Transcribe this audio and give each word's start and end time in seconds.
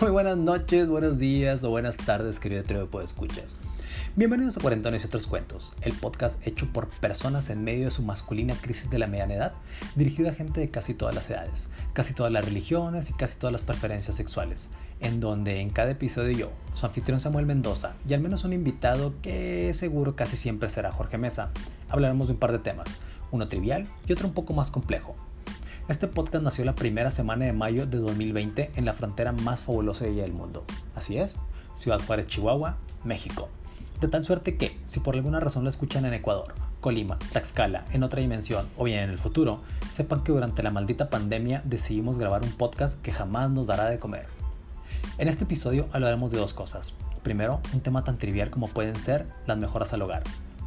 Muy 0.00 0.10
buenas 0.10 0.36
noches, 0.36 0.88
buenos 0.88 1.16
días 1.20 1.62
o 1.62 1.70
buenas 1.70 1.96
tardes, 1.96 2.40
querido 2.40 2.64
trío 2.64 2.88
de 2.88 3.04
escuchas. 3.04 3.56
Bienvenidos 4.16 4.56
a 4.56 4.60
Cuarentones 4.60 5.04
y 5.04 5.06
otros 5.06 5.28
cuentos, 5.28 5.76
el 5.80 5.92
podcast 5.92 6.44
hecho 6.44 6.66
por 6.72 6.88
personas 6.88 7.50
en 7.50 7.62
medio 7.62 7.84
de 7.84 7.92
su 7.92 8.02
masculina 8.02 8.56
crisis 8.60 8.90
de 8.90 8.98
la 8.98 9.06
mediana 9.06 9.34
edad, 9.34 9.52
dirigido 9.94 10.28
a 10.28 10.34
gente 10.34 10.58
de 10.58 10.70
casi 10.70 10.94
todas 10.94 11.14
las 11.14 11.30
edades, 11.30 11.70
casi 11.92 12.14
todas 12.14 12.32
las 12.32 12.44
religiones 12.44 13.10
y 13.10 13.12
casi 13.12 13.38
todas 13.38 13.52
las 13.52 13.62
preferencias 13.62 14.16
sexuales, 14.16 14.70
en 14.98 15.20
donde 15.20 15.60
en 15.60 15.70
cada 15.70 15.92
episodio 15.92 16.36
yo, 16.36 16.52
su 16.74 16.84
anfitrión 16.84 17.20
Samuel 17.20 17.46
Mendoza 17.46 17.92
y 18.08 18.14
al 18.14 18.20
menos 18.20 18.42
un 18.42 18.54
invitado 18.54 19.14
que 19.22 19.72
seguro 19.72 20.16
casi 20.16 20.36
siempre 20.36 20.68
será 20.68 20.90
Jorge 20.90 21.16
Mesa, 21.16 21.52
hablaremos 21.88 22.26
de 22.26 22.32
un 22.32 22.40
par 22.40 22.50
de 22.50 22.58
temas, 22.58 22.96
uno 23.30 23.46
trivial 23.46 23.86
y 24.08 24.12
otro 24.14 24.26
un 24.26 24.34
poco 24.34 24.52
más 24.52 24.72
complejo, 24.72 25.14
este 25.88 26.08
podcast 26.08 26.42
nació 26.42 26.64
la 26.64 26.74
primera 26.74 27.12
semana 27.12 27.44
de 27.44 27.52
mayo 27.52 27.86
de 27.86 27.98
2020 27.98 28.72
en 28.74 28.84
la 28.84 28.92
frontera 28.92 29.30
más 29.32 29.60
fabulosa 29.60 30.04
del 30.04 30.32
mundo. 30.32 30.64
Así 30.96 31.16
es, 31.16 31.38
Ciudad 31.76 32.00
Juárez, 32.04 32.26
Chihuahua, 32.26 32.76
México. 33.04 33.46
De 34.00 34.08
tal 34.08 34.24
suerte 34.24 34.56
que, 34.56 34.76
si 34.88 34.98
por 34.98 35.14
alguna 35.14 35.38
razón 35.38 35.62
lo 35.62 35.70
escuchan 35.70 36.04
en 36.04 36.12
Ecuador, 36.12 36.54
Colima, 36.80 37.18
Tlaxcala, 37.30 37.84
en 37.92 38.02
otra 38.02 38.20
dimensión 38.20 38.66
o 38.76 38.84
bien 38.84 38.98
en 38.98 39.10
el 39.10 39.18
futuro, 39.18 39.58
sepan 39.88 40.24
que 40.24 40.32
durante 40.32 40.64
la 40.64 40.72
maldita 40.72 41.08
pandemia 41.08 41.62
decidimos 41.64 42.18
grabar 42.18 42.42
un 42.42 42.50
podcast 42.50 43.00
que 43.00 43.12
jamás 43.12 43.50
nos 43.50 43.68
dará 43.68 43.84
de 43.86 44.00
comer. 44.00 44.26
En 45.18 45.28
este 45.28 45.44
episodio 45.44 45.88
hablaremos 45.92 46.32
de 46.32 46.38
dos 46.38 46.52
cosas. 46.52 46.94
Primero, 47.22 47.60
un 47.72 47.80
tema 47.80 48.02
tan 48.02 48.18
trivial 48.18 48.50
como 48.50 48.68
pueden 48.68 48.96
ser 48.96 49.26
las 49.46 49.56
mejoras 49.56 49.92
al 49.92 50.02
hogar. 50.02 50.24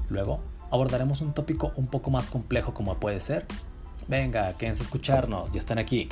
Luego, 0.09 0.39
abordaremos 0.71 1.19
un 1.19 1.33
tópico 1.33 1.73
un 1.75 1.87
poco 1.87 2.09
más 2.09 2.27
complejo 2.27 2.73
como 2.73 2.95
puede 2.99 3.19
ser 3.19 3.45
Venga, 4.09 4.57
quédense 4.57 4.81
a 4.81 4.85
escucharnos, 4.85 5.51
ya 5.51 5.59
están 5.59 5.77
aquí. 5.77 6.09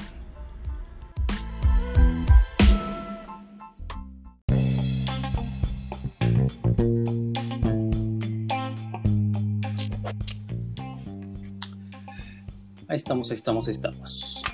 Ahí 12.87 12.97
estamos, 12.97 13.31
ahí 13.31 13.35
estamos, 13.35 13.67
ahí 13.67 13.71
estamos. 13.71 14.46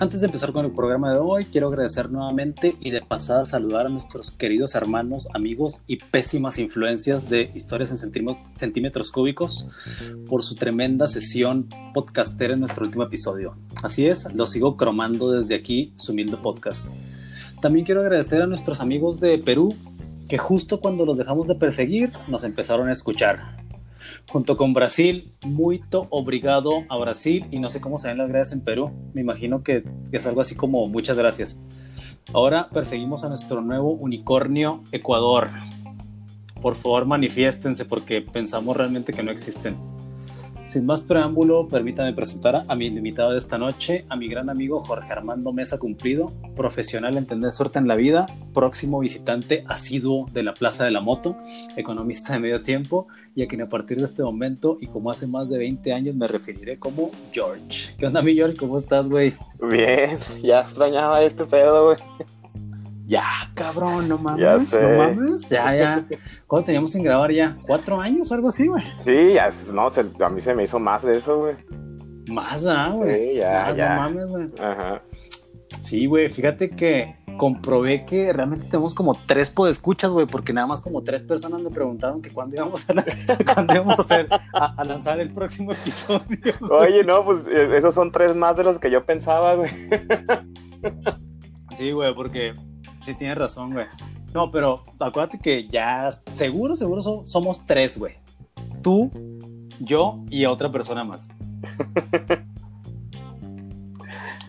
Antes 0.00 0.22
de 0.22 0.28
empezar 0.28 0.52
con 0.52 0.64
el 0.64 0.72
programa 0.72 1.12
de 1.12 1.18
hoy, 1.18 1.44
quiero 1.44 1.68
agradecer 1.68 2.10
nuevamente 2.10 2.74
y 2.80 2.90
de 2.90 3.02
pasada 3.02 3.44
saludar 3.44 3.84
a 3.84 3.90
nuestros 3.90 4.30
queridos 4.30 4.74
hermanos, 4.74 5.28
amigos 5.34 5.82
y 5.86 5.98
pésimas 5.98 6.58
influencias 6.58 7.28
de 7.28 7.50
Historias 7.54 7.90
en 7.90 7.98
Centímetros 8.54 9.10
Cúbicos 9.10 9.68
por 10.26 10.42
su 10.42 10.54
tremenda 10.54 11.06
sesión 11.06 11.68
podcastera 11.92 12.54
en 12.54 12.60
nuestro 12.60 12.86
último 12.86 13.04
episodio. 13.04 13.58
Así 13.82 14.06
es, 14.06 14.32
lo 14.32 14.46
sigo 14.46 14.78
cromando 14.78 15.32
desde 15.32 15.54
aquí, 15.54 15.92
su 15.96 16.12
humilde 16.12 16.38
podcast. 16.38 16.88
También 17.60 17.84
quiero 17.84 18.00
agradecer 18.00 18.40
a 18.40 18.46
nuestros 18.46 18.80
amigos 18.80 19.20
de 19.20 19.36
Perú, 19.36 19.76
que 20.30 20.38
justo 20.38 20.80
cuando 20.80 21.04
los 21.04 21.18
dejamos 21.18 21.46
de 21.46 21.56
perseguir, 21.56 22.10
nos 22.26 22.42
empezaron 22.44 22.88
a 22.88 22.92
escuchar 22.92 23.60
junto 24.30 24.56
con 24.56 24.72
Brasil, 24.74 25.32
muito 25.44 26.06
obrigado 26.10 26.84
a 26.88 26.96
Brasil 26.96 27.46
y 27.50 27.58
no 27.58 27.70
sé 27.70 27.80
cómo 27.80 27.98
se 27.98 28.08
ven 28.08 28.18
las 28.18 28.28
gracias 28.28 28.58
en 28.58 28.64
Perú, 28.64 28.90
me 29.14 29.20
imagino 29.20 29.62
que 29.62 29.84
es 30.12 30.26
algo 30.26 30.40
así 30.40 30.54
como 30.54 30.86
muchas 30.86 31.16
gracias. 31.16 31.62
Ahora 32.32 32.68
perseguimos 32.70 33.24
a 33.24 33.28
nuestro 33.28 33.60
nuevo 33.60 33.92
unicornio 33.92 34.82
Ecuador. 34.92 35.50
Por 36.60 36.76
favor 36.76 37.06
manifiéstense 37.06 37.84
porque 37.84 38.20
pensamos 38.20 38.76
realmente 38.76 39.12
que 39.12 39.22
no 39.22 39.30
existen. 39.30 39.76
Sin 40.70 40.86
más 40.86 41.02
preámbulo, 41.02 41.66
permítame 41.66 42.12
presentar 42.12 42.64
a 42.68 42.76
mi 42.76 42.86
invitado 42.86 43.32
de 43.32 43.38
esta 43.38 43.58
noche, 43.58 44.04
a 44.08 44.14
mi 44.14 44.28
gran 44.28 44.48
amigo 44.48 44.78
Jorge 44.78 45.10
Armando 45.10 45.52
Mesa 45.52 45.78
Cumplido, 45.80 46.26
profesional 46.54 47.16
en 47.16 47.26
tener 47.26 47.50
suerte 47.50 47.80
en 47.80 47.88
la 47.88 47.96
vida, 47.96 48.26
próximo 48.54 49.00
visitante 49.00 49.64
asiduo 49.66 50.26
de 50.32 50.44
la 50.44 50.54
Plaza 50.54 50.84
de 50.84 50.92
la 50.92 51.00
Moto, 51.00 51.36
economista 51.74 52.34
de 52.34 52.38
medio 52.38 52.62
tiempo, 52.62 53.08
y 53.34 53.42
a 53.42 53.48
quien 53.48 53.62
a 53.62 53.68
partir 53.68 53.98
de 53.98 54.04
este 54.04 54.22
momento 54.22 54.78
y 54.80 54.86
como 54.86 55.10
hace 55.10 55.26
más 55.26 55.48
de 55.48 55.58
20 55.58 55.92
años 55.92 56.14
me 56.14 56.28
referiré 56.28 56.78
como 56.78 57.10
George. 57.32 57.96
¿Qué 57.98 58.06
onda, 58.06 58.22
mi 58.22 58.36
George? 58.36 58.56
¿Cómo 58.56 58.78
estás, 58.78 59.08
güey? 59.08 59.34
Bien, 59.72 60.18
ya 60.40 60.60
extrañaba 60.60 61.20
este 61.24 61.46
pedo, 61.46 61.86
güey. 61.86 61.96
Ya, 63.10 63.24
cabrón, 63.54 64.08
no 64.08 64.18
mames, 64.18 64.72
no 64.72 64.88
mames. 64.96 65.48
Ya, 65.48 65.74
ya. 65.74 66.06
¿Cuánto 66.46 66.66
teníamos 66.66 66.92
sin 66.92 67.02
grabar 67.02 67.32
ya? 67.32 67.56
¿Cuatro 67.66 68.00
años, 68.00 68.30
algo 68.30 68.50
así, 68.50 68.68
güey? 68.68 68.84
Sí, 69.04 69.32
ya, 69.34 69.50
no, 69.72 69.88
a 70.24 70.28
mí 70.28 70.40
se 70.40 70.54
me 70.54 70.62
hizo 70.62 70.78
más 70.78 71.02
de 71.02 71.16
eso, 71.16 71.38
güey. 71.38 71.56
Más, 72.30 72.64
ah, 72.66 72.92
güey. 72.94 73.32
Sí, 73.32 73.34
ya, 73.38 73.74
ya. 73.74 73.96
No 73.96 74.02
mames, 74.02 74.26
güey. 74.30 74.48
Ajá. 74.62 75.02
Sí, 75.82 76.06
güey, 76.06 76.28
fíjate 76.28 76.70
que 76.70 77.16
comprobé 77.36 78.04
que 78.04 78.32
realmente 78.32 78.66
tenemos 78.66 78.94
como 78.94 79.16
tres 79.26 79.50
podescuchas, 79.50 80.12
güey, 80.12 80.28
porque 80.28 80.52
nada 80.52 80.68
más 80.68 80.80
como 80.80 81.02
tres 81.02 81.24
personas 81.24 81.60
me 81.62 81.70
preguntaron 81.70 82.22
que 82.22 82.30
cuándo 82.30 82.54
íbamos 82.54 82.88
a, 82.88 82.94
¿cuándo 83.54 83.74
íbamos 83.74 83.98
a, 83.98 84.02
hacer, 84.02 84.28
a, 84.52 84.84
lanzar 84.84 85.18
el 85.18 85.32
próximo 85.32 85.72
episodio. 85.72 86.22
Oye, 86.70 87.02
no, 87.02 87.24
pues 87.24 87.44
eh, 87.48 87.76
esos 87.76 87.92
son 87.92 88.12
tres 88.12 88.36
más 88.36 88.56
de 88.56 88.62
los 88.62 88.78
que 88.78 88.88
yo 88.88 89.04
pensaba, 89.04 89.56
güey. 89.56 89.70
Sí, 91.76 91.92
güey, 91.92 92.14
porque 92.14 92.54
sí 93.00 93.14
tienes 93.14 93.38
razón, 93.38 93.72
güey. 93.72 93.86
No, 94.34 94.50
pero 94.50 94.84
acuérdate 94.98 95.38
que 95.38 95.68
ya 95.68 96.10
seguro, 96.12 96.76
seguro 96.76 97.24
somos 97.26 97.66
tres, 97.66 97.98
güey. 97.98 98.14
Tú, 98.82 99.10
yo 99.80 100.20
y 100.28 100.44
otra 100.44 100.70
persona 100.70 101.04
más. 101.04 101.28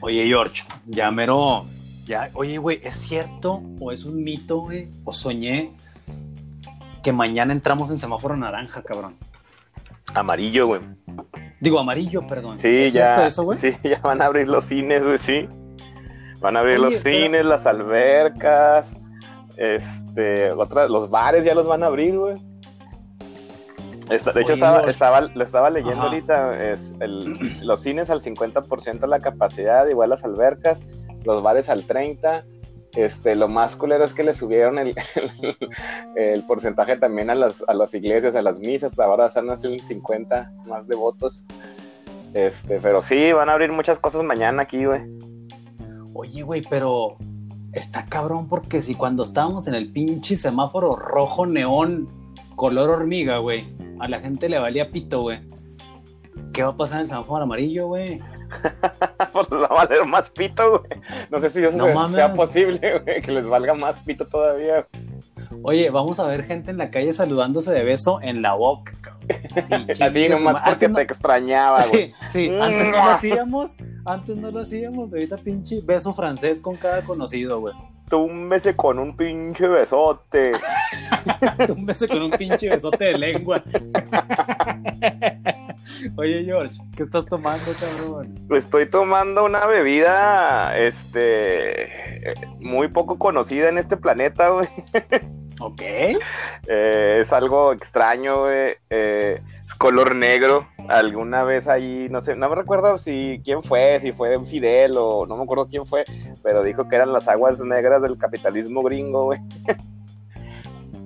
Oye, 0.03 0.25
George, 0.25 0.63
ya 0.88 1.12
mero, 1.12 1.66
ya, 2.06 2.31
oye, 2.34 2.57
güey, 2.57 2.81
¿es 2.84 2.95
cierto 2.95 3.62
o 3.79 3.91
es 3.91 4.03
un 4.03 4.23
mito, 4.23 4.62
güey? 4.62 4.89
O 5.03 5.13
soñé 5.13 5.73
que 7.03 7.12
mañana 7.12 7.53
entramos 7.53 7.91
en 7.91 8.00
semáforo 8.00 8.35
naranja, 8.35 8.81
cabrón. 8.81 9.16
Amarillo, 10.16 10.66
güey. 10.66 10.81
Digo, 11.59 11.79
amarillo, 11.79 12.25
perdón. 12.25 12.57
Sí, 12.57 12.89
ya. 12.89 13.28
eso, 13.28 13.44
güey? 13.44 13.59
Sí, 13.59 13.72
ya 13.83 14.00
van 14.00 14.23
a 14.23 14.25
abrir 14.25 14.47
los 14.47 14.66
cines, 14.66 15.03
güey, 15.03 15.19
sí. 15.19 15.47
Van 16.41 16.57
a 16.57 16.62
abrir 16.62 16.79
los 16.79 16.96
cines, 16.96 17.46
las 17.46 17.68
albercas, 17.68 18.96
este, 19.57 20.52
otras, 20.52 20.90
los 20.90 21.09
bares 21.09 21.44
ya 21.44 21.53
los 21.53 21.68
van 21.68 21.84
a 21.84 21.85
abrir, 21.85 22.18
güey. 22.18 22.35
de 24.09 24.41
hecho, 24.41 24.53
estaba, 24.53 24.81
estaba, 24.90 25.22
lo 25.22 25.44
estaba 25.44 25.69
leyendo 25.69 26.01
ahorita, 26.01 26.72
es 26.72 26.96
los 27.62 27.80
cines 27.80 28.09
al 28.09 28.22
50% 28.22 29.00
de 29.00 29.07
la 29.07 29.19
capacidad, 29.19 29.88
igual 29.88 30.09
las 30.09 30.24
albercas, 30.24 30.81
los 31.24 31.44
bares 31.44 31.69
al 31.69 31.85
30%, 31.85 32.44
este, 32.96 33.35
lo 33.35 33.47
más 33.47 33.75
culero 33.75 34.03
es 34.03 34.13
que 34.13 34.24
le 34.24 34.34
subieron 34.34 34.78
el, 34.80 34.96
el, 36.16 36.44
porcentaje 36.44 36.97
también 36.97 37.30
a 37.30 37.35
las, 37.35 37.63
a 37.68 37.74
las 37.74 37.94
iglesias, 37.94 38.35
a 38.35 38.41
las 38.41 38.59
misas, 38.59 38.97
ahora 39.00 39.28
están 39.28 39.47
un 39.47 39.80
50 39.80 40.51
más 40.66 40.88
de 40.88 40.96
votos. 40.96 41.46
Este, 42.34 42.80
pero 42.81 43.01
sí, 43.01 43.31
van 43.31 43.50
a 43.50 43.53
abrir 43.53 43.72
muchas 43.72 44.00
cosas 44.00 44.24
mañana 44.24 44.63
aquí, 44.63 44.85
güey. 44.85 45.01
Oye, 46.14 46.44
güey, 46.44 46.62
pero 46.70 47.18
está 47.74 48.06
cabrón 48.06 48.48
porque 48.48 48.82
si 48.82 48.96
cuando 48.96 49.24
estábamos 49.24 49.68
en 49.68 49.76
el 49.76 49.92
pinche 49.92 50.38
semáforo 50.38 50.96
rojo 50.96 51.46
neón 51.46 52.08
color 52.56 52.90
hormiga, 52.90 53.38
güey, 53.38 53.74
a 54.00 54.08
la 54.08 54.20
gente 54.20 54.50
le 54.50 54.60
valía 54.60 54.92
pito, 54.92 55.22
güey. 55.22 55.40
¿Qué 56.54 56.64
va 56.64 56.70
a 56.70 56.78
pasar 56.78 56.98
en 56.98 57.02
el 57.04 57.08
semáforo 57.08 57.44
amarillo, 57.44 57.88
güey? 57.88 58.20
pues 59.34 59.48
va 59.52 59.66
a 59.66 59.86
valer 59.86 60.06
más 60.06 60.30
pito, 60.30 60.80
güey. 60.80 61.02
No 61.30 61.40
sé 61.40 61.50
si 61.50 61.64
eso 61.64 62.10
sea 62.12 62.34
posible, 62.34 63.00
güey, 63.06 63.22
que 63.22 63.32
les 63.32 63.48
valga 63.48 63.74
más 63.74 64.02
pito 64.02 64.28
todavía. 64.28 64.88
Oye, 65.64 65.90
vamos 65.90 66.20
a 66.20 66.28
ver 66.28 66.44
gente 66.44 66.72
en 66.72 66.78
la 66.78 66.90
calle 66.90 67.14
saludándose 67.14 67.72
de 67.72 67.84
beso 67.84 68.20
en 68.22 68.42
la 68.42 68.54
boca, 68.54 68.94
Así 70.02 70.30
nomás 70.30 70.62
porque 70.66 70.90
te 70.90 71.02
extrañaba, 71.02 71.86
güey. 71.88 72.10
Sí, 72.31 72.48
sí. 72.48 72.52
antes 72.60 72.86
no 72.86 72.92
lo 72.92 73.04
hacíamos, 73.04 73.72
antes 74.06 74.38
no 74.38 74.51
lo 74.51 74.59
hacíamos, 74.59 75.13
ahorita 75.13 75.38
pinche 75.38 75.81
beso 75.81 76.13
francés 76.13 76.62
con 76.62 76.75
cada 76.75 77.01
conocido, 77.01 77.59
güey. 77.59 77.74
Túmbese 78.12 78.75
con 78.75 79.00
un 79.00 79.16
pinche 79.16 79.69
besote. 79.69 80.52
Túmbese 81.68 82.10
con 82.10 82.24
un 82.24 82.31
pinche 82.31 82.68
besote 82.68 83.06
de 83.06 83.18
lengua. 83.18 83.63
Oye, 86.18 86.44
George, 86.44 86.75
¿qué 86.98 87.04
estás 87.04 87.25
tomando, 87.25 87.72
cabrón? 87.80 88.28
Estoy 88.50 88.90
tomando 88.90 89.46
una 89.46 89.66
bebida, 89.66 90.78
este, 90.78 92.34
muy 92.60 92.90
poco 92.90 93.18
conocida 93.18 93.69
en 93.69 93.78
este 93.78 93.96
planeta, 93.96 94.50
güey. 94.50 94.68
Ok. 95.62 95.81
Eh, 95.81 97.19
es 97.22 97.31
algo 97.31 97.72
extraño, 97.72 98.42
güey. 98.42 98.78
Eh, 98.90 99.42
es 99.64 99.75
color 99.75 100.16
negro. 100.16 100.68
Alguna 100.90 101.44
vez 101.44 101.68
ahí, 101.68 102.07
no 102.10 102.19
sé, 102.19 102.36
no 102.36 102.50
me 102.50 102.56
recuerdo 102.56 102.98
si 102.98 103.42
quién 103.46 103.62
fue, 103.62 104.00
si 104.00 104.12
fue 104.12 104.44
Fidel 104.44 104.96
o 104.98 105.28
no 105.28 105.38
me 105.38 105.44
acuerdo 105.44 105.68
quién 105.68 105.86
fue, 105.86 106.04
pero 106.42 106.64
dijo 106.64 106.88
que 106.88 106.96
eran 106.96 107.14
las 107.14 107.28
aguas 107.28 107.62
negras 107.62 108.00
del 108.01 108.18
capitalismo 108.18 108.83
gringo, 108.83 109.25
güey. 109.25 109.39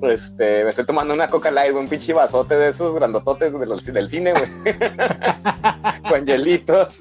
Este, 0.01 0.65
me 0.65 0.69
estoy 0.71 0.85
tomando 0.85 1.13
una 1.13 1.29
Coca 1.29 1.49
Light, 1.49 1.73
un 1.73 1.87
pinche 1.87 2.11
vasote 2.11 2.55
de 2.55 2.67
esos 2.67 2.93
grandototes 2.93 3.53
del 3.85 4.09
cine, 4.09 4.33
güey. 4.33 4.75
Con 6.09 6.25
hielitos. 6.25 6.99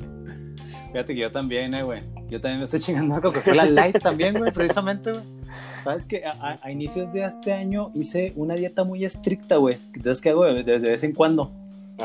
Fíjate 0.93 1.13
que 1.13 1.21
yo 1.21 1.33
también, 1.33 1.75
eh, 1.75 1.83
güey. 1.83 2.01
Yo 2.29 2.41
también 2.41 2.61
me 2.61 2.65
estoy 2.65 2.79
chingando 2.79 3.15
una 3.15 3.21
Coca-Cola 3.21 3.67
Light 3.67 3.99
también, 4.01 4.39
güey, 4.39 4.53
precisamente, 4.53 5.11
güey 5.11 5.25
Sabes 5.85 6.07
que 6.07 6.25
a, 6.25 6.71
inicios 6.71 7.13
de 7.13 7.25
este 7.25 7.53
año 7.53 7.91
hice 7.95 8.33
una 8.37 8.55
dieta 8.55 8.85
muy 8.85 9.05
estricta, 9.05 9.57
güey. 9.57 9.77
Entonces, 9.95 10.23
¿qué 10.23 10.31
hago 10.31 10.45
desde 10.45 10.79
de 10.79 10.91
vez 10.91 11.05
en 11.05 11.13
cuando 11.13 11.53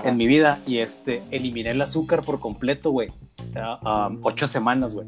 en 0.04 0.18
mi 0.18 0.28
vida? 0.28 0.60
Y 0.68 0.80
este, 0.80 1.22
eliminé 1.32 1.72
el 1.72 1.82
azúcar 1.82 2.24
por 2.24 2.40
completo, 2.40 2.92
güey. 2.92 3.10
ocho 4.22 4.48
semanas, 4.48 4.96
güey. 4.96 5.08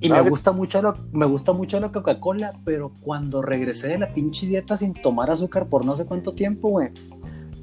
Y 0.00 0.08
me 0.08 0.20
gusta 0.22 0.52
mucho 0.52 0.80
lo, 0.80 0.94
me 1.12 1.26
gusta 1.26 1.52
mucho 1.52 1.80
la 1.80 1.90
Coca-Cola, 1.90 2.54
pero 2.64 2.92
cuando 3.02 3.42
regresé 3.42 3.88
de 3.88 3.98
la 3.98 4.08
pinche 4.08 4.46
dieta 4.46 4.76
sin 4.76 4.94
tomar 4.94 5.30
azúcar 5.30 5.66
por 5.66 5.84
no 5.84 5.96
sé 5.96 6.06
cuánto 6.06 6.32
tiempo, 6.32 6.68
güey, 6.68 6.90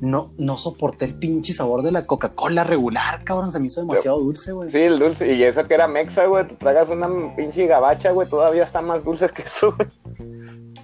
no, 0.01 0.33
no 0.37 0.57
soporté 0.57 1.05
el 1.05 1.15
pinche 1.15 1.53
sabor 1.53 1.81
de 1.81 1.91
la 1.91 2.05
Coca-Cola 2.05 2.63
regular, 2.63 3.23
cabrón. 3.23 3.51
Se 3.51 3.59
me 3.59 3.67
hizo 3.67 3.81
demasiado 3.81 4.19
dulce, 4.19 4.51
güey. 4.51 4.69
Sí, 4.69 4.79
el 4.79 4.99
dulce. 4.99 5.31
Y 5.33 5.43
eso 5.43 5.65
que 5.67 5.73
era 5.73 5.87
mexa, 5.87 6.25
güey. 6.25 6.47
Te 6.47 6.55
tragas 6.55 6.89
una 6.89 7.07
pinche 7.35 7.65
gabacha, 7.67 8.11
güey. 8.11 8.27
Todavía 8.27 8.63
está 8.63 8.81
más 8.81 9.03
dulce 9.03 9.29
que 9.29 9.43
eso, 9.43 9.73
güey. 9.73 9.87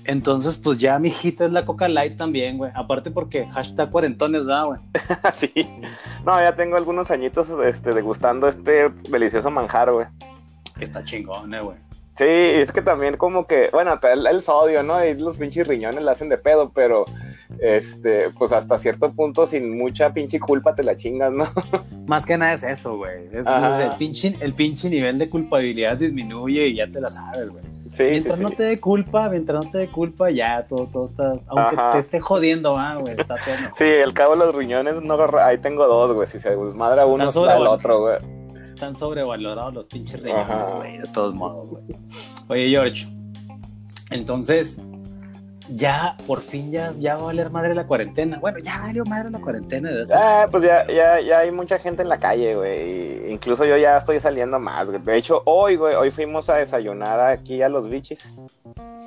Entonces, 0.06 0.58
pues 0.58 0.80
ya 0.80 0.98
mi 0.98 1.10
hijita 1.10 1.46
es 1.46 1.52
la 1.52 1.66
Coca 1.66 1.88
Light 1.88 2.18
también, 2.18 2.58
güey. 2.58 2.72
Aparte 2.74 3.12
porque 3.12 3.48
hashtag 3.48 3.92
cuarentones, 3.92 4.46
da, 4.46 4.64
güey. 4.64 4.80
sí. 5.36 5.70
No, 6.26 6.40
ya 6.40 6.56
tengo 6.56 6.78
algunos 6.78 7.12
añitos 7.12 7.50
este, 7.50 7.94
degustando 7.94 8.48
este 8.48 8.90
delicioso 9.10 9.52
manjar, 9.52 9.92
güey. 9.92 10.08
Que 10.78 10.86
está 10.86 11.04
chingón, 11.04 11.54
eh, 11.54 11.62
güey. 11.62 11.78
Sí, 12.18 12.26
es 12.28 12.72
que 12.72 12.82
también 12.82 13.18
como 13.18 13.48
que, 13.48 13.70
bueno, 13.72 13.98
el, 14.12 14.28
el 14.28 14.42
sodio, 14.42 14.84
¿no? 14.84 15.04
Y 15.04 15.18
los 15.18 15.38
pinches 15.38 15.66
riñones 15.66 16.04
la 16.04 16.12
hacen 16.12 16.30
de 16.30 16.38
pedo, 16.38 16.72
pero 16.74 17.06
este, 17.60 18.30
pues 18.38 18.52
hasta 18.52 18.80
cierto 18.80 19.12
punto 19.12 19.48
sin 19.48 19.78
mucha 19.78 20.14
pinche 20.14 20.40
culpa 20.40 20.76
te 20.76 20.84
la 20.84 20.96
chingas, 20.96 21.32
¿no? 21.32 21.46
Más 22.06 22.26
que 22.26 22.38
nada 22.38 22.54
es 22.54 22.64
eso, 22.64 22.98
güey. 22.98 23.30
el, 23.32 23.96
pinche, 23.98 24.36
el 24.40 24.54
pinche 24.54 24.90
nivel 24.90 25.18
de 25.18 25.30
culpabilidad 25.30 25.98
disminuye 25.98 26.68
y 26.68 26.76
ya 26.76 26.88
te 26.90 27.00
la 27.00 27.12
sabes, 27.12 27.50
güey. 27.50 27.64
Sí, 27.94 28.04
mientras 28.04 28.40
no 28.40 28.52
te 28.52 28.64
dé 28.64 28.80
culpa, 28.80 29.28
mientras 29.30 29.66
no 29.66 29.70
te 29.70 29.80
dé 29.80 29.88
culpa, 29.90 30.32
ya 30.32 30.66
todo, 30.66 30.88
todo 30.88 31.06
está. 31.06 31.34
Aunque 31.48 31.78
te 31.92 31.98
esté 32.00 32.20
jodiendo, 32.22 32.78
ah, 32.78 32.96
güey, 32.96 33.20
está 33.20 33.36
todo 33.36 33.56
mejor. 33.56 33.78
Sí, 33.78 33.84
el 33.84 34.14
cabo 34.14 34.34
de 34.34 34.46
los 34.46 34.56
riñones, 34.56 35.02
no, 35.02 35.18
ahí 35.40 35.58
tengo 35.58 35.86
dos, 35.88 36.14
güey. 36.14 36.26
Si 36.28 36.40
se 36.40 36.56
desmadra 36.56 37.06
uno, 37.06 37.28
está 37.28 37.58
el 37.58 37.68
otro, 37.68 38.00
güey. 38.00 38.41
Están 38.82 38.96
sobrevalorados 38.96 39.76
los 39.76 39.86
pinches 39.86 40.24
riñones, 40.24 40.74
güey, 40.74 40.98
de 40.98 41.08
todos 41.10 41.36
modos, 41.36 41.70
güey. 41.70 41.84
Oye, 42.48 42.68
George, 42.72 43.08
entonces, 44.10 44.80
ya, 45.70 46.18
por 46.26 46.42
fin, 46.42 46.72
ya, 46.72 46.92
ya 46.98 47.14
va 47.14 47.22
a 47.22 47.26
valer 47.26 47.52
madre 47.52 47.76
la 47.76 47.86
cuarentena. 47.86 48.40
Bueno, 48.40 48.58
ya 48.58 48.80
valió 48.80 49.06
madre 49.06 49.30
la 49.30 49.38
cuarentena. 49.38 49.92
Ah, 50.16 50.48
pues 50.50 50.64
ya, 50.64 50.88
ya, 50.88 51.22
ya 51.22 51.38
hay 51.38 51.52
mucha 51.52 51.78
gente 51.78 52.02
en 52.02 52.10
la 52.10 52.18
calle, 52.18 52.56
güey. 52.56 53.32
Incluso 53.32 53.66
yo 53.66 53.78
ya 53.78 53.98
estoy 53.98 54.20
saliendo 54.20 54.58
más, 54.58 54.90
güey. 54.90 55.00
De 55.00 55.16
hecho, 55.16 55.44
hoy, 55.46 55.76
güey, 55.76 55.94
hoy 55.94 56.10
fuimos 56.10 56.50
a 56.50 56.56
desayunar 56.56 57.20
aquí 57.20 57.62
a 57.62 57.70
los 57.70 57.88
bichis. 57.88 58.34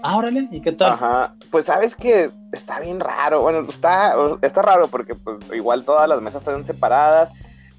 Ah, 0.05 0.17
órale, 0.17 0.47
¿y 0.53 0.61
qué 0.61 0.71
tal? 0.71 0.93
Ajá, 0.93 1.35
pues 1.51 1.65
sabes 1.65 1.97
que 1.97 2.31
está 2.53 2.79
bien 2.79 3.01
raro. 3.01 3.43
Bueno, 3.43 3.69
está, 3.69 4.15
está 4.41 4.63
raro 4.63 4.87
porque 4.87 5.17
pues 5.17 5.37
igual 5.53 5.85
todas 5.85 6.09
las 6.09 6.23
mesas 6.23 6.43
están 6.43 6.65
separadas 6.65 7.33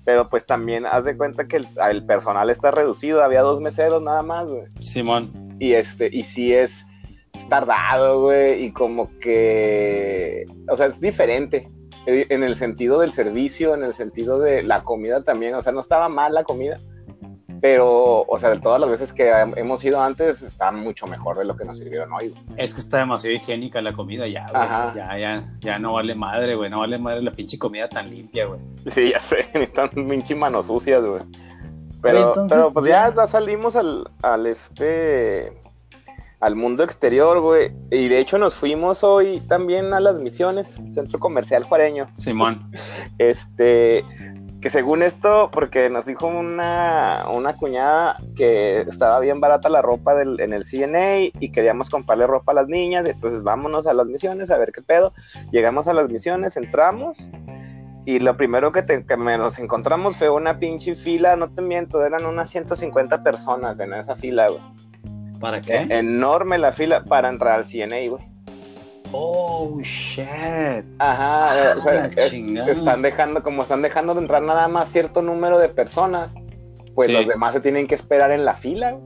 pero 0.05 0.29
pues 0.29 0.45
también 0.45 0.85
haz 0.85 1.05
de 1.05 1.17
cuenta 1.17 1.47
que 1.47 1.57
el, 1.57 1.67
el, 1.89 2.05
personal 2.05 2.49
está 2.49 2.71
reducido, 2.71 3.23
había 3.23 3.41
dos 3.41 3.59
meseros 3.59 4.01
nada 4.01 4.21
más, 4.21 4.49
güey. 4.49 4.69
Simón. 4.79 5.57
Y 5.59 5.73
este, 5.73 6.09
y 6.11 6.23
sí 6.23 6.53
es, 6.53 6.85
tardado, 7.49 8.21
güey, 8.21 8.65
y 8.65 8.71
como 8.71 9.09
que, 9.19 10.45
o 10.69 10.75
sea, 10.75 10.87
es 10.87 10.99
diferente 10.99 11.69
en 12.07 12.43
el 12.43 12.55
sentido 12.55 12.99
del 12.99 13.11
servicio, 13.11 13.73
en 13.73 13.83
el 13.83 13.93
sentido 13.93 14.39
de 14.39 14.63
la 14.63 14.83
comida 14.83 15.23
también, 15.23 15.55
o 15.55 15.61
sea, 15.61 15.71
no 15.71 15.79
estaba 15.79 16.07
mal 16.07 16.33
la 16.33 16.43
comida, 16.43 16.77
pero, 17.61 18.21
o 18.21 18.39
sea, 18.39 18.49
de 18.49 18.59
todas 18.59 18.79
las 18.79 18.89
veces 18.89 19.13
que 19.13 19.31
hemos 19.55 19.83
ido 19.83 20.01
antes, 20.01 20.41
está 20.41 20.71
mucho 20.71 21.07
mejor 21.07 21.37
de 21.37 21.45
lo 21.45 21.55
que 21.55 21.65
nos 21.65 21.77
sirvieron 21.77 22.11
hoy. 22.13 22.33
Es 22.57 22.73
que 22.73 22.81
está 22.81 22.99
demasiado 22.99 23.35
higiénica 23.35 23.81
la 23.81 23.93
comida 23.93 24.27
ya, 24.27 24.45
güey. 24.51 24.95
Ya, 24.95 25.17
ya, 25.17 25.53
ya 25.59 25.79
no 25.79 25.93
vale 25.93 26.15
madre, 26.15 26.55
güey, 26.55 26.69
no 26.69 26.79
vale 26.79 26.97
madre 26.97 27.21
la 27.21 27.31
pinche 27.31 27.57
comida 27.57 27.87
tan 27.87 28.09
limpia, 28.09 28.45
güey. 28.45 28.59
Sí, 28.87 29.11
ya 29.11 29.19
sé, 29.19 29.47
ni 29.53 29.67
tan 29.67 29.89
pinche 29.89 30.35
manos 30.35 30.67
sucias, 30.67 31.03
güey. 31.03 31.21
Pero, 32.01 32.33
pero 32.49 32.71
pues 32.71 32.85
ya, 32.85 33.13
ya 33.13 33.25
salimos 33.25 33.75
al, 33.75 34.07
al 34.21 34.45
este 34.45 35.51
al 36.39 36.55
mundo 36.55 36.83
exterior, 36.83 37.39
güey. 37.39 37.71
Y 37.89 38.07
de 38.07 38.19
hecho 38.19 38.37
nos 38.37 38.53
fuimos 38.53 39.03
hoy 39.03 39.39
también 39.47 39.93
a 39.93 39.99
las 39.99 40.19
misiones, 40.19 40.79
Centro 40.91 41.17
Comercial 41.17 41.63
Juareño. 41.63 42.07
Simón. 42.15 42.71
Este, 43.17 44.05
que 44.65 44.71
según 44.71 45.03
esto, 45.03 45.51
porque 45.53 45.91
nos 45.91 46.07
dijo 46.07 46.25
una, 46.25 47.25
una 47.31 47.55
cuñada 47.55 48.17
que 48.35 48.81
estaba 48.81 49.19
bien 49.19 49.39
barata 49.39 49.69
la 49.69 49.83
ropa 49.83 50.15
del, 50.15 50.41
en 50.41 50.53
el 50.53 50.63
CNA 50.63 51.29
y 51.39 51.51
queríamos 51.51 51.91
comprarle 51.91 52.25
ropa 52.25 52.51
a 52.51 52.55
las 52.55 52.67
niñas, 52.67 53.05
entonces 53.05 53.43
vámonos 53.43 53.85
a 53.85 53.93
las 53.93 54.07
misiones 54.07 54.49
a 54.49 54.57
ver 54.57 54.71
qué 54.71 54.81
pedo. 54.81 55.13
Llegamos 55.51 55.87
a 55.87 55.93
las 55.93 56.09
misiones, 56.09 56.57
entramos. 56.57 57.29
Y 58.05 58.17
lo 58.17 58.37
primero 58.37 58.71
que, 58.71 58.83
que 58.83 59.17
nos 59.17 59.59
encontramos 59.59 60.17
fue 60.17 60.31
una 60.31 60.57
pinche 60.57 60.95
fila, 60.95 61.35
no 61.35 61.53
te 61.53 61.61
miento, 61.61 62.03
eran 62.03 62.25
unas 62.25 62.49
150 62.49 63.21
personas 63.21 63.79
en 63.79 63.93
esa 63.93 64.15
fila, 64.15 64.47
güey. 64.47 64.61
¿Para 65.39 65.61
qué? 65.61 65.85
Enorme 65.91 66.57
la 66.57 66.71
fila 66.71 67.03
para 67.03 67.29
entrar 67.29 67.59
al 67.59 67.65
CNA, 67.65 68.09
güey. 68.09 68.34
Oh, 69.17 69.79
shit. 69.81 70.83
Ajá, 70.99 71.71
ah, 71.71 71.75
o 71.77 71.81
sea, 71.81 72.05
están 72.07 73.01
dejando, 73.01 73.41
como 73.43 73.61
están 73.61 73.81
dejando 73.81 74.13
de 74.13 74.19
entrar 74.21 74.41
nada 74.41 74.67
más 74.67 74.91
cierto 74.91 75.21
número 75.21 75.57
de 75.57 75.69
personas, 75.69 76.33
pues 76.93 77.09
los 77.09 77.25
demás 77.25 77.53
se 77.53 77.61
tienen 77.61 77.87
que 77.87 77.95
esperar 77.95 78.31
en 78.31 78.43
la 78.43 78.55
fila. 78.55 78.97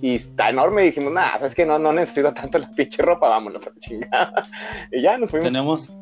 Y 0.00 0.14
está 0.14 0.48
enorme. 0.48 0.84
Y 0.84 0.86
dijimos, 0.86 1.12
nada, 1.12 1.44
es 1.44 1.54
que 1.54 1.66
no, 1.66 1.78
no 1.78 1.92
necesito 1.92 2.32
tanto 2.32 2.58
la 2.58 2.70
pinche 2.70 3.02
ropa, 3.02 3.28
vámonos 3.28 3.66
a 3.66 3.70
la 3.70 3.76
chingada. 3.78 4.46
y 4.92 5.02
ya 5.02 5.18
nos 5.18 5.30
fuimos. 5.30 5.50
Tenemos, 5.50 5.92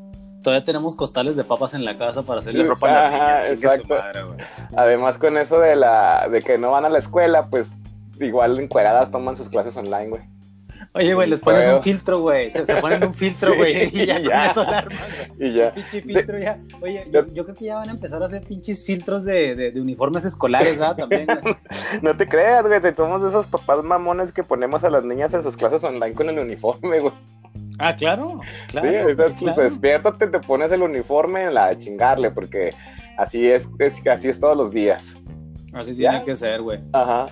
todavía 0.43 0.65
tenemos 0.65 0.95
costales 0.95 1.35
de 1.35 1.43
papas 1.43 1.75
en 1.75 1.85
la 1.85 1.99
casa 1.99 2.23
para 2.23 2.41
hacerle 2.41 2.65
ropa 2.65 2.89
a 2.89 2.93
la 2.93 3.11
niña. 3.11 3.51
Exacto. 3.51 3.97
Además, 4.77 5.19
con 5.19 5.37
eso 5.39 5.59
de 5.59 5.75
la 5.75 6.29
de 6.31 6.41
que 6.41 6.57
no 6.57 6.71
van 6.71 6.85
a 6.85 6.89
la 6.89 6.99
escuela, 6.99 7.49
pues 7.49 7.73
igual 8.21 8.61
encueradas 8.61 9.11
toman 9.11 9.37
sus 9.37 9.49
clases 9.49 9.77
online, 9.77 10.09
güey. 10.09 10.36
Oye, 10.97 11.15
güey, 11.15 11.29
les 11.29 11.41
pones 11.41 11.67
un 11.69 11.83
filtro, 11.83 12.21
güey. 12.21 12.51
Se, 12.51 12.65
ponen 12.77 13.05
un 13.05 13.13
filtro, 13.13 13.55
güey. 13.57 13.91
y 13.93 14.07
ya, 14.07 14.19
ya. 14.21 14.55
con 14.55 14.67
eso 14.67 14.83
Y 15.39 15.53
ya. 15.55 15.75
Pinche 15.75 16.03
filtro 16.03 16.39
ya. 16.39 16.59
Oye, 16.81 17.07
yo, 17.13 17.45
creo 17.45 17.55
que 17.55 17.65
ya 17.65 17.77
van 17.77 17.89
a 17.91 17.93
empezar 17.93 18.23
a 18.23 18.27
hacer 18.27 18.43
pinches 18.43 18.85
filtros 18.85 19.25
de, 19.25 19.55
de, 19.55 19.81
uniformes 19.81 20.25
escolares, 20.25 20.79
¿verdad? 20.79 20.97
También. 20.97 21.27
no 22.03 22.17
te 22.17 22.27
creas, 22.27 22.67
güey. 22.67 22.81
Somos 22.95 23.23
esos 23.23 23.47
papás 23.47 23.85
mamones 23.85 24.33
que 24.33 24.43
ponemos 24.43 24.85
a 24.85 24.91
las 24.91 25.05
niñas 25.05 25.35
en 25.35 25.43
sus 25.43 25.57
clases 25.57 25.85
online 25.85 26.15
con 26.15 26.29
el 26.31 26.39
uniforme, 26.39 27.01
güey. 27.01 27.13
Ah, 27.79 27.95
claro. 27.95 28.41
claro 28.69 29.09
sí, 29.11 29.45
claro. 29.45 29.63
despiértate, 29.63 30.29
te 30.29 30.41
pones 30.41 30.73
el 30.73 30.83
uniforme 30.83 31.45
en 31.45 31.55
la 31.55 31.77
chingarle, 31.77 32.31
porque 32.31 32.71
así 33.19 33.47
es, 33.47 33.69
es 33.79 34.07
así 34.07 34.29
es 34.29 34.41
todos 34.41 34.57
los 34.57 34.71
días. 34.71 35.19
Así 35.75 35.95
tiene 35.95 36.25
que 36.25 36.35
ser, 36.35 36.63
güey. 36.63 36.81
Ajá. 36.93 37.27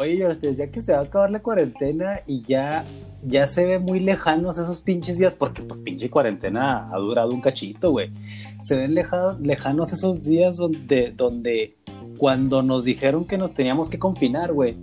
Oye, 0.00 0.16
yo 0.16 0.30
te 0.30 0.46
decía 0.46 0.70
que 0.70 0.80
se 0.80 0.92
va 0.92 1.00
a 1.00 1.02
acabar 1.02 1.28
la 1.28 1.40
cuarentena 1.40 2.20
y 2.24 2.42
ya, 2.42 2.84
ya 3.24 3.48
se 3.48 3.66
ve 3.66 3.80
muy 3.80 3.98
lejanos 3.98 4.56
esos 4.56 4.80
pinches 4.80 5.18
días, 5.18 5.34
porque 5.34 5.60
pues 5.62 5.80
pinche 5.80 6.08
cuarentena 6.08 6.88
ha 6.92 6.98
durado 6.98 7.32
un 7.32 7.40
cachito, 7.40 7.90
güey. 7.90 8.12
Se 8.60 8.76
ven 8.76 8.94
lejanos 8.94 9.92
esos 9.92 10.24
días 10.24 10.58
donde, 10.58 11.10
donde 11.10 11.78
cuando 12.16 12.62
nos 12.62 12.84
dijeron 12.84 13.24
que 13.24 13.38
nos 13.38 13.54
teníamos 13.54 13.90
que 13.90 13.98
confinar, 13.98 14.52
güey, 14.52 14.76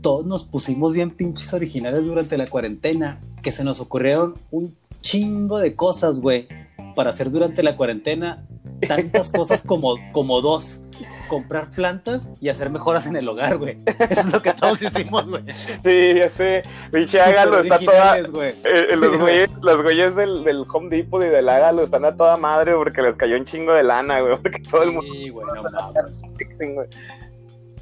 todos 0.00 0.26
nos 0.26 0.42
pusimos 0.42 0.92
bien 0.92 1.12
pinches 1.12 1.54
originales 1.54 2.06
durante 2.06 2.36
la 2.36 2.48
cuarentena, 2.48 3.20
que 3.40 3.52
se 3.52 3.62
nos 3.62 3.78
ocurrieron 3.78 4.34
un 4.50 4.74
chingo 5.00 5.58
de 5.58 5.76
cosas, 5.76 6.20
güey, 6.20 6.48
para 6.96 7.10
hacer 7.10 7.30
durante 7.30 7.62
la 7.62 7.76
cuarentena, 7.76 8.44
tantas 8.88 9.30
cosas 9.30 9.62
como, 9.62 9.94
como 10.10 10.40
dos 10.40 10.80
comprar 11.28 11.70
plantas 11.70 12.32
y 12.40 12.48
hacer 12.48 12.70
mejoras 12.70 13.06
en 13.06 13.16
el 13.16 13.28
hogar, 13.28 13.58
güey. 13.58 13.78
Eso 14.10 14.20
es 14.20 14.32
lo 14.32 14.42
que 14.42 14.52
todos 14.52 14.82
hicimos, 14.82 15.26
güey. 15.26 15.44
Sí, 15.84 16.14
ya 16.16 16.28
sé. 16.28 16.62
Pinche 16.90 17.20
Hágalo 17.20 17.60
está 17.60 17.78
toda. 17.78 18.18
Eh, 18.18 18.54
eh, 18.64 18.96
los, 18.96 19.18
güeyes, 19.18 19.50
los 19.62 19.82
güeyes 19.82 20.16
del, 20.16 20.44
del, 20.44 20.64
Home 20.72 20.88
Depot 20.88 21.22
y 21.22 21.26
del 21.26 21.48
Hágalo 21.48 21.84
están 21.84 22.04
a 22.04 22.16
toda 22.16 22.36
madre 22.36 22.74
porque 22.74 23.02
les 23.02 23.16
cayó 23.16 23.36
un 23.36 23.44
chingo 23.44 23.72
de 23.72 23.84
lana, 23.84 24.20
güey. 24.20 24.36
Porque 24.36 24.58
todo 24.60 24.82
el 24.82 24.92
mundo. 24.92 25.12
Sí, 25.12 25.28
güey, 25.28 25.46
no 25.54 25.62
mames. 25.62 26.22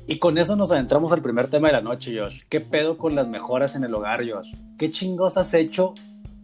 Y 0.08 0.18
con 0.18 0.38
eso 0.38 0.54
nos 0.54 0.70
adentramos 0.70 1.12
al 1.12 1.20
primer 1.20 1.48
tema 1.48 1.68
de 1.68 1.74
la 1.74 1.80
noche, 1.80 2.16
Josh. 2.16 2.42
¿Qué 2.48 2.60
pedo 2.60 2.96
con 2.96 3.16
las 3.16 3.26
mejoras 3.26 3.74
en 3.74 3.84
el 3.84 3.94
hogar, 3.94 4.20
Josh? 4.28 4.52
¿Qué 4.78 4.90
chingos 4.92 5.36
has 5.36 5.52
hecho 5.54 5.94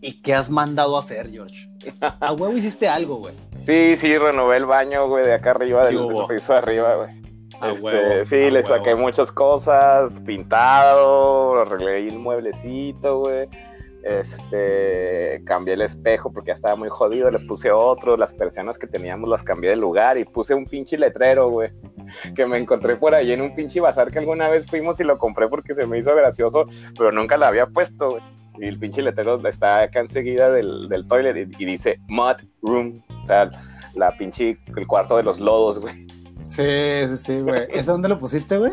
y 0.02 0.21
qué 0.21 0.35
has 0.35 0.50
mandado 0.50 0.97
a 0.97 1.00
hacer, 1.00 1.30
George? 1.30 1.71
A 2.21 2.32
huevo 2.32 2.54
hiciste 2.56 2.88
algo, 2.88 3.16
güey. 3.16 3.35
Sí, 3.64 3.97
sí, 3.97 4.18
renové 4.18 4.56
el 4.56 4.66
baño, 4.66 5.09
güey, 5.09 5.25
de 5.25 5.35
acá 5.35 5.52
arriba, 5.52 5.87
del, 5.87 5.99
piso 6.28 6.52
de 6.52 6.59
arriba, 6.59 6.97
güey. 6.97 7.23
Este, 7.73 8.25
sí, 8.25 8.50
le 8.50 8.64
saqué 8.64 8.97
muchas 8.97 9.30
cosas, 9.30 10.21
pintado, 10.26 11.61
arreglé 11.61 12.09
el 12.09 12.18
mueblecito, 12.18 13.21
güey. 13.21 13.49
Este, 14.04 15.42
cambié 15.44 15.75
el 15.75 15.82
espejo 15.82 16.32
porque 16.32 16.49
ya 16.49 16.54
estaba 16.54 16.75
muy 16.75 16.88
jodido, 16.88 17.30
le 17.30 17.38
puse 17.38 17.71
otro, 17.71 18.16
las 18.16 18.35
persianas 18.35 18.76
que 18.76 18.88
teníamos 18.88 19.28
las 19.28 19.44
cambié 19.44 19.71
de 19.71 19.76
lugar 19.76 20.18
y 20.18 20.25
puse 20.25 20.54
un 20.54 20.64
pinche 20.64 20.99
letrero, 20.99 21.50
güey. 21.50 21.71
que 22.35 22.47
me 22.47 22.59
encontré 22.59 22.97
por 22.97 23.14
ahí 23.14 23.32
en 23.32 23.40
un 23.40 23.54
pinche 23.54 23.80
bazar 23.80 24.11
que 24.11 24.18
alguna 24.18 24.49
vez 24.49 24.66
fuimos 24.66 24.99
y 25.00 25.04
lo 25.04 25.18
compré 25.18 25.49
porque 25.49 25.75
se 25.75 25.87
me 25.87 25.99
hizo 25.99 26.14
gracioso, 26.16 26.64
pero 26.97 27.12
nunca 27.12 27.37
lo 27.37 27.47
había 27.47 27.66
puesto, 27.66 28.11
güey. 28.11 28.23
Y 28.59 28.66
el 28.66 28.78
pinche 28.78 29.02
letrero 29.02 29.40
está 29.49 29.82
acá 29.82 30.00
enseguida 30.00 30.50
del, 30.50 30.88
del 30.88 31.06
toilet 31.06 31.49
y, 31.59 31.64
dice 31.64 31.99
Mud 32.09 32.37
Room, 32.61 33.02
o 33.23 33.25
sea, 33.25 33.50
la 33.94 34.16
pinche, 34.16 34.59
el 34.76 34.87
cuarto 34.87 35.16
de 35.16 35.23
los 35.23 35.40
lodos, 35.40 35.80
güey. 35.80 36.06
Sí, 36.47 37.09
sí, 37.09 37.16
sí, 37.16 37.40
güey. 37.40 37.66
¿Ese 37.71 37.90
dónde 37.90 38.09
lo 38.09 38.18
pusiste, 38.18 38.59
güey? 38.59 38.73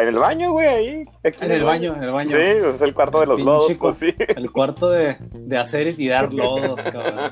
En 0.00 0.08
el 0.08 0.18
baño, 0.18 0.52
güey, 0.52 0.66
ahí. 0.68 1.04
en, 1.22 1.50
el 1.50 1.64
baño, 1.64 1.94
en 1.96 2.02
el 2.04 2.10
baño. 2.12 2.30
Sí, 2.30 2.60
pues 2.60 2.76
es 2.76 2.82
el 2.82 2.94
cuarto 2.94 3.20
de 3.20 3.26
los 3.26 3.40
lodos, 3.40 3.76
pues 3.76 3.96
sí. 3.96 4.14
El 4.18 4.50
cuarto 4.52 4.90
de, 4.90 5.16
de 5.32 5.58
hacer 5.58 5.88
y 5.88 5.94
tirar 5.94 6.32
lodos, 6.32 6.80
cabrón. 6.82 7.30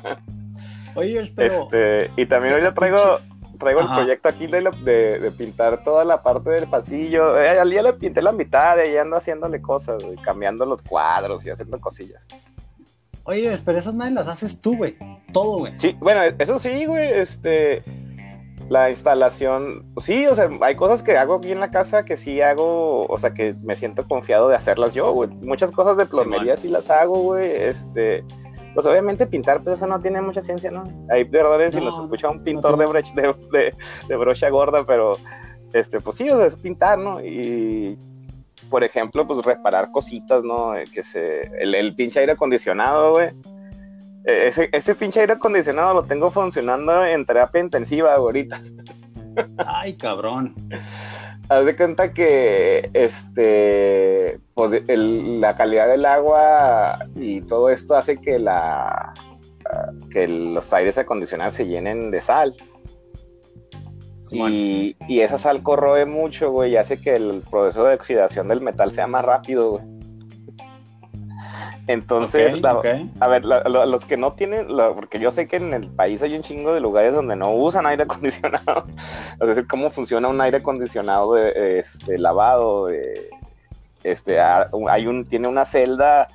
Oye, 0.97 1.33
pero... 1.37 1.63
Este, 1.63 2.11
y 2.17 2.27
también 2.27 2.55
hoy 2.55 2.63
ya 2.63 2.75
traigo, 2.75 3.19
traigo 3.59 3.81
el 3.81 3.87
proyecto 3.87 4.29
aquí 4.29 4.49
de, 4.49 4.63
de, 4.63 5.31
pintar 5.31 5.85
toda 5.85 6.05
la 6.05 6.23
parte 6.23 6.51
del 6.51 6.69
pasillo. 6.69 7.41
Eh, 7.41 7.59
al 7.61 7.71
día 7.71 7.83
le 7.83 7.93
pinté 7.93 8.21
la 8.21 8.33
mitad 8.33 8.77
y 8.79 8.81
ahí 8.81 8.97
ando 8.97 9.17
haciéndole 9.17 9.63
cosas, 9.63 10.03
cambiando 10.25 10.67
los 10.67 10.83
cuadros 10.83 11.47
y 11.47 11.51
haciendo 11.51 11.81
cosillas. 11.81 12.27
Oye, 13.25 13.59
pero 13.65 13.79
esas 13.79 13.95
madres 13.95 14.15
las 14.15 14.29
haces 14.29 14.61
tú, 14.61 14.77
güey. 14.77 14.97
Todo, 15.33 15.59
güey. 15.59 15.75
Sí, 15.79 15.97
bueno, 16.01 16.23
eso 16.39 16.59
sí, 16.59 16.85
güey. 16.87 17.13
Este, 17.13 17.83
la 18.69 18.91
instalación, 18.91 19.85
sí, 19.99 20.27
o 20.27 20.35
sea, 20.35 20.51
hay 20.61 20.75
cosas 20.75 21.03
que 21.03 21.17
hago 21.17 21.37
aquí 21.37 21.53
en 21.53 21.61
la 21.61 21.71
casa 21.71 22.05
que 22.05 22.17
sí 22.17 22.41
hago, 22.41 23.07
o 23.07 23.19
sea, 23.19 23.33
que 23.33 23.55
me 23.63 23.77
siento 23.77 24.07
confiado 24.07 24.49
de 24.49 24.57
hacerlas 24.57 24.95
yo, 24.95 25.13
güey. 25.13 25.31
Muchas 25.43 25.71
cosas 25.71 25.97
de 25.97 26.07
plomería 26.07 26.57
sí, 26.57 26.69
las 26.69 26.91
hago, 26.91 27.19
güey. 27.21 27.49
Este, 27.49 28.25
pues 28.75 28.85
obviamente 28.87 29.27
pintar, 29.27 29.63
pues 29.63 29.77
eso 29.77 29.87
no 29.87 30.01
tiene 30.01 30.21
mucha 30.21 30.41
ciencia, 30.41 30.71
¿no? 30.71 30.83
Hay 31.11 31.25
perdón 31.25 31.71
si 31.71 31.81
nos 31.81 31.99
escucha 31.99 32.29
un 32.29 32.43
pintor 32.43 32.77
de, 32.77 32.87
brocha, 32.87 33.13
de, 33.15 33.75
de, 34.09 34.17
brocha 34.17 34.51
gorda, 34.51 34.85
pero 34.85 35.17
este, 35.73 36.01
pues 36.01 36.17
sí, 36.17 36.29
o 36.29 36.37
sea, 36.37 36.47
es 36.47 36.57
pintar, 36.57 36.99
¿no? 36.99 37.21
Y 37.25 37.97
por 38.69 38.83
ejemplo, 38.83 39.27
pues 39.27 39.45
reparar 39.45 39.93
cositas, 39.93 40.43
¿no? 40.43 40.73
Que 40.93 41.05
se, 41.05 41.43
el, 41.61 41.75
el 41.75 41.95
pinche 41.95 42.19
aire 42.19 42.33
acondicionado, 42.33 43.13
güey. 43.13 43.31
E, 44.27 44.49
ese, 44.49 44.69
ese 44.73 44.95
pinche 44.95 45.21
aire 45.21 45.35
acondicionado 45.35 45.95
lo 45.95 46.03
tengo 46.05 46.31
funcionando 46.31 47.05
en 47.05 47.25
terapia 47.25 47.61
intensiva 47.61 48.15
ahorita. 48.15 48.61
Ay, 49.67 49.97
cabrón. 49.97 50.55
Haz 51.49 51.65
de 51.65 51.77
cuenta 51.77 52.13
que 52.13 52.91
este 52.93 54.41
pues, 54.55 54.83
la 54.89 55.55
calidad 55.55 55.89
del 55.89 56.05
agua 56.05 56.99
y 57.15 57.41
todo 57.43 57.71
esto 57.71 57.97
hace 57.97 58.17
que 58.21 58.39
la 58.41 59.15
que 60.11 60.27
los 60.29 60.73
aires 60.73 60.99
acondicionados 60.99 61.55
se 61.55 61.67
llenen 61.67 62.11
de 62.11 62.21
sal. 62.21 62.55
y, 64.33 64.97
y, 65.09 65.21
esa 65.21 65.39
sal 65.39 65.63
corroe 65.63 66.05
mucho, 66.05 66.51
güey, 66.51 66.73
y 66.73 66.77
hace 66.77 67.01
que 67.01 67.15
el 67.15 67.43
proceso 67.49 67.85
de 67.85 67.95
oxidación 67.95 68.49
del 68.49 68.61
metal 68.61 68.91
sea 68.91 69.07
más 69.07 69.25
rápido, 69.25 69.71
güey. 69.71 69.96
Entonces, 71.89 72.61
a 73.21 73.29
ver, 73.29 73.45
los 73.45 74.05
que 74.05 74.17
no 74.17 74.33
tienen, 74.33 74.67
porque 74.95 75.21
yo 75.21 75.31
sé 75.31 75.47
que 75.47 75.57
en 75.57 75.73
el 75.73 75.89
país 75.89 76.23
hay 76.23 76.35
un 76.35 76.43
chingo 76.43 76.75
de 76.75 76.81
lugares 76.81 77.15
donde 77.15 77.37
no 77.37 77.55
usan 77.55 77.87
aire 77.87 78.03
acondicionado, 78.05 78.87
es 79.41 79.49
decir, 79.49 79.67
cómo 79.67 79.91
funciona 79.91 80.29
un 80.29 80.41
aire 80.41 80.59
acondicionado 80.59 81.35
de, 81.35 81.79
este, 81.79 82.19
lavado, 82.19 82.87
de, 82.87 83.31
este, 84.03 84.41
hay 84.41 85.07
un, 85.07 85.25
tiene 85.25 85.47
una 85.47 85.65
celda 85.65 86.27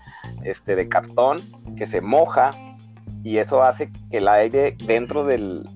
este, 0.44 0.76
de 0.76 0.88
cartón 0.88 1.52
que 1.76 1.86
se 1.86 2.00
moja 2.00 2.52
y 3.24 3.38
eso 3.38 3.62
hace 3.62 3.92
que 4.10 4.18
el 4.18 4.28
aire 4.30 4.78
dentro 4.86 5.26
del, 5.26 5.68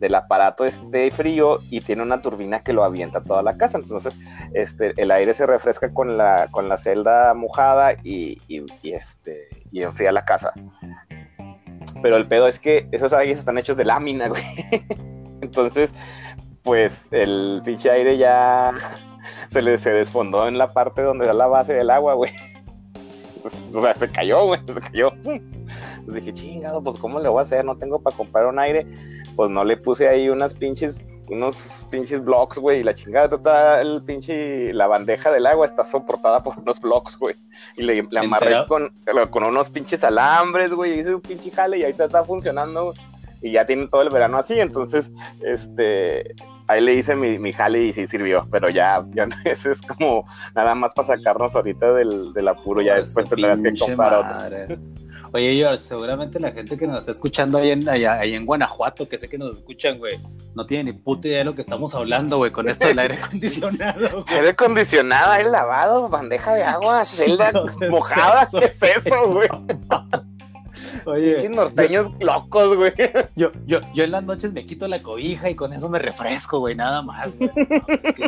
del 0.00 0.14
aparato 0.14 0.64
esté 0.64 1.10
frío 1.10 1.60
y 1.70 1.82
tiene 1.82 2.02
una 2.02 2.22
turbina 2.22 2.60
que 2.60 2.72
lo 2.72 2.82
avienta 2.82 3.22
toda 3.22 3.42
la 3.42 3.56
casa. 3.56 3.78
Entonces, 3.78 4.16
este, 4.54 4.94
el 5.00 5.10
aire 5.10 5.34
se 5.34 5.46
refresca 5.46 5.92
con 5.92 6.16
la, 6.16 6.48
con 6.50 6.68
la 6.68 6.78
celda 6.78 7.34
mojada 7.34 7.92
y, 8.02 8.38
este, 8.82 9.48
y 9.70 9.82
enfría 9.82 10.10
la 10.10 10.24
casa. 10.24 10.52
Pero 12.02 12.16
el 12.16 12.26
pedo 12.26 12.48
es 12.48 12.58
que 12.58 12.88
esos 12.92 13.12
aires 13.12 13.38
están 13.38 13.58
hechos 13.58 13.76
de 13.76 13.84
lámina, 13.84 14.28
güey. 14.28 14.42
Entonces, 15.42 15.94
pues 16.62 17.08
el 17.10 17.60
pinche 17.62 17.90
aire 17.90 18.16
ya 18.16 18.72
se 19.50 19.60
le 19.60 19.78
se 19.78 19.90
desfondó 19.90 20.48
en 20.48 20.56
la 20.56 20.68
parte 20.68 21.02
donde 21.02 21.26
da 21.26 21.34
la 21.34 21.46
base 21.46 21.74
del 21.74 21.90
agua, 21.90 22.14
güey. 22.14 22.32
o 23.74 23.82
sea, 23.82 23.94
se 23.94 24.10
cayó, 24.10 24.46
güey, 24.46 24.60
se 24.66 24.80
cayó. 24.80 25.12
Dije, 26.06 26.32
chingado, 26.32 26.82
pues 26.82 26.96
¿cómo 26.96 27.20
le 27.20 27.28
voy 27.28 27.40
a 27.40 27.42
hacer? 27.42 27.66
No 27.66 27.76
tengo 27.76 28.00
para 28.00 28.16
comprar 28.16 28.46
un 28.46 28.58
aire 28.58 28.86
pues 29.36 29.50
no 29.50 29.64
le 29.64 29.76
puse 29.76 30.08
ahí 30.08 30.28
unas 30.28 30.54
pinches, 30.54 31.02
unos 31.28 31.86
pinches 31.90 32.24
blocks, 32.24 32.58
güey, 32.58 32.80
y 32.80 32.82
la 32.82 32.94
chingada, 32.94 33.36
está 33.36 33.80
el 33.80 34.02
pinche, 34.02 34.72
la 34.72 34.86
bandeja 34.86 35.32
del 35.32 35.46
agua 35.46 35.66
está 35.66 35.84
soportada 35.84 36.42
por 36.42 36.58
unos 36.58 36.80
blocks, 36.80 37.18
güey, 37.18 37.36
y 37.76 37.82
le, 37.82 38.06
amarré 38.16 38.66
con, 38.66 38.90
con 39.30 39.44
unos 39.44 39.70
pinches 39.70 40.04
alambres, 40.04 40.72
güey, 40.72 40.98
hice 40.98 41.14
un 41.14 41.20
pinche 41.20 41.50
jale 41.50 41.78
y 41.78 41.84
ahí 41.84 41.94
está 41.96 42.24
funcionando, 42.24 42.94
y 43.42 43.52
ya 43.52 43.64
tiene 43.64 43.88
todo 43.88 44.02
el 44.02 44.10
verano 44.10 44.38
así, 44.38 44.60
entonces, 44.60 45.10
este, 45.42 46.34
ahí 46.66 46.80
le 46.80 46.94
hice 46.94 47.16
mi, 47.16 47.38
mi 47.38 47.52
jale 47.52 47.82
y 47.82 47.92
sí 47.92 48.06
sirvió, 48.06 48.46
pero 48.50 48.68
ya, 48.68 49.04
ya 49.12 49.28
ese 49.44 49.72
es 49.72 49.82
como 49.82 50.24
nada 50.54 50.74
más 50.74 50.94
para 50.94 51.08
sacarnos 51.08 51.54
ahorita 51.56 51.92
del, 51.92 52.32
del 52.32 52.48
apuro, 52.48 52.82
ya 52.82 52.94
después 52.94 53.28
tendrás 53.28 53.62
que 53.62 53.76
comprar 53.76 54.14
otro. 54.14 54.76
Oye, 55.32 55.54
George, 55.54 55.84
seguramente 55.84 56.40
la 56.40 56.50
gente 56.50 56.76
que 56.76 56.86
nos 56.86 56.98
está 56.98 57.12
escuchando 57.12 57.58
ahí 57.58 57.70
en, 57.70 57.88
ahí 57.88 58.34
en 58.34 58.44
Guanajuato, 58.44 59.08
que 59.08 59.16
sé 59.16 59.28
que 59.28 59.38
nos 59.38 59.58
escuchan, 59.58 59.98
güey, 59.98 60.20
no 60.54 60.66
tiene 60.66 60.84
ni 60.84 60.92
puta 60.92 61.28
idea 61.28 61.38
de 61.38 61.44
lo 61.44 61.54
que 61.54 61.60
estamos 61.60 61.94
hablando, 61.94 62.38
güey, 62.38 62.50
con 62.50 62.68
esto 62.68 62.88
del 62.88 62.98
aire 62.98 63.14
acondicionado. 63.22 64.24
Aire 64.26 64.48
acondicionado, 64.48 65.32
aire 65.32 65.50
lavado, 65.50 66.08
bandeja 66.08 66.54
de 66.54 66.64
agua, 66.64 67.04
celda 67.04 67.52
mojada, 67.88 68.48
¿qué 68.50 68.64
es 68.64 68.82
eso, 68.82 69.32
güey? 69.32 69.48
Oye. 71.04 71.48
norteños 71.48 72.10
locos, 72.20 72.76
güey. 72.76 72.92
Yo, 73.36 73.50
yo, 73.66 73.80
yo 73.94 74.04
en 74.04 74.10
las 74.10 74.24
noches 74.24 74.52
me 74.52 74.64
quito 74.64 74.86
la 74.88 75.02
cobija 75.02 75.50
y 75.50 75.54
con 75.54 75.72
eso 75.72 75.88
me 75.88 75.98
refresco, 75.98 76.58
güey, 76.58 76.74
nada 76.74 77.02
más, 77.02 77.28
güey. 77.36 77.50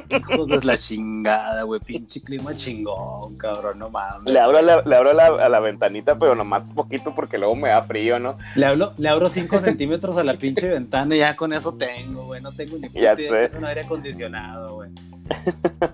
qué 0.08 0.16
hijos 0.16 0.48
de 0.48 0.62
la 0.62 0.76
chingada, 0.76 1.62
güey. 1.64 1.80
Pinche 1.80 2.22
clima 2.22 2.56
chingón, 2.56 3.36
cabrón, 3.36 3.78
no 3.78 3.90
mames. 3.90 4.32
Le 4.32 4.40
abro, 4.40 4.62
la, 4.62 4.82
le 4.82 4.96
abro 4.96 5.10
a 5.10 5.48
la 5.48 5.60
ventanita, 5.60 6.18
pero 6.18 6.34
nomás 6.34 6.70
poquito 6.70 7.14
porque 7.14 7.38
luego 7.38 7.56
me 7.56 7.68
da 7.68 7.82
frío, 7.82 8.18
¿no? 8.18 8.36
Le, 8.54 8.66
hablo, 8.66 8.92
le 8.96 9.08
abro 9.08 9.28
5 9.28 9.60
centímetros 9.60 10.16
a 10.16 10.24
la 10.24 10.36
pinche 10.36 10.68
ventana 10.68 11.14
y 11.14 11.18
ya 11.18 11.36
con 11.36 11.52
eso 11.52 11.74
tengo, 11.74 12.26
güey. 12.26 12.40
No 12.40 12.52
tengo 12.52 12.76
ni 12.78 12.88
puta 12.88 12.98
idea 12.98 13.12
es 13.12 13.54
un 13.54 13.64
aire 13.64 13.82
acondicionado, 13.82 14.76
güey. 14.76 14.90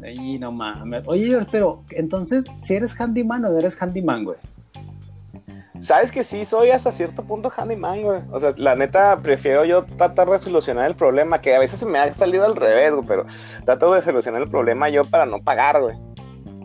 Ay, 0.02 0.38
no 0.38 0.52
mames. 0.52 1.04
Oye, 1.06 1.38
pero 1.50 1.84
entonces, 1.90 2.46
si 2.58 2.74
eres 2.74 2.98
handyman 2.98 3.44
o 3.44 3.50
no 3.50 3.58
eres 3.58 3.80
handyman, 3.80 4.24
güey. 4.24 4.38
Sabes 5.80 6.10
que 6.10 6.24
sí, 6.24 6.44
soy 6.44 6.70
hasta 6.70 6.90
cierto 6.92 7.24
punto 7.24 7.50
handyman, 7.56 8.02
güey. 8.02 8.20
O 8.30 8.40
sea, 8.40 8.52
la 8.56 8.74
neta, 8.74 9.20
prefiero 9.20 9.64
yo 9.64 9.84
tratar 9.84 10.28
de 10.28 10.38
solucionar 10.38 10.86
el 10.86 10.96
problema, 10.96 11.40
que 11.40 11.54
a 11.54 11.58
veces 11.58 11.80
se 11.80 11.86
me 11.86 11.98
ha 11.98 12.12
salido 12.12 12.44
al 12.44 12.56
revés, 12.56 12.92
güey, 12.92 13.06
pero 13.06 13.24
trato 13.64 13.92
de 13.94 14.02
solucionar 14.02 14.42
el 14.42 14.48
problema 14.48 14.88
yo 14.88 15.04
para 15.04 15.26
no 15.26 15.40
pagar, 15.40 15.80
güey. 15.80 15.96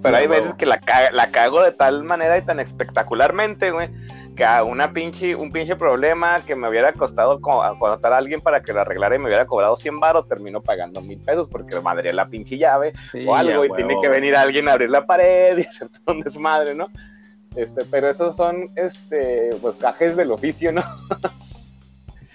Pero 0.02 0.18
hay 0.18 0.28
veces 0.28 0.54
que 0.56 0.66
la, 0.66 0.82
la 1.12 1.32
cago 1.32 1.62
de 1.62 1.72
tal 1.72 2.04
manera 2.04 2.38
y 2.38 2.42
tan 2.42 2.60
espectacularmente, 2.60 3.72
güey, 3.72 3.90
que 4.36 4.44
a 4.44 4.64
una 4.64 4.92
pinche, 4.92 5.36
un 5.36 5.52
pinche 5.52 5.76
problema 5.76 6.44
que 6.46 6.56
me 6.56 6.68
hubiera 6.68 6.92
costado 6.94 7.40
contratar 7.40 8.14
a 8.14 8.18
alguien 8.18 8.42
para 8.42 8.62
que 8.62 8.74
lo 8.74 8.82
arreglara 8.82 9.16
y 9.16 9.20
me 9.20 9.26
hubiera 9.26 9.46
cobrado 9.46 9.76
100 9.76 10.00
baros, 10.00 10.28
termino 10.28 10.62
pagando 10.62 11.02
mil 11.02 11.20
pesos 11.20 11.48
porque 11.48 11.80
madre 11.82 12.14
la 12.14 12.28
pinche 12.28 12.58
llave 12.58 12.94
o 13.26 13.36
algo 13.36 13.66
y 13.66 13.70
tiene 13.72 13.96
que 14.02 14.10
venir 14.10 14.36
alguien 14.36 14.68
a 14.68 14.74
abrir 14.74 14.90
la 14.90 15.06
pared 15.06 15.58
y 15.58 15.62
hacer 15.68 15.90
todo 15.90 16.16
un 16.16 16.22
desmadre, 16.22 16.74
¿no? 16.74 16.88
Este, 17.56 17.86
pero 17.86 18.10
esos 18.10 18.36
son, 18.36 18.66
este, 18.76 19.50
pues, 19.62 19.76
cajes 19.76 20.16
del 20.16 20.32
oficio, 20.32 20.72
¿no? 20.72 20.82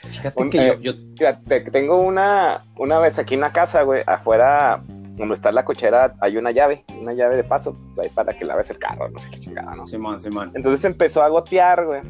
Fíjate 0.02 0.50
que 0.50 0.78
yo, 0.80 0.92
eh, 1.20 1.60
tengo 1.70 2.00
una, 2.00 2.58
una 2.76 2.98
vez 2.98 3.18
aquí 3.18 3.34
en 3.34 3.40
la 3.40 3.52
casa, 3.52 3.82
güey, 3.82 4.02
afuera, 4.06 4.82
donde 5.16 5.34
está 5.34 5.52
la 5.52 5.64
cochera, 5.64 6.14
hay 6.20 6.36
una 6.36 6.50
llave, 6.50 6.84
una 7.00 7.12
llave 7.12 7.36
de 7.36 7.44
paso, 7.44 7.74
pues, 7.74 8.06
ahí 8.06 8.08
para 8.14 8.32
que 8.32 8.44
laves 8.44 8.70
el 8.70 8.78
carro, 8.78 9.08
no 9.08 9.18
sé 9.18 9.28
qué 9.30 9.40
chingada, 9.40 9.74
¿no? 9.74 9.86
Simón, 9.86 10.20
Simón. 10.20 10.52
Entonces 10.54 10.84
empezó 10.84 11.22
a 11.22 11.28
gotear, 11.28 11.84
güey. 11.84 12.00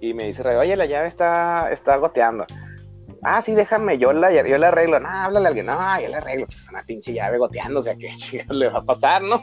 Y 0.00 0.12
me 0.12 0.24
dice, 0.24 0.46
oye, 0.46 0.76
la 0.76 0.86
llave 0.86 1.08
está, 1.08 1.70
está 1.72 1.96
goteando. 1.96 2.44
Ah, 3.22 3.40
sí, 3.40 3.54
déjame, 3.54 3.96
yo 3.96 4.12
la, 4.12 4.30
yo 4.30 4.58
la 4.58 4.68
arreglo. 4.68 5.00
No, 5.00 5.08
háblale 5.08 5.46
a 5.46 5.48
alguien. 5.48 5.66
No, 5.66 6.00
yo 6.00 6.08
la 6.08 6.18
arreglo. 6.18 6.44
Pues 6.44 6.60
es 6.60 6.68
una 6.68 6.82
pinche 6.82 7.14
llave 7.14 7.38
goteando, 7.38 7.80
o 7.80 7.82
sea, 7.82 7.96
¿qué 7.96 8.08
chingada 8.16 8.52
le 8.54 8.68
va 8.68 8.80
a 8.80 8.84
pasar, 8.84 9.22
no? 9.22 9.42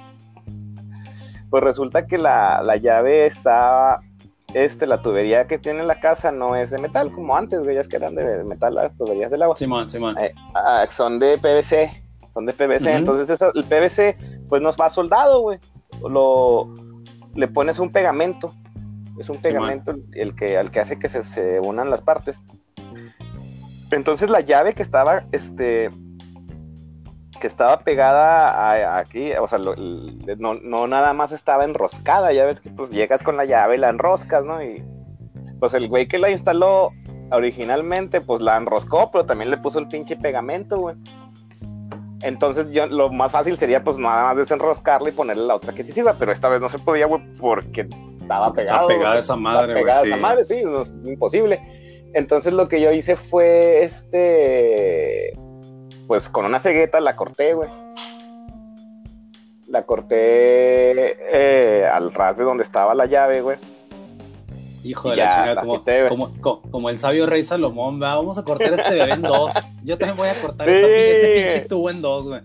Pues 1.52 1.64
resulta 1.64 2.08
que 2.08 2.18
la, 2.18 2.64
llave 2.82 3.26
está 3.26 4.00
este, 4.54 4.88
la 4.88 5.02
tubería 5.02 5.48
que 5.48 5.60
tiene 5.60 5.84
la 5.84 6.00
casa 6.00 6.32
no 6.32 6.56
es 6.56 6.72
de 6.72 6.80
metal 6.80 7.12
como 7.12 7.36
antes, 7.36 7.62
güey, 7.62 7.76
ya 7.76 7.82
es 7.82 7.90
que 7.90 7.98
eran 7.98 8.16
de 8.16 8.44
metal 8.46 8.74
las 8.74 8.96
tuberías 8.98 9.32
del 9.32 9.44
agua. 9.44 9.58
Simón, 9.58 9.90
Simón. 9.90 10.18
Eh, 10.20 10.34
ah, 10.56 10.86
son 10.90 11.20
de 11.20 11.38
PVC, 11.38 12.04
son 12.30 12.46
de 12.46 12.54
PVC, 12.54 12.96
entonces 12.96 13.38
el 13.54 13.66
PVC 13.66 14.16
pues 14.48 14.62
nos 14.62 14.78
va 14.78 14.90
soldado, 14.90 15.42
güey. 15.42 15.60
Lo, 16.10 16.74
le 17.36 17.48
pones 17.50 17.80
un 17.80 17.92
pegamento, 17.92 18.54
es 19.20 19.30
un 19.30 19.42
pegamento 19.42 19.94
el 20.14 20.34
que, 20.36 20.58
al 20.58 20.72
que 20.72 20.80
hace 20.80 20.98
que 20.98 21.10
se, 21.10 21.60
unan 21.60 21.90
las 21.90 22.02
partes. 22.02 22.42
Entonces 23.92 24.30
la 24.30 24.40
llave 24.40 24.74
que 24.74 24.84
estaba, 24.84 25.26
este, 25.34 25.90
que 27.42 27.48
estaba 27.48 27.80
pegada 27.80 28.98
aquí, 28.98 29.34
o 29.34 29.48
sea, 29.48 29.60
no, 29.60 30.54
no, 30.54 30.88
nada 30.88 31.12
más 31.14 31.34
estaba 31.34 31.66
enroscada, 31.66 32.32
ya 32.32 32.46
ves 32.46 32.62
que 32.62 32.70
pues 32.70 32.92
llegas 32.92 33.24
con 33.24 33.36
la 33.36 33.44
llave 33.44 33.76
y 33.76 33.80
la 33.80 33.90
enroscas, 33.90 34.46
¿no? 34.46 34.64
Y 34.64 34.82
pues 35.60 35.74
el 35.74 35.90
güey 35.90 36.08
que 36.08 36.20
la 36.20 36.30
instaló 36.30 36.92
originalmente, 37.32 38.22
pues 38.22 38.42
la 38.42 38.56
enroscó, 38.56 39.12
pero 39.12 39.26
también 39.26 39.50
le 39.50 39.58
puso 39.58 39.80
el 39.80 39.88
pinche 39.88 40.16
pegamento, 40.16 40.78
güey. 40.78 40.96
Entonces 42.22 42.70
yo 42.72 42.86
lo 42.86 43.12
más 43.12 43.32
fácil 43.32 43.58
sería 43.58 43.84
pues 43.84 43.98
nada 43.98 44.26
más 44.26 44.38
desenroscarla 44.38 45.10
y 45.10 45.14
ponerle 45.14 45.48
la 45.48 45.56
otra 45.56 45.74
que 45.74 45.84
sí 45.84 45.92
sirva, 45.92 46.16
pero 46.20 46.32
esta 46.32 46.48
vez 46.48 46.62
no 46.62 46.70
se 46.70 46.78
podía, 46.80 47.08
güey, 47.08 47.22
porque 47.40 47.90
estaba 48.20 48.54
pegado. 48.54 48.88
Pegada 48.88 49.20
esa 49.20 49.36
madre, 49.36 49.74
güey. 49.74 49.84
Pegada 49.84 50.04
esa 50.06 50.18
madre, 50.18 50.44
sí, 50.44 50.62
es 50.80 50.94
imposible. 51.04 51.60
Entonces 52.14 52.54
lo 52.54 52.68
que 52.68 52.80
yo 52.80 52.92
hice 52.92 53.16
fue 53.16 53.84
este 53.84 55.34
pues 56.12 56.28
con 56.28 56.44
una 56.44 56.60
cegueta 56.60 57.00
la 57.00 57.16
corté, 57.16 57.54
güey. 57.54 57.70
La 59.70 59.84
corté 59.84 60.18
eh, 60.92 61.88
al 61.88 62.14
ras 62.14 62.36
de 62.36 62.44
donde 62.44 62.64
estaba 62.64 62.94
la 62.94 63.06
llave, 63.06 63.40
güey. 63.40 63.58
Hijo 64.84 65.12
de 65.12 65.16
la 65.16 65.56
chingada, 65.56 66.10
como, 66.10 66.34
como, 66.70 66.90
el 66.90 67.00
sabio 67.00 67.28
rey 67.28 67.44
Salomón, 67.44 67.98
vamos 67.98 68.38
a 68.38 68.44
cortar 68.44 68.74
este 68.74 68.90
bebé 68.90 69.14
en 69.14 69.22
dos. 69.22 69.54
Yo 69.86 69.98
también 69.98 70.18
voy 70.18 70.28
a 70.28 70.34
cortar 70.42 70.68
este 70.68 71.44
pinche 71.44 71.70
tubo 71.70 71.90
en 71.90 72.02
dos, 72.02 72.28
güey. 72.28 72.42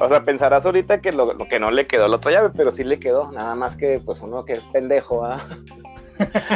O 0.00 0.08
sea, 0.08 0.22
pensarás 0.22 0.64
ahorita 0.64 1.00
que 1.00 1.10
lo, 1.10 1.36
que 1.38 1.58
no 1.58 1.72
le 1.72 1.88
quedó 1.88 2.06
la 2.06 2.18
otra 2.18 2.30
llave, 2.30 2.50
pero 2.56 2.70
sí 2.70 2.84
le 2.84 3.00
quedó. 3.00 3.32
Nada 3.32 3.56
más 3.56 3.74
que, 3.74 3.98
pues, 3.98 4.20
uno 4.20 4.44
que 4.44 4.52
es 4.52 4.64
pendejo, 4.66 5.24
¿ah? 5.24 5.40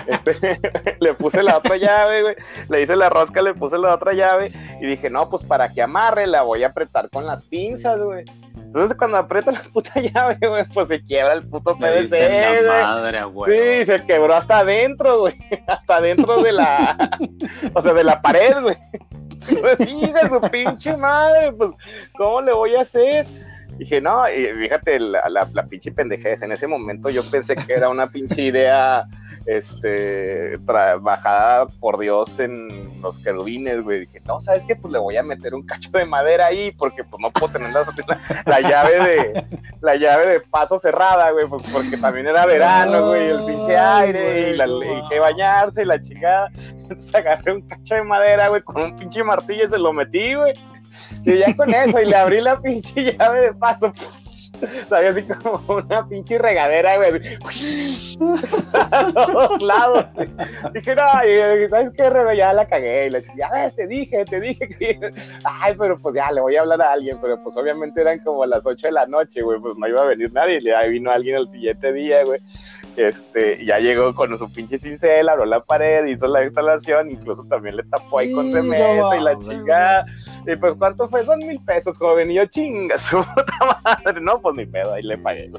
Este, 0.06 0.61
le 1.00 1.14
puse 1.14 1.42
la 1.42 1.58
otra 1.58 1.76
llave, 1.76 2.23
güey. 2.23 2.37
Le 2.68 2.82
hice 2.82 2.96
la 2.96 3.08
rosca, 3.08 3.42
le 3.42 3.54
puse 3.54 3.78
la 3.78 3.94
otra 3.94 4.12
llave. 4.12 4.50
Y 4.80 4.87
dije, 4.87 5.11
no, 5.11 5.28
pues 5.28 5.44
para 5.44 5.68
que 5.73 5.82
amarre, 5.82 6.26
la 6.26 6.42
voy 6.42 6.64
a 6.64 6.68
apretar 6.68 7.11
con 7.11 7.26
las 7.26 7.44
pinzas, 7.44 8.00
güey. 8.00 8.25
Entonces 8.56 8.96
cuando 8.96 9.16
aprieto 9.16 9.52
la 9.52 9.62
puta 9.73 10.00
llave, 10.00 10.38
güey, 10.46 10.64
pues 10.73 10.88
se 10.88 11.02
quiebra 11.02 11.35
el 11.35 11.49
puto 11.49 11.76
PVC, 11.76 12.11
güey. 13.32 13.80
Sí, 13.80 13.87
se 13.87 14.04
quebró 14.04 14.35
hasta 14.35 14.58
adentro, 14.58 15.20
güey. 15.20 15.38
Hasta 15.66 15.96
adentro 15.96 16.42
de 16.42 16.52
la. 16.52 17.18
o 17.73 17.80
sea, 17.80 17.92
de 17.94 18.04
la 18.04 18.20
pared, 18.20 18.54
güey. 18.61 18.76
Pues, 19.61 19.78
su 20.28 20.40
pinche 20.50 20.96
madre, 20.96 21.52
pues, 21.52 21.73
¿cómo 22.16 22.40
le 22.40 22.52
voy 22.52 22.75
a 22.75 22.80
hacer? 22.80 23.26
Dije, 23.78 24.00
no, 24.00 24.28
y 24.28 24.54
fíjate 24.54 24.99
la, 24.99 25.28
la, 25.28 25.49
la 25.52 25.66
pinche 25.66 25.92
pendejez. 25.92 26.42
En 26.42 26.52
ese 26.52 26.66
momento 26.66 27.11
yo 27.11 27.23
pensé 27.30 27.54
que 27.56 27.75
era 27.75 27.88
una 27.88 28.06
pinche 28.06 28.42
idea 28.42 29.06
este, 29.47 30.59
trabajada 30.66 31.66
por 31.66 31.99
Dios 31.99 32.38
en 32.40 33.00
los 33.00 33.18
querubines, 33.18 33.83
güey. 33.83 34.00
Dije, 34.00 34.21
no, 34.26 34.40
¿sabes 34.40 34.64
qué? 34.66 34.75
Pues 34.75 34.92
le 34.92 34.99
voy 34.99 35.16
a 35.16 35.23
meter 35.23 35.54
un 35.54 35.64
cacho 35.64 35.90
de 35.90 36.04
madera 36.04 36.47
ahí, 36.47 36.73
porque 36.73 37.04
pues 37.04 37.21
no 37.21 37.30
puedo 37.30 37.52
tener 37.52 37.71
la, 38.45 38.61
llave 38.61 39.04
de, 39.04 39.45
la 39.80 39.95
llave 39.95 40.26
de 40.26 40.40
paso 40.40 40.78
cerrada, 40.78 41.30
güey, 41.30 41.47
pues 41.47 41.62
porque 41.73 41.97
también 41.97 42.26
era 42.26 42.45
verano, 42.45 43.09
güey, 43.09 43.28
el 43.28 43.45
pinche 43.45 43.76
aire, 43.76 44.50
y, 44.50 44.56
la, 44.56 44.66
y 44.66 45.09
que 45.09 45.21
bañarse, 45.21 45.83
y 45.83 45.87
la 45.87 46.00
chingada. 46.00 46.50
Entonces 46.56 47.14
agarré 47.14 47.52
un 47.52 47.62
cacho 47.62 47.95
de 47.95 48.02
madera, 48.02 48.49
güey, 48.49 48.62
con 48.62 48.83
un 48.83 48.97
pinche 48.97 49.23
martillo 49.23 49.64
y 49.66 49.71
se 49.71 49.78
lo 49.78 49.92
metí, 49.92 50.35
güey. 50.35 50.54
Y 51.26 51.38
ya 51.38 51.54
con 51.56 51.75
eso, 51.75 52.00
y 52.00 52.06
le 52.06 52.16
abrí 52.16 52.40
la 52.40 52.61
pinche 52.61 53.16
llave 53.16 53.42
de 53.42 53.54
paso. 53.54 53.92
Sabía 54.88 55.11
así 55.11 55.23
como 55.25 55.62
una 55.75 56.09
pinche 56.09 56.38
regadera, 56.38 56.97
güey. 56.97 57.21
a 58.73 59.12
todos 59.12 59.62
lados. 59.62 60.06
Dije, 60.73 60.95
no, 60.95 61.02
¿sabes 61.68 61.90
qué, 61.95 62.09
Rebe? 62.09 62.37
Ya 62.37 62.52
la 62.52 62.66
cagué. 62.66 63.06
Y 63.06 63.11
la 63.11 63.21
ya 63.37 63.50
ves, 63.50 63.75
te 63.75 63.87
dije, 63.87 64.25
te 64.25 64.40
dije 64.40 64.68
que. 64.68 64.99
Ay, 65.45 65.75
pero 65.76 65.99
pues 65.99 66.14
ya 66.14 66.30
le 66.33 66.40
voy 66.40 66.56
a 66.56 66.61
hablar 66.61 66.80
a 66.80 66.92
alguien. 66.92 67.18
Pero 67.21 67.42
pues 67.42 67.56
obviamente 67.56 68.00
eran 68.00 68.21
como 68.21 68.47
las 68.47 68.64
8 68.64 68.87
de 68.87 68.92
la 68.92 69.07
noche, 69.07 69.42
güey. 69.42 69.59
Pues 69.61 69.77
no 69.77 69.87
iba 69.88 70.03
a 70.03 70.07
venir 70.07 70.33
nadie. 70.33 70.61
Y 70.62 70.70
ahí 70.70 70.90
vino 70.90 71.11
alguien 71.11 71.37
el 71.37 71.48
siguiente 71.48 71.92
día, 71.92 72.24
güey. 72.24 72.40
Este, 72.96 73.62
ya 73.64 73.78
llegó 73.78 74.14
con 74.14 74.37
su 74.38 74.50
pinche 74.50 74.78
cincel, 74.78 75.28
abrió 75.28 75.44
la 75.44 75.62
pared, 75.62 76.06
hizo 76.06 76.26
la 76.26 76.44
instalación, 76.44 77.11
incluso 77.11 77.44
también 77.44 77.76
le 77.76 77.82
tapó 77.85 78.20
ahí 78.20 78.32
con 78.32 78.50
cemento 78.50 79.14
y 79.14 79.20
la 79.20 79.38
chingada. 79.38 80.06
Y 80.46 80.56
pues, 80.56 80.74
¿cuánto 80.78 81.09
fue? 81.09 81.24
Son 81.24 81.38
mil 81.40 81.62
pesos, 81.64 81.98
joven. 81.98 82.30
Y 82.30 82.35
yo, 82.35 82.46
chinga, 82.46 82.98
su 82.98 83.18
puta 83.18 83.82
madre. 83.85 84.20
No, 84.26 84.40
pues 84.40 84.56
ni 84.56 84.66
pedo, 84.66 84.94
ahí 84.94 85.02
le 85.02 85.18
pagué. 85.18 85.50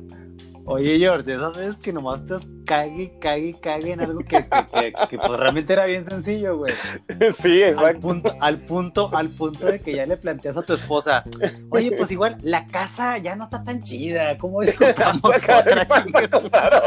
Oye, 0.70 1.00
George, 1.00 1.34
esas 1.34 1.56
veces 1.56 1.78
que 1.78 1.94
nomás 1.94 2.26
te 2.26 2.36
cague, 2.66 3.18
cague, 3.22 3.56
cague 3.58 3.94
en 3.94 4.02
algo 4.02 4.20
que, 4.20 4.46
que, 4.46 4.94
que, 5.10 5.18
pues 5.18 5.40
realmente 5.40 5.72
era 5.72 5.86
bien 5.86 6.04
sencillo, 6.04 6.58
güey. 6.58 6.74
Sí, 7.38 7.64
exacto. 7.64 7.86
Al 7.88 8.00
punto, 8.00 8.36
al 8.42 8.60
punto, 8.60 9.10
al 9.16 9.30
punto 9.30 9.66
de 9.66 9.80
que 9.80 9.96
ya 9.96 10.06
le 10.06 10.18
planteas 10.18 10.58
a 10.58 10.64
tu 10.64 10.74
esposa, 10.74 11.24
oye, 11.70 11.94
pues 11.94 12.12
igual, 12.12 12.38
la 12.42 12.66
casa 12.66 13.18
ya 13.18 13.38
no 13.38 13.46
está 13.46 13.64
tan 13.64 13.82
chida, 13.82 14.38
¿cómo 14.38 14.62
es 14.62 14.78
que 14.78 14.86
otra, 14.92 15.18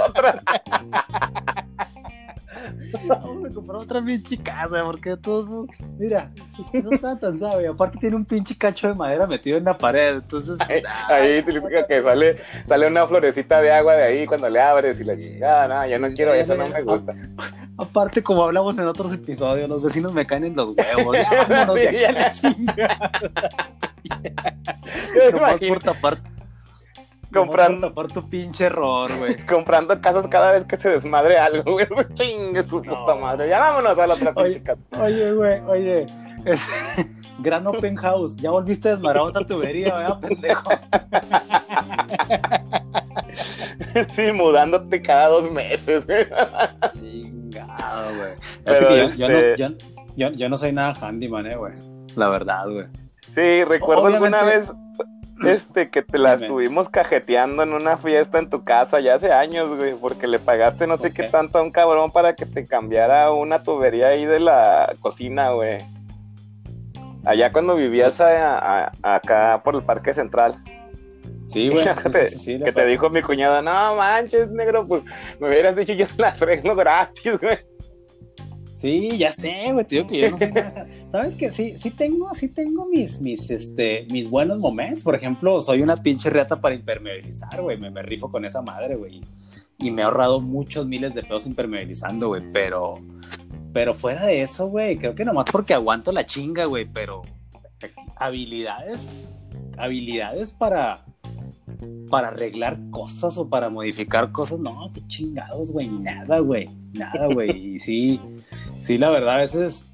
otra? 0.07 0.43
Vamos 3.06 3.50
a 3.50 3.54
comprar 3.54 3.76
otra 3.78 4.02
pinche 4.04 4.38
casa, 4.38 4.83
porque 4.85 5.16
todo, 5.16 5.66
mira, 5.98 6.30
no 6.72 6.92
está 6.92 7.18
tan 7.18 7.38
suave. 7.38 7.68
Aparte 7.68 7.98
tiene 7.98 8.16
un 8.16 8.24
pinche 8.24 8.56
cacho 8.56 8.88
de 8.88 8.94
madera 8.94 9.26
metido 9.26 9.59
en 9.59 9.64
la 9.64 9.76
pared, 9.76 10.16
entonces... 10.16 10.59
Ahí, 10.61 10.83
ahí 11.09 11.44
que 11.88 12.02
sale, 12.02 12.37
sale 12.66 12.87
una 12.87 13.06
florecita 13.06 13.61
de 13.61 13.72
agua 13.72 13.94
de 13.94 14.02
ahí 14.04 14.26
cuando 14.26 14.48
le 14.48 14.61
abres 14.61 15.00
y 15.00 15.04
la 15.04 15.16
chingada, 15.16 15.68
no, 15.68 15.87
ya 15.87 15.98
no 15.98 16.12
quiero 16.12 16.35
eso, 16.35 16.54
no 16.54 16.68
me 16.68 16.83
gusta. 16.83 17.14
Aparte, 17.78 18.22
como 18.22 18.44
hablamos 18.44 18.76
en 18.78 18.87
otros 18.87 19.12
episodios, 19.12 19.68
los 19.68 19.83
vecinos 19.83 20.12
me 20.12 20.26
caen 20.26 20.44
en 20.44 20.56
los 20.56 20.74
huevos, 20.76 21.16
ya 21.16 21.44
vámonos 21.48 21.74
de 21.74 21.88
aquí 21.88 22.04
a 22.04 22.12
la 22.12 22.30
chingada. 22.30 23.12
Yo 25.14 25.33
no 25.33 25.59
por 25.68 25.83
tapar 25.83 26.18
comprando 27.35 27.95
por 27.95 28.09
tu 28.09 28.29
pinche 28.29 28.66
error, 28.66 29.11
güey. 29.19 29.37
comprando 29.47 30.01
casas 30.01 30.27
cada 30.29 30.53
vez 30.53 30.64
que 30.64 30.77
se 30.77 30.90
desmadre 30.90 31.38
algo, 31.38 31.73
güey. 31.73 31.87
Chingue 32.14 32.62
su 32.64 32.83
puta 32.83 33.14
madre. 33.14 33.49
Ya 33.49 33.61
vámonos 33.61 33.99
a 33.99 34.07
la 34.07 34.14
otra 34.14 34.35
pinche 34.35 34.62
casa. 34.62 34.81
Oye, 35.01 35.33
güey, 35.33 35.61
oye. 35.61 36.07
gran 37.38 37.66
open 37.66 37.97
house. 37.97 38.37
Ya 38.37 38.51
volviste 38.51 38.88
a 38.88 38.93
desmadrar 38.93 39.25
otra 39.25 39.47
tubería, 39.47 39.95
¿verdad, 39.95 40.21
pendejo? 40.21 40.71
sí, 44.11 44.33
mudándote 44.33 45.03
cada 45.03 45.29
dos 45.29 45.51
meses, 45.51 46.07
güey. 46.07 46.27
Chingado, 46.95 48.16
güey. 48.16 48.33
Pero 48.64 48.90
yo, 48.97 49.09
yo, 49.16 49.29
no, 49.29 49.37
este 49.37 49.77
yo, 50.16 50.31
yo, 50.31 50.49
no 50.49 50.57
soy 50.57 50.73
nada 50.73 50.95
handyman, 50.95 51.47
eh, 51.47 51.57
güey. 51.57 51.75
La 52.16 52.29
verdad, 52.29 52.69
güey. 52.69 52.87
Sí, 53.33 53.64
recuerdo 53.64 54.07
alguna 54.07 54.43
vez 54.43 54.73
este, 55.42 55.90
que 55.90 56.03
te 56.03 56.18
la 56.18 56.35
estuvimos 56.35 56.88
cajeteando 56.88 57.62
en 57.62 57.72
una 57.72 57.96
fiesta 57.96 58.38
en 58.38 58.50
tu 58.50 58.64
casa 58.64 59.00
ya 59.00 59.14
hace 59.14 59.33
años, 59.33 59.76
güey, 59.76 59.94
porque 59.94 60.26
le 60.26 60.38
pagaste 60.38 60.87
no 60.87 60.96
sé 60.96 61.12
qué 61.12 61.24
tanto 61.24 61.59
a 61.59 61.62
un 61.62 61.70
cabrón 61.70 62.11
para 62.11 62.35
que 62.35 62.46
te 62.46 62.66
cambiara 62.66 63.31
una 63.31 63.62
tubería 63.62 64.09
ahí 64.09 64.26
de 64.26 64.40
la 64.40 64.92
cocina, 65.00 65.50
güey. 65.53 65.79
Allá 67.24 67.53
cuando 67.53 67.74
vivías 67.74 68.16
pues 68.16 68.31
acá 69.03 69.61
por 69.62 69.74
el 69.76 69.83
Parque 69.83 70.14
Central. 70.14 70.55
Sí, 71.44 71.68
güey. 71.70 71.85
que 72.62 72.72
te 72.72 72.87
dijo 72.87 73.11
mi 73.11 73.22
cuñada, 73.22 73.61
no 73.62 73.96
manches, 73.96 74.50
negro, 74.50 74.87
pues 74.87 75.03
me 75.38 75.48
hubieras 75.48 75.74
dicho 75.76 75.92
yo 75.92 76.07
te 76.07 76.22
la 76.22 76.29
arreglo 76.29 76.76
gratis, 76.76 77.38
güey. 77.40 77.59
Sí, 78.81 79.11
ya 79.19 79.31
sé, 79.31 79.73
güey, 79.75 79.85
digo 79.87 80.07
que 80.07 80.21
yo 80.21 80.31
no 80.31 80.38
sé 80.38 80.51
nada. 80.51 80.87
Sabes 81.12 81.37
que 81.37 81.51
sí, 81.51 81.75
sí 81.77 81.90
tengo, 81.90 82.35
sí 82.35 82.49
tengo 82.49 82.87
mis, 82.87 83.21
mis, 83.21 83.51
este, 83.51 84.07
mis 84.11 84.31
buenos 84.31 84.59
momentos. 84.59 85.03
Por 85.03 85.14
ejemplo, 85.14 85.61
soy 85.61 85.83
una 85.83 85.97
pinche 85.97 86.31
reata 86.31 86.59
para 86.62 86.75
impermeabilizar, 86.75 87.61
güey. 87.61 87.77
Me, 87.77 87.90
me 87.90 88.01
rifo 88.01 88.31
con 88.31 88.47
esa 88.47 88.62
madre, 88.62 88.97
güey. 88.97 89.21
Y 89.77 89.90
me 89.90 90.01
he 90.01 90.05
ahorrado 90.07 90.40
muchos 90.40 90.87
miles 90.87 91.12
de 91.12 91.21
pesos 91.21 91.47
impermeabilizando, 91.47 92.29
güey. 92.29 92.43
Pero, 92.55 93.03
pero 93.75 93.93
fuera 93.93 94.25
de 94.25 94.40
eso, 94.40 94.69
güey, 94.69 94.97
creo 94.97 95.14
que 95.14 95.27
nomás 95.27 95.45
porque 95.53 95.75
aguanto 95.75 96.11
la 96.11 96.25
chinga, 96.25 96.64
güey. 96.64 96.87
Pero 96.90 97.21
habilidades, 98.16 99.07
habilidades 99.77 100.53
para, 100.53 101.05
para 102.09 102.29
arreglar 102.29 102.79
cosas 102.90 103.37
o 103.37 103.51
para 103.51 103.69
modificar 103.69 104.33
cosas, 104.33 104.59
no, 104.59 104.90
qué 104.95 105.07
chingados, 105.07 105.71
güey, 105.71 105.88
nada, 105.88 106.38
güey, 106.38 106.66
nada, 106.95 107.27
güey. 107.27 107.75
Y 107.75 107.79
sí, 107.79 108.19
Sí, 108.81 108.99
la 108.99 109.11
verdad, 109.11 109.35
a 109.37 109.38
veces 109.38 109.90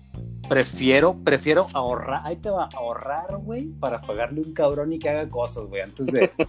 prefiero, 0.48 1.14
prefiero 1.24 1.66
ahorrar, 1.74 2.22
ahí 2.24 2.36
te 2.36 2.50
va, 2.50 2.68
ahorrar, 2.74 3.36
güey, 3.38 3.66
para 3.66 4.00
pagarle 4.00 4.40
un 4.40 4.52
cabrón 4.52 4.92
y 4.92 4.98
que 4.98 5.08
haga 5.08 5.28
cosas, 5.28 5.66
güey, 5.66 5.82
antes 5.82 6.06
de... 6.06 6.30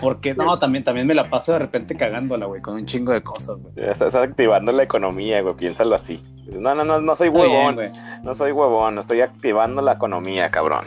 Porque 0.00 0.34
no, 0.34 0.58
también, 0.58 0.82
también 0.82 1.06
me 1.06 1.14
la 1.14 1.30
paso 1.30 1.52
de 1.52 1.60
repente 1.60 1.94
cagándola, 1.94 2.46
güey, 2.46 2.60
con 2.60 2.74
un 2.74 2.86
chingo 2.86 3.12
de 3.12 3.22
cosas, 3.22 3.60
güey. 3.62 3.74
Estás 3.76 4.14
activando 4.14 4.72
la 4.72 4.82
economía, 4.82 5.40
güey, 5.40 5.54
piénsalo 5.54 5.94
así. 5.94 6.20
No, 6.58 6.74
no, 6.74 6.84
no, 6.84 7.00
no 7.00 7.14
soy 7.14 7.28
huevón, 7.28 7.78
no 8.22 8.34
soy 8.34 8.50
huevón, 8.50 8.98
estoy 8.98 9.20
activando 9.20 9.80
la 9.82 9.92
economía, 9.92 10.50
cabrón. 10.50 10.86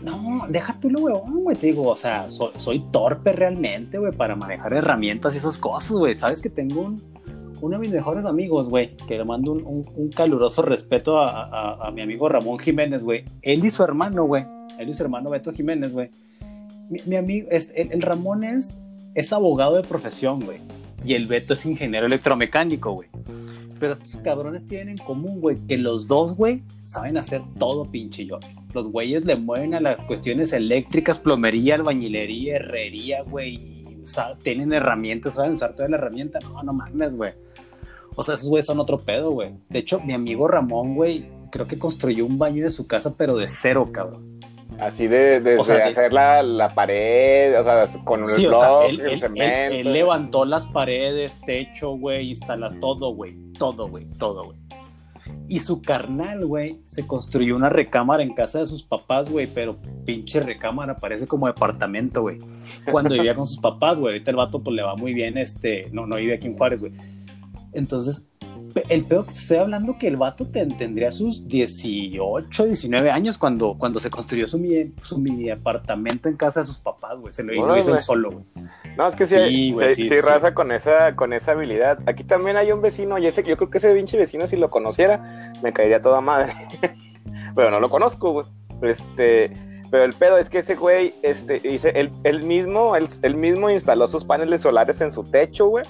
No, 0.00 0.46
déjate 0.48 0.90
lo 0.90 1.00
huevón, 1.00 1.42
güey, 1.44 1.56
te 1.56 1.66
digo, 1.66 1.88
o 1.88 1.96
sea, 1.96 2.26
soy 2.28 2.80
torpe 2.90 3.32
realmente, 3.32 3.98
güey, 3.98 4.12
para 4.12 4.34
manejar 4.36 4.72
herramientas 4.72 5.34
y 5.34 5.38
esas 5.38 5.58
cosas, 5.58 5.90
güey. 5.90 6.14
Sabes 6.14 6.40
que 6.40 6.50
tengo 6.50 6.82
un, 6.82 7.02
uno 7.60 7.76
de 7.76 7.80
mis 7.80 7.90
mejores 7.90 8.24
amigos, 8.24 8.68
güey, 8.68 8.96
que 9.08 9.16
le 9.16 9.24
mando 9.24 9.52
un, 9.52 10.10
caluroso 10.14 10.62
respeto 10.62 11.18
a, 11.18 11.90
mi 11.92 12.02
amigo 12.02 12.28
Ramón 12.28 12.58
Jiménez, 12.58 13.02
güey. 13.02 13.24
Él 13.42 13.64
y 13.64 13.70
su 13.70 13.82
hermano, 13.82 14.24
güey. 14.24 14.44
Él 14.78 14.88
y 14.88 14.94
su 14.94 15.02
hermano 15.02 15.30
Beto 15.30 15.52
Jiménez, 15.52 15.94
güey. 15.94 16.10
mi, 17.06 17.16
amigo, 17.16 17.48
es, 17.50 17.72
el, 17.74 18.00
Ramón 18.02 18.44
es, 18.44 18.84
es 19.14 19.32
abogado 19.32 19.76
de 19.76 19.82
profesión, 19.82 20.40
güey. 20.40 20.60
Y 21.04 21.14
el 21.14 21.26
Beto 21.26 21.54
es 21.54 21.66
ingeniero 21.66 22.06
electromecánico, 22.06 22.92
güey. 22.92 23.08
Pero 23.78 23.92
estos 23.92 24.16
cabrones 24.22 24.66
tienen 24.66 24.90
en 24.90 24.98
común, 24.98 25.40
güey, 25.40 25.56
que 25.68 25.78
los 25.78 26.08
dos, 26.08 26.36
güey, 26.36 26.62
saben 26.82 27.16
hacer 27.16 27.42
todo 27.58 27.84
pinche 27.84 28.26
yo. 28.26 28.38
Los 28.74 28.88
güeyes 28.88 29.24
le 29.24 29.36
mueven 29.36 29.74
a 29.74 29.80
las 29.80 30.04
cuestiones 30.04 30.52
eléctricas, 30.52 31.18
plomería, 31.18 31.76
albañilería, 31.76 32.56
herrería, 32.56 33.22
güey. 33.22 33.84
tienen 34.42 34.72
herramientas, 34.72 35.34
saben 35.34 35.52
usar 35.52 35.74
toda 35.74 35.88
la 35.88 35.96
herramienta. 35.96 36.40
No, 36.40 36.62
no 36.62 36.72
mames, 36.72 37.14
güey. 37.14 37.32
O 38.20 38.24
sea, 38.24 38.34
esos 38.34 38.48
güeyes 38.48 38.66
son 38.66 38.80
otro 38.80 38.98
pedo, 38.98 39.30
güey. 39.30 39.52
De 39.68 39.78
hecho, 39.78 40.00
mi 40.00 40.12
amigo 40.12 40.48
Ramón, 40.48 40.96
güey, 40.96 41.26
creo 41.52 41.68
que 41.68 41.78
construyó 41.78 42.26
un 42.26 42.36
baño 42.36 42.64
de 42.64 42.70
su 42.70 42.88
casa, 42.88 43.14
pero 43.16 43.36
de 43.36 43.46
cero, 43.46 43.90
cabrón. 43.92 44.40
Así 44.80 45.06
de, 45.06 45.40
de, 45.40 45.54
hacer 45.54 46.12
la, 46.12 46.68
pared, 46.74 47.56
o 47.60 47.62
sea, 47.62 48.02
con 48.02 48.24
el 48.28 48.48
block, 48.48 48.86
el 48.88 49.20
cemento. 49.20 49.76
Él, 49.76 49.92
levantó 49.92 50.44
las 50.44 50.66
paredes, 50.66 51.40
techo, 51.46 51.90
güey, 51.92 52.30
instalas 52.30 52.80
todo, 52.80 53.14
güey. 53.14 53.36
Todo, 53.56 53.86
güey, 53.86 54.06
todo, 54.18 54.46
güey. 54.46 54.58
Y 55.46 55.60
su 55.60 55.80
carnal, 55.80 56.44
güey, 56.44 56.80
se 56.82 57.06
construyó 57.06 57.54
una 57.54 57.68
recámara 57.68 58.24
en 58.24 58.34
casa 58.34 58.58
de 58.58 58.66
sus 58.66 58.82
papás, 58.82 59.30
güey, 59.30 59.46
pero 59.46 59.76
pinche 60.04 60.40
recámara, 60.40 60.96
parece 60.96 61.28
como 61.28 61.46
departamento, 61.46 62.22
güey. 62.22 62.38
Cuando 62.90 63.14
vivía 63.14 63.36
con 63.36 63.46
sus 63.46 63.58
papás, 63.60 64.00
güey, 64.00 64.14
ahorita 64.14 64.32
el 64.32 64.36
vato 64.38 64.60
pues 64.60 64.74
le 64.74 64.82
va 64.82 64.96
muy 64.96 65.14
bien, 65.14 65.38
este, 65.38 65.88
no, 65.92 66.04
no 66.04 66.16
vive 66.16 66.34
aquí 66.34 66.48
en 66.48 66.56
Juárez, 66.56 66.80
güey. 66.80 66.92
Entonces, 67.72 68.28
el 68.88 69.04
peor 69.04 69.26
que 69.26 69.34
estoy 69.34 69.58
hablando 69.58 69.96
que 69.98 70.08
el 70.08 70.16
vato 70.16 70.46
tendría 70.46 71.10
sus 71.10 71.46
18, 71.48 72.66
19 72.66 73.10
años 73.10 73.38
cuando, 73.38 73.76
cuando 73.78 73.98
se 74.00 74.10
construyó 74.10 74.46
su 74.46 74.58
mini, 74.58 74.92
su 75.02 75.18
mini 75.18 75.50
apartamento 75.50 76.28
en 76.28 76.36
casa 76.36 76.60
de 76.60 76.66
sus 76.66 76.78
papás, 76.78 77.18
güey. 77.18 77.32
Se 77.32 77.42
lo, 77.42 77.76
hizo 77.76 77.98
solo, 78.00 78.30
güey. 78.32 78.44
No, 78.96 79.08
es 79.08 79.16
que 79.16 79.26
sí, 79.26 79.74
sí, 79.94 80.20
raza 80.20 80.54
con 80.54 80.72
esa, 80.72 81.16
con 81.16 81.32
esa 81.32 81.52
habilidad. 81.52 81.98
Aquí 82.06 82.24
también 82.24 82.56
hay 82.56 82.72
un 82.72 82.82
vecino, 82.82 83.18
y 83.18 83.26
ese, 83.26 83.42
yo 83.42 83.56
creo 83.56 83.70
que 83.70 83.78
ese 83.78 83.94
pinche 83.94 84.18
vecino, 84.18 84.46
si 84.46 84.56
lo 84.56 84.68
conociera, 84.68 85.52
me 85.62 85.72
caería 85.72 86.00
toda 86.00 86.20
madre. 86.20 86.52
pero 87.54 87.70
no 87.70 87.80
lo 87.80 87.90
conozco, 87.90 88.32
güey. 88.32 88.46
Este, 88.82 89.52
pero 89.90 90.04
el 90.04 90.12
pedo 90.12 90.38
es 90.38 90.50
que 90.50 90.58
ese 90.58 90.76
güey, 90.76 91.14
este, 91.22 91.60
dice, 91.60 91.92
él, 91.94 92.42
mismo, 92.44 92.94
él 92.94 93.36
mismo 93.36 93.70
instaló 93.70 94.06
sus 94.06 94.24
paneles 94.24 94.60
solares 94.62 95.00
en 95.00 95.10
su 95.10 95.24
techo, 95.24 95.68
güey 95.68 95.84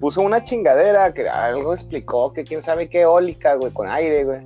puso 0.00 0.22
una 0.22 0.42
chingadera 0.44 1.12
que 1.12 1.28
algo 1.28 1.74
explicó, 1.74 2.32
que 2.32 2.44
quién 2.44 2.62
sabe 2.62 2.88
qué 2.88 3.02
eólica, 3.02 3.54
güey, 3.54 3.72
con 3.72 3.88
aire, 3.88 4.24
güey. 4.24 4.40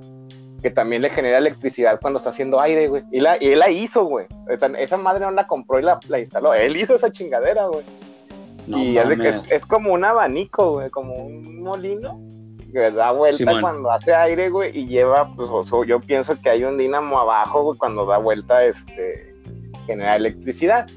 Que 0.61 0.69
también 0.69 1.01
le 1.01 1.09
genera 1.09 1.39
electricidad 1.39 1.99
cuando 2.01 2.17
está 2.17 2.29
haciendo 2.29 2.59
aire, 2.59 2.87
güey. 2.87 3.03
Y, 3.11 3.19
la, 3.19 3.37
y 3.39 3.49
él 3.49 3.59
la 3.59 3.69
hizo, 3.69 4.05
güey. 4.05 4.27
Esa, 4.47 4.97
madre 4.97 5.25
no 5.25 5.31
la 5.31 5.45
compró 5.45 5.79
y 5.79 5.83
la, 5.83 5.99
instaló. 6.19 6.53
Él 6.53 6.77
hizo 6.77 6.95
esa 6.95 7.11
chingadera, 7.11 7.67
güey. 7.67 7.83
y 8.67 8.97
es, 8.97 9.51
es, 9.51 9.65
como 9.65 9.93
un 9.93 10.05
abanico, 10.05 10.73
güey, 10.73 10.89
como 10.89 11.13
un 11.15 11.61
molino 11.61 12.19
que 12.71 12.89
da 12.91 13.11
vuelta 13.11 13.61
cuando 13.61 13.91
hace 13.91 14.13
aire, 14.13 14.49
güey, 14.49 14.75
y 14.75 14.87
lleva, 14.87 15.31
pues, 15.35 15.49
yo 15.85 15.99
pienso 15.99 16.39
que 16.41 16.49
hay 16.49 16.63
un 16.63 16.77
dínamo 16.77 17.19
abajo, 17.19 17.61
güey, 17.61 17.77
cuando 17.77 18.05
da 18.05 18.17
vuelta, 18.17 18.65
este, 18.65 19.35
genera 19.85 20.15
electricidad 20.15 20.87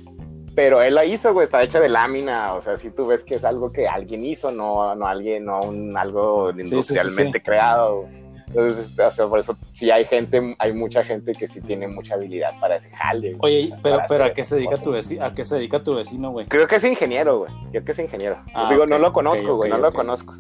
pero 0.57 0.81
él 0.81 0.95
la 0.95 1.05
hizo, 1.05 1.35
güey, 1.35 1.45
está 1.45 1.63
hecha 1.63 1.79
de 1.81 1.91
lámina, 1.91 2.55
o 2.55 2.63
sea, 2.63 2.79
si 2.79 2.89
tú 2.91 3.05
ves 3.05 3.23
que 3.25 3.35
es 3.35 3.45
algo 3.45 3.71
que 3.71 3.87
alguien 3.87 4.25
hizo, 4.25 4.51
no, 4.51 4.95
no 4.95 5.07
alguien, 5.07 5.45
no 5.45 5.61
un, 5.61 5.95
algo 5.97 6.51
industrialmente 6.51 7.43
creado. 7.43 8.09
Entonces, 8.47 8.99
o 8.99 9.11
sea, 9.11 9.27
por 9.27 9.39
eso 9.39 9.55
sí 9.75 9.91
hay 9.91 10.07
gente, 10.07 10.57
hay 10.59 10.73
mucha 10.73 11.05
gente 11.05 11.33
que 11.33 11.47
sí 11.47 11.61
tiene 11.61 11.89
mucha 11.89 12.15
habilidad 12.15 12.59
para 12.59 12.77
ese 12.77 12.89
jale. 12.89 13.37
Oye, 13.41 13.71
pero, 13.83 13.99
pero 14.09 14.25
¿a 14.25 14.33
qué 14.33 14.47
se 14.47 14.57
dedica 14.57 14.79
tu 14.79 14.93
vecino? 14.93 15.27
¿A 15.27 15.35
qué 15.35 15.45
se 15.45 15.57
dedica 15.57 15.83
tu 15.83 15.95
vecino, 15.95 16.31
güey? 16.31 16.47
Creo 16.47 16.67
que 16.67 16.77
es 16.77 16.85
ingeniero, 16.85 17.41
güey. 17.41 17.53
Creo 17.71 17.85
que 17.85 17.93
es 17.93 17.99
ingeniero. 17.99 18.43
Ah, 18.55 18.69
digo, 18.71 18.87
no 18.87 18.99
lo 18.99 19.13
conozco, 19.13 19.57
güey, 19.57 19.71
no 19.71 19.77
lo 19.77 19.93
conozco. 19.93 20.37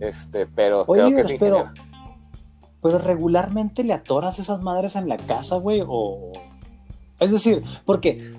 Este, 0.00 0.46
pero 0.46 0.84
creo 0.84 1.14
que 1.14 1.20
es 1.22 1.30
ingeniero. 1.30 1.70
Pero, 1.72 1.88
pero 2.82 2.98
regularmente 2.98 3.84
le 3.84 3.94
atoras 3.94 4.38
esas 4.38 4.60
madres 4.60 4.96
en 4.96 5.08
la 5.08 5.16
casa, 5.16 5.56
güey, 5.56 5.82
o 5.86 6.30
es 7.18 7.32
decir, 7.32 7.62
porque 7.86 8.30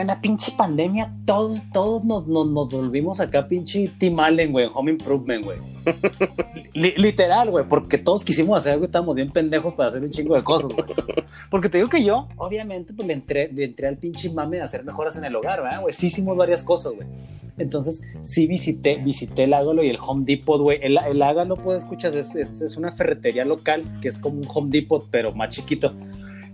en 0.00 0.06
la 0.06 0.20
pinche 0.20 0.52
pandemia 0.56 1.12
todos, 1.26 1.62
todos 1.72 2.04
nos, 2.04 2.26
nos, 2.26 2.68
volvimos 2.70 3.20
acá 3.20 3.46
pinche 3.46 3.90
Tim 3.98 4.18
Allen, 4.18 4.52
güey, 4.52 4.68
Home 4.72 4.92
Improvement, 4.92 5.44
güey. 5.44 5.58
literal, 6.96 7.50
güey, 7.50 7.66
porque 7.68 7.98
todos 7.98 8.24
quisimos 8.24 8.58
hacer 8.58 8.72
algo 8.72 8.84
y 8.84 8.86
estábamos 8.86 9.14
bien 9.14 9.30
pendejos 9.30 9.74
para 9.74 9.90
hacer 9.90 10.02
un 10.02 10.10
chingo 10.10 10.34
de 10.34 10.42
cosas, 10.42 10.72
güey. 10.72 10.86
Porque 11.50 11.68
te 11.68 11.78
digo 11.78 11.90
que 11.90 12.02
yo, 12.02 12.28
obviamente, 12.36 12.94
pues 12.94 13.06
le 13.06 13.14
entré, 13.14 13.50
le 13.52 13.64
entré 13.64 13.88
al 13.88 13.98
pinche 13.98 14.30
mame 14.30 14.56
de 14.56 14.62
hacer 14.62 14.84
mejoras 14.84 15.16
en 15.16 15.24
el 15.24 15.36
hogar, 15.36 15.62
güey. 15.80 15.92
Sí 15.92 16.06
hicimos 16.06 16.36
varias 16.36 16.64
cosas, 16.64 16.94
güey. 16.94 17.06
Entonces, 17.58 18.02
sí 18.22 18.46
visité, 18.46 18.96
visité 18.96 19.44
el 19.44 19.52
Ágalo 19.52 19.82
y 19.82 19.88
el 19.88 19.98
Home 20.00 20.24
Depot, 20.24 20.60
güey. 20.60 20.78
El, 20.82 20.98
el 20.98 21.22
Ágalo, 21.22 21.56
puedes 21.56 21.82
escuchar, 21.82 22.16
es, 22.16 22.34
es, 22.34 22.62
es 22.62 22.76
una 22.76 22.92
ferretería 22.92 23.44
local 23.44 23.84
que 24.00 24.08
es 24.08 24.18
como 24.18 24.38
un 24.38 24.46
Home 24.52 24.70
Depot, 24.70 25.06
pero 25.10 25.32
más 25.32 25.54
chiquito 25.54 25.92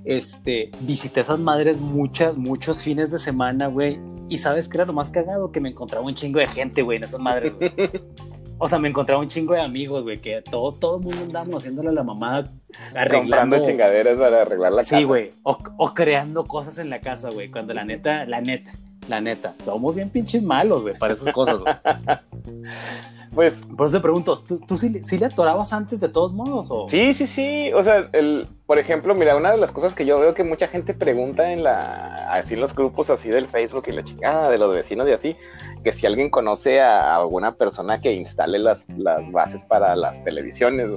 este, 0.08 0.70
visité 0.80 1.20
esas 1.20 1.38
madres 1.38 1.76
muchas, 1.76 2.36
muchos 2.38 2.82
fines 2.82 3.10
de 3.10 3.18
semana, 3.18 3.66
güey. 3.66 4.00
Y 4.30 4.38
sabes 4.38 4.66
que 4.66 4.78
era 4.78 4.86
lo 4.86 4.94
más 4.94 5.10
cagado, 5.10 5.52
que 5.52 5.60
me 5.60 5.68
encontraba 5.68 6.04
un 6.04 6.14
chingo 6.14 6.40
de 6.40 6.48
gente, 6.48 6.80
güey, 6.80 6.96
en 6.96 7.04
esas 7.04 7.20
madres, 7.20 7.54
O 8.60 8.66
sea, 8.66 8.80
me 8.80 8.88
encontraba 8.88 9.22
un 9.22 9.28
chingo 9.28 9.54
de 9.54 9.60
amigos, 9.60 10.02
güey, 10.02 10.18
que 10.18 10.42
todo, 10.42 10.72
todo 10.72 10.98
el 10.98 11.04
mundo 11.04 11.22
andábamos 11.22 11.58
haciéndole 11.58 11.90
a 11.90 11.92
la 11.92 12.02
mamá, 12.02 12.44
arreglando... 12.92 13.18
Comprando 13.18 13.58
chingaderas 13.60 14.18
para 14.18 14.42
arreglar 14.42 14.72
la 14.72 14.82
casa. 14.82 14.98
Sí, 14.98 15.04
güey, 15.04 15.30
o, 15.44 15.58
o, 15.76 15.94
creando 15.94 16.44
cosas 16.44 16.78
en 16.78 16.90
la 16.90 17.00
casa, 17.00 17.30
güey, 17.30 17.52
cuando 17.52 17.72
la 17.72 17.84
neta, 17.84 18.24
la 18.24 18.40
neta, 18.40 18.72
la 19.08 19.20
neta, 19.20 19.54
somos 19.64 19.94
bien 19.94 20.10
pinches 20.10 20.42
malos, 20.42 20.82
güey, 20.82 20.98
para 20.98 21.12
esas 21.12 21.32
cosas, 21.32 21.58
güey. 21.58 21.74
Pues. 23.34 23.60
Por 23.76 23.86
eso 23.86 23.98
te 23.98 24.02
pregunto, 24.02 24.36
¿tú, 24.36 24.58
tú 24.58 24.76
sí, 24.76 25.18
le 25.18 25.26
atorabas 25.26 25.72
antes 25.72 26.00
de 26.00 26.08
todos 26.08 26.32
modos? 26.32 26.68
O? 26.70 26.88
Sí, 26.88 27.14
sí, 27.14 27.26
sí. 27.26 27.70
O 27.72 27.82
sea, 27.82 28.08
el, 28.12 28.48
por 28.66 28.78
ejemplo, 28.78 29.14
mira, 29.14 29.36
una 29.36 29.52
de 29.52 29.58
las 29.58 29.70
cosas 29.70 29.94
que 29.94 30.04
yo 30.04 30.18
veo 30.18 30.34
que 30.34 30.44
mucha 30.44 30.66
gente 30.66 30.94
pregunta 30.94 31.52
en 31.52 31.62
la. 31.62 32.32
Así 32.32 32.54
en 32.54 32.60
los 32.60 32.74
grupos 32.74 33.10
así 33.10 33.28
del 33.28 33.46
Facebook 33.46 33.84
y 33.86 33.92
la 33.92 34.02
chingada 34.02 34.50
de 34.50 34.58
los 34.58 34.72
vecinos 34.72 35.08
y 35.08 35.12
así, 35.12 35.36
que 35.84 35.92
si 35.92 36.06
alguien 36.06 36.30
conoce 36.30 36.80
a 36.80 37.14
alguna 37.14 37.54
persona 37.54 38.00
que 38.00 38.12
instale 38.12 38.58
las, 38.58 38.86
las 38.96 39.30
bases 39.30 39.62
para 39.62 39.94
las 39.94 40.24
televisiones, 40.24 40.88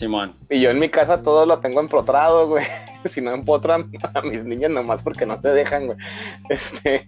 Simón. 0.00 0.32
Y 0.48 0.60
yo 0.60 0.70
en 0.70 0.78
mi 0.78 0.88
casa 0.88 1.20
todo 1.20 1.44
lo 1.44 1.60
tengo 1.60 1.78
empotrado, 1.78 2.48
güey. 2.48 2.64
si 3.04 3.20
no 3.20 3.32
empotran 3.32 3.90
a 4.14 4.22
mis 4.22 4.44
niñas 4.44 4.70
nomás 4.70 5.02
porque 5.02 5.26
no 5.26 5.40
se 5.42 5.50
dejan, 5.50 5.88
güey. 5.88 5.98
Este. 6.48 7.06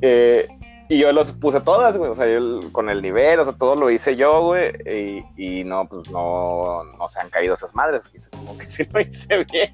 Eh, 0.00 0.48
y 0.88 0.98
yo 0.98 1.12
los 1.12 1.32
puse 1.32 1.60
todas, 1.60 1.96
güey, 1.98 2.10
o 2.10 2.14
sea, 2.14 2.32
yo 2.32 2.72
con 2.72 2.88
el 2.88 3.02
nivel, 3.02 3.40
o 3.40 3.44
sea, 3.44 3.52
todo 3.54 3.74
lo 3.74 3.90
hice 3.90 4.14
yo, 4.14 4.40
güey, 4.42 4.72
y, 4.86 5.24
y, 5.36 5.64
no, 5.64 5.88
pues 5.88 6.08
no, 6.10 6.84
no 6.84 7.08
se 7.08 7.18
han 7.18 7.28
caído 7.28 7.54
esas 7.54 7.74
madres, 7.74 8.10
como 8.30 8.56
que 8.56 8.66
sí 8.70 8.86
lo 8.92 9.00
hice 9.00 9.44
bien. 9.50 9.72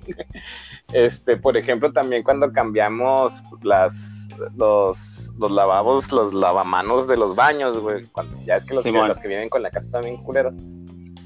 Este, 0.92 1.36
por 1.36 1.56
ejemplo, 1.56 1.92
también 1.92 2.22
cuando 2.22 2.50
cambiamos 2.50 3.42
las, 3.62 4.30
los, 4.56 5.30
los 5.38 5.50
lavabos, 5.50 6.10
los 6.10 6.32
lavamanos 6.32 7.06
de 7.06 7.16
los 7.16 7.36
baños, 7.36 7.76
güey, 7.78 8.04
cuando, 8.06 8.38
ya 8.44 8.56
es 8.56 8.64
que 8.64 8.74
los, 8.74 8.84
los 8.86 9.20
que 9.20 9.28
vienen 9.28 9.50
con 9.50 9.62
la 9.62 9.70
casa 9.70 9.90
también 9.90 10.16
culeros 10.22 10.54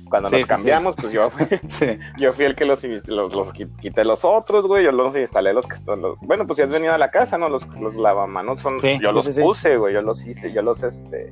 cuando 0.08 0.30
nos 0.30 0.46
cambiamos, 0.46 0.94
pues 0.94 1.12
yo, 1.12 1.30
yo 2.18 2.32
fui 2.32 2.44
el 2.44 2.54
que 2.54 2.64
los, 2.64 2.84
los, 3.08 3.52
quité 3.52 4.04
los 4.04 4.24
otros, 4.24 4.66
güey. 4.66 4.84
Yo 4.84 4.92
los 4.92 5.16
instalé 5.16 5.52
los 5.52 5.66
que 5.66 5.74
están. 5.74 6.02
bueno, 6.22 6.46
pues 6.46 6.58
si 6.58 6.62
has 6.62 6.70
venido 6.70 6.94
a 6.94 6.98
la 6.98 7.08
casa, 7.08 7.38
¿no? 7.38 7.48
Los, 7.48 7.66
los 7.78 7.96
lavamanos 7.96 8.60
son. 8.60 8.78
yo 8.78 9.12
los 9.12 9.28
puse, 9.28 9.76
güey. 9.76 9.94
Yo 9.94 10.02
los 10.02 10.24
hice, 10.26 10.52
yo 10.52 10.62
los 10.62 10.82
este. 10.82 11.30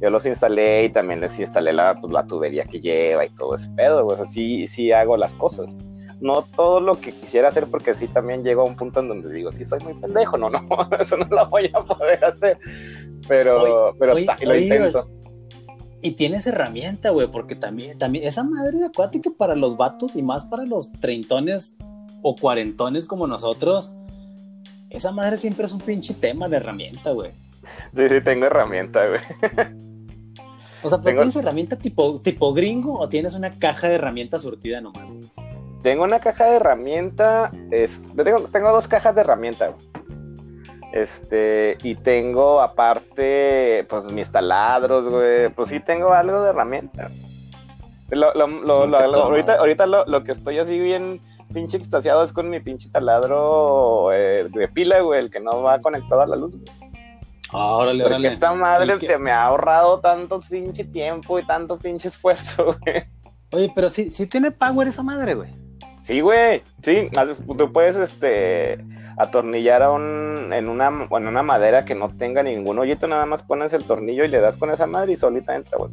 Yo 0.00 0.10
los 0.10 0.26
instalé 0.26 0.84
y 0.84 0.88
también 0.90 1.20
les 1.20 1.38
instalé 1.38 1.72
la, 1.72 1.94
pues, 1.94 2.12
la 2.12 2.26
tubería 2.26 2.64
que 2.64 2.80
lleva 2.80 3.24
y 3.24 3.28
todo 3.30 3.54
ese 3.54 3.70
pedo, 3.70 4.04
güey. 4.04 4.14
O 4.14 4.16
sea, 4.16 4.26
sí, 4.26 4.66
sí 4.66 4.90
hago 4.90 5.16
las 5.16 5.34
cosas. 5.34 5.76
No 6.20 6.42
todo 6.42 6.80
lo 6.80 7.00
que 7.00 7.12
quisiera 7.12 7.48
hacer, 7.48 7.66
porque 7.66 7.94
sí 7.94 8.08
también 8.08 8.42
llego 8.42 8.62
a 8.62 8.64
un 8.64 8.76
punto 8.76 9.00
en 9.00 9.08
donde 9.08 9.32
digo, 9.32 9.52
sí 9.52 9.64
soy 9.64 9.80
muy 9.80 9.94
pendejo, 9.94 10.38
no, 10.38 10.48
no, 10.48 10.60
eso 10.98 11.16
no 11.16 11.26
lo 11.26 11.48
voy 11.48 11.70
a 11.74 11.80
poder 11.84 12.24
hacer. 12.24 12.58
Pero, 13.28 13.94
pero 13.98 14.14
lo 14.14 14.56
intento 14.56 15.08
y 16.04 16.12
tienes 16.12 16.46
herramienta, 16.46 17.08
güey, 17.08 17.28
porque 17.28 17.56
también, 17.56 17.96
también, 17.96 18.28
esa 18.28 18.44
madre 18.44 18.78
de 18.78 18.84
acuática 18.84 19.30
para 19.38 19.56
los 19.56 19.78
vatos 19.78 20.16
y 20.16 20.22
más 20.22 20.44
para 20.44 20.66
los 20.66 20.92
treintones 20.92 21.78
o 22.20 22.36
cuarentones 22.36 23.06
como 23.06 23.26
nosotros, 23.26 23.94
esa 24.90 25.12
madre 25.12 25.38
siempre 25.38 25.64
es 25.64 25.72
un 25.72 25.80
pinche 25.80 26.12
tema 26.12 26.46
de 26.46 26.58
herramienta, 26.58 27.12
güey. 27.12 27.30
Sí, 27.96 28.06
sí, 28.10 28.20
tengo 28.20 28.44
herramienta, 28.44 29.00
güey. 29.08 29.20
O 30.82 30.90
sea, 30.90 31.00
¿tienes 31.00 31.34
herramienta 31.36 31.76
tipo, 31.76 32.20
tipo 32.20 32.52
gringo 32.52 32.98
o 32.98 33.08
tienes 33.08 33.32
una 33.32 33.48
caja 33.48 33.88
de 33.88 33.94
herramientas 33.94 34.42
surtida 34.42 34.82
nomás, 34.82 35.10
güey? 35.10 35.30
Tengo 35.82 36.04
una 36.04 36.20
caja 36.20 36.44
de 36.50 36.56
herramienta, 36.56 37.50
es... 37.70 38.02
tengo, 38.14 38.42
tengo 38.48 38.70
dos 38.72 38.86
cajas 38.88 39.14
de 39.14 39.22
herramienta, 39.22 39.68
güey. 39.68 39.93
Este, 40.94 41.76
y 41.82 41.96
tengo 41.96 42.60
aparte, 42.60 43.84
pues 43.88 44.12
mis 44.12 44.30
taladros, 44.30 45.08
güey. 45.08 45.48
Pues 45.48 45.70
sí 45.70 45.80
tengo 45.80 46.12
algo 46.12 46.40
de 46.42 46.50
herramienta. 46.50 47.10
Lo, 48.10 48.32
lo, 48.34 48.46
lo, 48.46 48.96
ahorita 48.96 49.56
ahorita 49.56 49.86
lo, 49.86 50.22
que 50.22 50.30
estoy 50.30 50.60
así 50.60 50.78
bien, 50.78 51.20
pinche 51.52 51.78
extasiado 51.78 52.22
es 52.22 52.32
con 52.32 52.48
mi 52.48 52.60
pinche 52.60 52.90
taladro 52.90 54.12
eh, 54.12 54.46
de 54.48 54.68
pila, 54.68 55.00
güey, 55.00 55.18
el 55.18 55.30
que 55.32 55.40
no 55.40 55.62
va 55.62 55.80
conectado 55.80 56.20
a 56.20 56.26
la 56.28 56.36
luz, 56.36 56.54
güey. 56.54 56.92
Ah, 57.50 57.74
órale, 57.74 58.04
Porque 58.04 58.14
órale. 58.14 58.28
esta 58.28 58.54
madre 58.54 58.96
te 58.98 59.18
me 59.18 59.32
ha 59.32 59.46
ahorrado 59.46 59.98
tanto 59.98 60.40
pinche 60.48 60.84
tiempo 60.84 61.40
y 61.40 61.44
tanto 61.44 61.76
pinche 61.76 62.06
esfuerzo, 62.06 62.66
güey. 62.84 63.02
Oye, 63.52 63.72
pero 63.74 63.88
sí, 63.88 64.12
sí 64.12 64.28
tiene 64.28 64.52
power 64.52 64.86
esa 64.86 65.02
madre, 65.02 65.34
güey. 65.34 65.50
Sí, 66.04 66.20
güey. 66.20 66.60
Sí, 66.82 67.08
tú 67.46 67.72
puedes 67.72 67.96
este 67.96 68.76
atornillar 69.16 69.82
a 69.82 69.90
un, 69.90 70.52
en 70.52 70.68
una 70.68 70.88
en 70.88 71.26
una 71.26 71.42
madera 71.42 71.86
que 71.86 71.94
no 71.94 72.10
tenga 72.10 72.42
ningún 72.42 72.78
hoyito, 72.78 73.08
nada 73.08 73.24
más 73.24 73.42
pones 73.42 73.72
el 73.72 73.84
tornillo 73.84 74.22
y 74.22 74.28
le 74.28 74.38
das 74.40 74.58
con 74.58 74.70
esa 74.70 74.86
madre 74.86 75.14
y 75.14 75.16
solita 75.16 75.56
entra, 75.56 75.78
güey. 75.78 75.90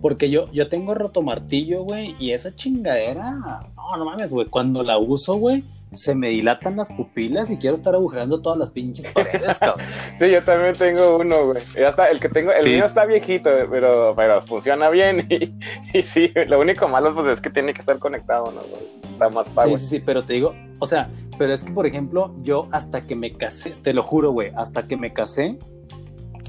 Porque 0.00 0.28
yo, 0.28 0.46
yo 0.46 0.68
tengo 0.68 0.92
rotomartillo, 0.94 1.84
güey, 1.84 2.16
y 2.18 2.32
esa 2.32 2.52
chingadera, 2.56 3.30
no, 3.76 3.96
no 3.96 4.04
mames, 4.04 4.34
güey, 4.34 4.48
cuando 4.48 4.82
la 4.82 4.98
uso, 4.98 5.36
güey, 5.36 5.62
se 5.92 6.14
me 6.14 6.28
dilatan 6.30 6.76
las 6.76 6.88
pupilas 6.90 7.50
y 7.50 7.56
quiero 7.58 7.76
estar 7.76 7.94
agujereando 7.94 8.40
todas 8.40 8.58
las 8.58 8.70
pinches 8.70 9.06
paredes, 9.12 9.58
cabrón. 9.58 9.86
Sí, 10.18 10.30
yo 10.30 10.42
también 10.42 10.74
tengo 10.74 11.18
uno, 11.18 11.44
güey. 11.46 11.62
Ya 11.74 11.88
está, 11.88 12.06
el 12.10 12.18
que 12.20 12.28
tengo, 12.28 12.50
el 12.52 12.62
Sí. 12.62 12.70
mío 12.70 12.86
está 12.86 13.04
viejito, 13.04 13.50
pero, 13.70 14.14
pero 14.16 14.42
funciona 14.42 14.88
bien 14.90 15.26
y, 15.28 15.54
y 15.98 16.02
sí, 16.02 16.32
lo 16.46 16.60
único 16.60 16.88
malo 16.88 17.14
pues 17.14 17.26
es 17.26 17.40
que 17.40 17.50
tiene 17.50 17.74
que 17.74 17.80
estar 17.80 17.98
conectado, 17.98 18.46
¿no? 18.52 18.62
güey? 18.62 18.82
Está 19.12 19.28
más 19.28 19.46
Sí, 19.46 19.52
power. 19.54 19.78
sí, 19.78 19.86
sí, 19.86 20.00
pero 20.00 20.24
te 20.24 20.32
digo, 20.32 20.54
o 20.78 20.86
sea, 20.86 21.10
pero 21.38 21.52
es 21.52 21.64
que, 21.64 21.72
por 21.72 21.86
ejemplo, 21.86 22.34
yo 22.42 22.68
hasta 22.72 23.02
que 23.02 23.14
me 23.14 23.30
casé, 23.36 23.70
te 23.82 23.92
lo 23.92 24.02
juro, 24.02 24.32
güey, 24.32 24.50
hasta 24.56 24.86
que 24.88 24.96
me 24.96 25.12
casé, 25.12 25.58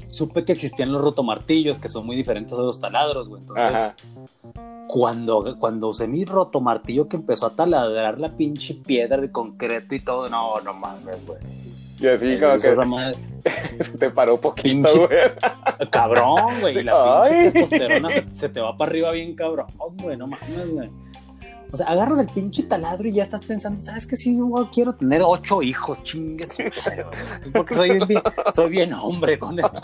supe 0.08 0.44
que 0.44 0.52
existían 0.52 0.92
los 0.92 1.02
rotomartillos, 1.02 1.78
que 1.78 1.88
son 1.88 2.06
muy 2.06 2.16
diferentes 2.16 2.56
de 2.56 2.62
los 2.64 2.80
taladros, 2.80 3.28
güey. 3.28 3.42
Entonces, 3.42 3.64
Ajá. 3.66 3.94
Cuando, 4.94 5.56
cuando 5.58 5.88
usé 5.88 6.06
mi 6.06 6.24
rotomartillo 6.24 7.08
que 7.08 7.16
empezó 7.16 7.46
a 7.46 7.56
taladrar 7.56 8.20
la 8.20 8.28
pinche 8.28 8.74
piedra 8.74 9.16
de 9.20 9.32
concreto 9.32 9.92
y 9.96 9.98
todo, 9.98 10.28
no, 10.30 10.60
no 10.60 10.72
mames, 10.72 11.26
güey. 11.26 11.40
Y 11.98 12.06
así 12.06 12.36
como 12.38 12.52
Esa 12.52 12.70
que 12.82 12.86
madre- 12.86 13.16
te 13.98 14.10
paró 14.10 14.40
poquito, 14.40 14.88
Pinche- 14.88 15.08
güey. 15.08 15.90
Cabrón, 15.90 16.60
güey. 16.60 16.78
Y 16.78 16.84
la 16.84 17.22
Ay. 17.24 17.30
pinche 17.32 17.50
testosterona 17.50 18.10
se, 18.12 18.24
se 18.36 18.48
te 18.48 18.60
va 18.60 18.76
para 18.76 18.88
arriba 18.88 19.10
bien 19.10 19.34
cabrón, 19.34 19.66
güey. 20.00 20.16
No 20.16 20.28
mames, 20.28 20.70
güey. 20.70 20.88
O 21.72 21.76
sea, 21.76 21.86
agarras 21.86 22.18
el 22.20 22.28
pinche 22.28 22.62
taladro 22.62 23.08
y 23.08 23.14
ya 23.14 23.24
estás 23.24 23.42
pensando, 23.44 23.80
¿sabes 23.80 24.06
qué? 24.06 24.14
Sí, 24.14 24.36
yo 24.38 24.70
quiero 24.72 24.92
tener 24.94 25.22
ocho 25.24 25.60
hijos, 25.60 26.04
chingues. 26.04 26.56
madre. 26.86 27.04
Porque 27.52 27.74
soy 27.74 27.88
bien, 28.06 28.22
soy 28.52 28.70
bien 28.70 28.92
hombre 28.92 29.40
con 29.40 29.58
esto. 29.58 29.80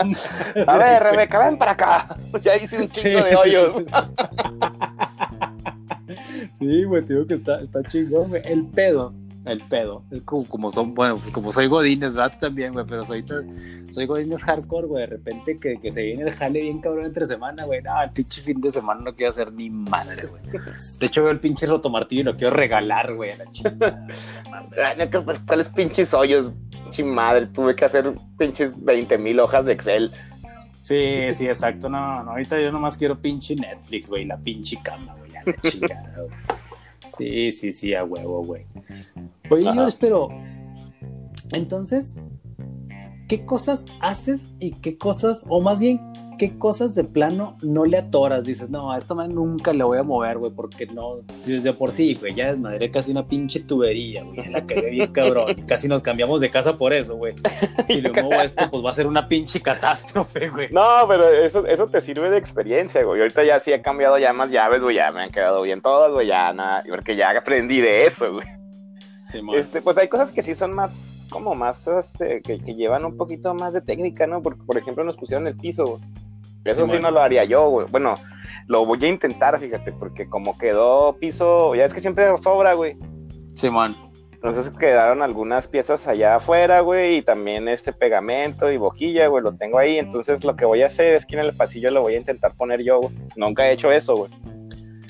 A 0.67 0.77
ver, 0.77 1.03
Rebeca, 1.03 1.39
ven 1.39 1.57
para 1.57 1.71
acá. 1.71 2.15
Ya 2.41 2.55
hice 2.55 2.79
un 2.81 2.89
chingo 2.89 3.19
Sí, 3.19 3.25
de 3.29 3.35
hoyos. 3.35 3.73
sí. 3.77 3.85
Sí, 3.89 4.90
güey, 6.61 7.03
te 7.03 7.13
digo 7.13 7.27
que 7.27 7.33
está, 7.33 7.59
está 7.61 7.83
chingón, 7.83 8.29
güey. 8.29 8.41
El 8.45 8.65
pedo, 8.67 9.13
el 9.45 9.59
pedo. 9.61 10.03
Es 10.11 10.21
como, 10.21 10.45
como 10.45 10.71
son, 10.71 10.93
bueno, 10.93 11.17
pues 11.17 11.33
como 11.33 11.51
soy 11.51 11.67
Godines, 11.67 12.15
¿verdad? 12.15 12.37
También, 12.39 12.73
güey, 12.73 12.85
pero 12.87 13.05
soy, 13.05 13.25
soy 13.89 14.05
Godines 14.05 14.43
hardcore, 14.43 14.87
güey. 14.87 15.01
De 15.01 15.07
repente 15.07 15.57
que, 15.57 15.79
que 15.79 15.91
se 15.91 16.03
viene 16.03 16.23
el 16.23 16.31
jale 16.31 16.61
bien 16.61 16.79
cabrón 16.79 17.05
entre 17.05 17.25
semana, 17.25 17.65
güey. 17.65 17.81
No, 17.81 18.01
el 18.01 18.11
pinche 18.11 18.41
fin 18.41 18.61
de 18.61 18.71
semana 18.71 19.01
no 19.03 19.15
quiero 19.15 19.31
hacer 19.31 19.51
ni 19.51 19.69
madre, 19.69 20.27
güey. 20.29 20.43
De 20.99 21.05
hecho, 21.05 21.23
veo 21.23 21.31
el 21.31 21.39
pinche 21.39 21.65
rotomartillo 21.65 22.21
y 22.21 22.25
lo 22.25 22.37
quiero 22.37 22.55
regalar, 22.55 23.15
güey, 23.15 23.31
a 23.31 23.37
la 23.37 23.51
chingada. 23.51 24.07
Pues, 25.25 25.39
¿Cuáles 25.47 25.69
pinches 25.69 26.13
hoyos? 26.13 26.53
Pinche 26.83 27.03
madre, 27.03 27.47
tuve 27.47 27.75
que 27.75 27.85
hacer 27.85 28.13
pinches 28.37 28.73
20 28.83 29.17
mil 29.17 29.39
hojas 29.39 29.65
de 29.65 29.73
Excel. 29.73 30.11
Sí, 30.81 31.31
sí, 31.31 31.47
exacto. 31.47 31.89
No, 31.89 32.23
no, 32.23 32.31
ahorita 32.31 32.59
yo 32.59 32.71
nomás 32.71 32.97
quiero 32.97 33.19
pinche 33.19 33.55
Netflix, 33.55 34.09
güey, 34.09 34.25
la 34.25 34.37
pinche 34.37 34.79
cama, 34.83 35.15
güey, 35.19 35.20
a 35.41 35.49
la 35.49 35.71
chingada, 35.71 36.21
güey. 36.21 36.37
Sí, 37.17 37.51
sí, 37.51 37.71
sí, 37.73 37.93
a 37.93 38.03
huevo, 38.03 38.43
güey. 38.43 38.65
Oye, 39.49 39.67
Ajá. 39.67 39.75
yo 39.75 39.87
espero. 39.87 40.29
Entonces, 41.51 42.15
¿qué 43.27 43.45
cosas 43.45 43.85
haces 43.99 44.53
y 44.59 44.71
qué 44.71 44.97
cosas, 44.97 45.45
o 45.49 45.61
más 45.61 45.79
bien, 45.79 45.99
qué 46.41 46.57
cosas 46.57 46.95
de 46.95 47.03
plano 47.03 47.55
no 47.61 47.85
le 47.85 47.99
atoras? 47.99 48.43
Dices, 48.43 48.71
no, 48.71 48.91
a 48.91 48.97
esta 48.97 49.13
madre 49.13 49.31
nunca 49.31 49.73
le 49.73 49.83
voy 49.83 49.99
a 49.99 50.03
mover, 50.03 50.39
güey, 50.39 50.51
porque 50.51 50.87
no, 50.87 51.19
si 51.37 51.59
de 51.59 51.71
por 51.71 51.91
sí, 51.91 52.15
güey, 52.15 52.33
ya 52.33 52.47
desmadré 52.47 52.89
casi 52.89 53.11
una 53.11 53.27
pinche 53.27 53.59
tubería, 53.59 54.23
güey, 54.23 54.49
la 54.49 54.65
cagué 54.65 54.89
bien 54.89 55.11
cabrón. 55.13 55.53
Casi 55.67 55.87
nos 55.87 56.01
cambiamos 56.01 56.41
de 56.41 56.49
casa 56.49 56.79
por 56.79 56.93
eso, 56.93 57.15
güey. 57.15 57.35
Si 57.85 58.01
le 58.01 58.11
muevo 58.11 58.41
esto, 58.41 58.71
pues 58.71 58.83
va 58.83 58.89
a 58.89 58.93
ser 58.95 59.05
una 59.05 59.27
pinche 59.27 59.61
catástrofe, 59.61 60.49
güey. 60.49 60.69
No, 60.71 61.05
pero 61.07 61.29
eso, 61.29 61.63
eso 61.67 61.85
te 61.85 62.01
sirve 62.01 62.31
de 62.31 62.39
experiencia, 62.39 63.03
güey. 63.03 63.21
Ahorita 63.21 63.43
ya 63.43 63.59
sí 63.59 63.71
he 63.71 63.83
cambiado 63.83 64.17
ya 64.17 64.33
más 64.33 64.49
llaves, 64.49 64.81
güey. 64.81 64.95
Ya 64.95 65.11
me 65.11 65.21
han 65.21 65.29
quedado 65.29 65.61
bien 65.61 65.79
todas, 65.79 66.11
güey. 66.11 66.25
Ya 66.25 66.51
nada, 66.53 66.83
porque 66.89 67.15
ya 67.15 67.37
aprendí 67.37 67.81
de 67.81 68.07
eso, 68.07 68.33
güey. 68.33 68.47
Simón. 69.27 69.57
Este, 69.57 69.83
pues 69.83 69.95
hay 69.99 70.07
cosas 70.07 70.31
que 70.31 70.41
sí 70.41 70.55
son 70.55 70.73
más, 70.73 71.27
como 71.29 71.53
más, 71.53 71.87
este, 71.87 72.41
que, 72.41 72.57
que 72.57 72.73
llevan 72.73 73.05
un 73.05 73.15
poquito 73.15 73.53
más 73.53 73.73
de 73.73 73.81
técnica, 73.81 74.25
¿no? 74.25 74.41
Porque, 74.41 74.63
por 74.63 74.79
ejemplo, 74.79 75.03
nos 75.03 75.17
pusieron 75.17 75.45
el 75.45 75.55
piso, 75.55 75.85
güey. 75.85 76.01
Eso 76.65 76.87
sí 76.87 76.99
no 76.99 77.11
lo 77.11 77.21
haría 77.21 77.43
yo, 77.43 77.69
güey. 77.69 77.87
Bueno, 77.89 78.15
lo 78.67 78.85
voy 78.85 78.99
a 79.03 79.07
intentar, 79.07 79.57
fíjate, 79.59 79.91
porque 79.91 80.29
como 80.29 80.57
quedó 80.57 81.17
piso, 81.17 81.75
ya 81.75 81.85
es 81.85 81.93
que 81.93 82.01
siempre 82.01 82.25
sobra, 82.37 82.73
güey. 82.73 82.97
Simón. 83.55 83.95
Entonces 84.33 84.75
quedaron 84.75 85.21
algunas 85.21 85.67
piezas 85.67 86.07
allá 86.07 86.37
afuera, 86.37 86.79
güey, 86.79 87.17
y 87.17 87.21
también 87.21 87.67
este 87.67 87.93
pegamento 87.93 88.71
y 88.71 88.77
boquilla, 88.77 89.27
güey, 89.27 89.43
lo 89.43 89.55
tengo 89.55 89.77
ahí. 89.77 89.99
Entonces 89.99 90.43
lo 90.43 90.55
que 90.55 90.65
voy 90.65 90.81
a 90.81 90.87
hacer 90.87 91.13
es 91.13 91.27
que 91.27 91.35
en 91.35 91.45
el 91.45 91.55
pasillo 91.55 91.91
lo 91.91 92.01
voy 92.01 92.15
a 92.15 92.17
intentar 92.17 92.55
poner 92.55 92.81
yo, 92.81 93.01
güey. 93.01 93.13
Nunca 93.35 93.67
he 93.67 93.73
hecho 93.73 93.91
eso, 93.91 94.15
güey. 94.15 94.31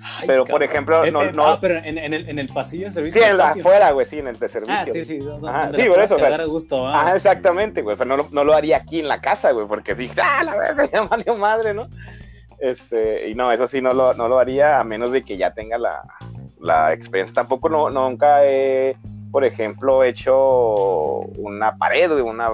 Ay, 0.04 0.28
Pero, 0.28 0.46
por 0.46 0.64
ejemplo, 0.64 1.06
no- 1.12 1.32
no- 1.32 1.48
Ah, 1.48 1.58
pero 1.62 1.76
en, 1.78 1.98
en 1.98 2.14
el, 2.14 2.28
en 2.30 2.40
el 2.40 2.48
pasillo 2.50 2.86
de 2.86 2.92
servicio. 2.92 3.22
Sí, 3.22 3.28
en 3.30 3.38
la 3.38 3.50
afuera, 3.52 3.92
güey, 3.92 4.06
sí, 4.06 4.20
en 4.20 4.28
el 4.28 4.38
de 4.40 4.50
servicio. 4.50 4.76
Ah, 4.78 4.86
sí, 4.92 5.06
sí. 5.06 5.20
Ajá, 5.48 5.72
sí, 5.74 5.84
por 5.90 6.00
eso, 6.00 6.16
o 6.16 6.18
sea, 6.18 6.28
cagar 6.28 6.42
a 6.42 6.46
gusto, 6.46 6.88
ah. 6.88 7.02
Ajá, 7.02 7.16
exactamente, 7.16 7.82
güey. 7.82 7.94
O 7.94 7.98
sea, 7.98 8.06
no, 8.06 8.18
lo- 8.18 8.28
no 8.32 8.44
lo 8.44 8.54
haría 8.54 8.78
aquí 8.78 9.00
en 9.00 9.08
la 9.08 9.22
casa, 9.22 9.52
güey, 9.52 9.68
porque 9.68 9.94
dije, 9.96 10.20
ah, 10.24 10.44
la 10.44 10.56
verga, 10.56 10.86
ya 10.94 11.02
valió 11.04 11.36
madre, 11.36 11.74
¿no? 11.74 11.88
Este, 12.60 13.30
y 13.30 13.36
no, 13.36 13.52
eso 13.52 13.68
sí 13.68 13.82
no 13.82 13.94
lo, 13.94 14.14
no 14.14 14.28
lo 14.28 14.38
haría 14.40 14.80
a 14.80 14.84
menos 14.84 15.12
de 15.12 15.24
que 15.24 15.36
ya 15.38 15.52
tenga 15.54 15.78
la, 15.78 16.04
la 16.60 16.94
experiencia. 16.94 17.34
Tampoco 17.36 17.70
no, 17.70 17.90
nunca 17.90 18.46
he, 18.46 18.96
por 19.32 19.44
ejemplo, 19.46 20.04
hecho 20.04 20.36
una 21.38 21.76
pared, 21.78 22.10
güey, 22.12 22.22
una. 22.24 22.50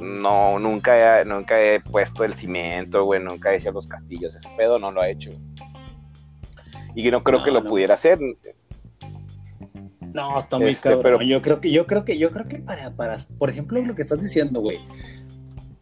No, 0.00 0.58
nunca 0.58 1.20
he, 1.20 1.24
nunca 1.24 1.60
he 1.60 1.78
puesto 1.80 2.24
el 2.24 2.34
cimiento, 2.34 3.04
güey, 3.04 3.20
nunca 3.22 3.52
he 3.52 3.56
hecho 3.56 3.70
los 3.72 3.86
castillos. 3.86 4.34
Ese 4.34 4.48
pedo 4.56 4.78
no 4.78 4.90
lo 4.90 5.00
ha 5.00 5.08
hecho. 5.08 5.30
Y 6.94 7.10
no 7.10 7.22
creo 7.22 7.38
No, 7.40 7.44
que 7.44 7.50
lo 7.50 7.60
no. 7.62 7.68
pudiera 7.70 7.94
hacer. 7.94 8.18
No, 10.12 10.38
está 10.38 10.58
muy 10.58 10.70
Este, 10.70 10.90
cabrón. 10.90 11.02
pero- 11.02 11.22
Yo 11.22 11.40
creo 11.40 11.60
que, 11.60 11.70
yo 11.70 11.86
creo 11.86 12.04
que, 12.04 12.18
yo 12.18 12.30
creo 12.30 12.46
que 12.46 12.58
para, 12.58 12.90
para, 12.94 13.16
por 13.38 13.48
ejemplo, 13.50 13.80
lo 13.80 13.94
que 13.94 14.02
estás 14.02 14.20
diciendo, 14.22 14.60
güey, 14.60 14.78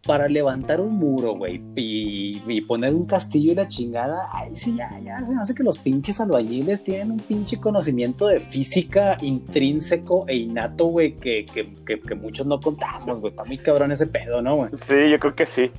para 0.06 0.28
levantar 0.28 0.80
un 0.80 0.94
muro, 0.96 1.34
güey, 1.36 1.60
y, 1.76 2.40
y 2.46 2.60
poner 2.62 2.94
un 2.94 3.06
castillo 3.06 3.52
y 3.52 3.54
la 3.54 3.68
chingada, 3.68 4.28
ahí 4.32 4.56
sí 4.56 4.74
ya, 4.76 4.88
ya 5.00 5.18
se 5.18 5.26
me 5.34 5.40
hace 5.40 5.54
que 5.54 5.62
los 5.62 5.78
pinches 5.78 6.20
albañiles 6.20 6.82
tienen 6.84 7.10
un 7.10 7.18
pinche 7.18 7.58
conocimiento 7.58 8.26
de 8.28 8.40
física 8.40 9.16
intrínseco 9.20 10.24
e 10.28 10.36
innato, 10.36 10.86
güey, 10.86 11.14
que, 11.16 11.44
que, 11.44 11.72
que, 11.84 12.00
que 12.00 12.14
muchos 12.14 12.46
no 12.46 12.60
contamos, 12.60 13.20
güey. 13.20 13.30
Está 13.32 13.44
muy 13.44 13.58
cabrón 13.58 13.92
ese 13.92 14.06
pedo, 14.06 14.40
¿no, 14.40 14.56
güey? 14.56 14.70
Sí, 14.72 15.10
yo 15.10 15.18
creo 15.18 15.34
que 15.34 15.44
sí. 15.46 15.70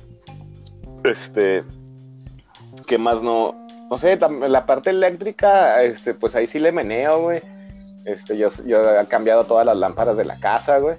Este, 1.04 1.64
¿qué 2.86 2.98
más 2.98 3.22
no? 3.22 3.61
No 3.92 3.98
sé, 3.98 4.18
la 4.48 4.64
parte 4.64 4.88
eléctrica, 4.88 5.82
este, 5.82 6.14
pues 6.14 6.34
ahí 6.34 6.46
sí 6.46 6.58
le 6.58 6.72
meneo, 6.72 7.20
güey. 7.24 7.40
Este, 8.06 8.38
yo, 8.38 8.48
yo 8.64 8.98
he 8.98 9.06
cambiado 9.06 9.44
todas 9.44 9.66
las 9.66 9.76
lámparas 9.76 10.16
de 10.16 10.24
la 10.24 10.40
casa, 10.40 10.78
güey. 10.78 10.96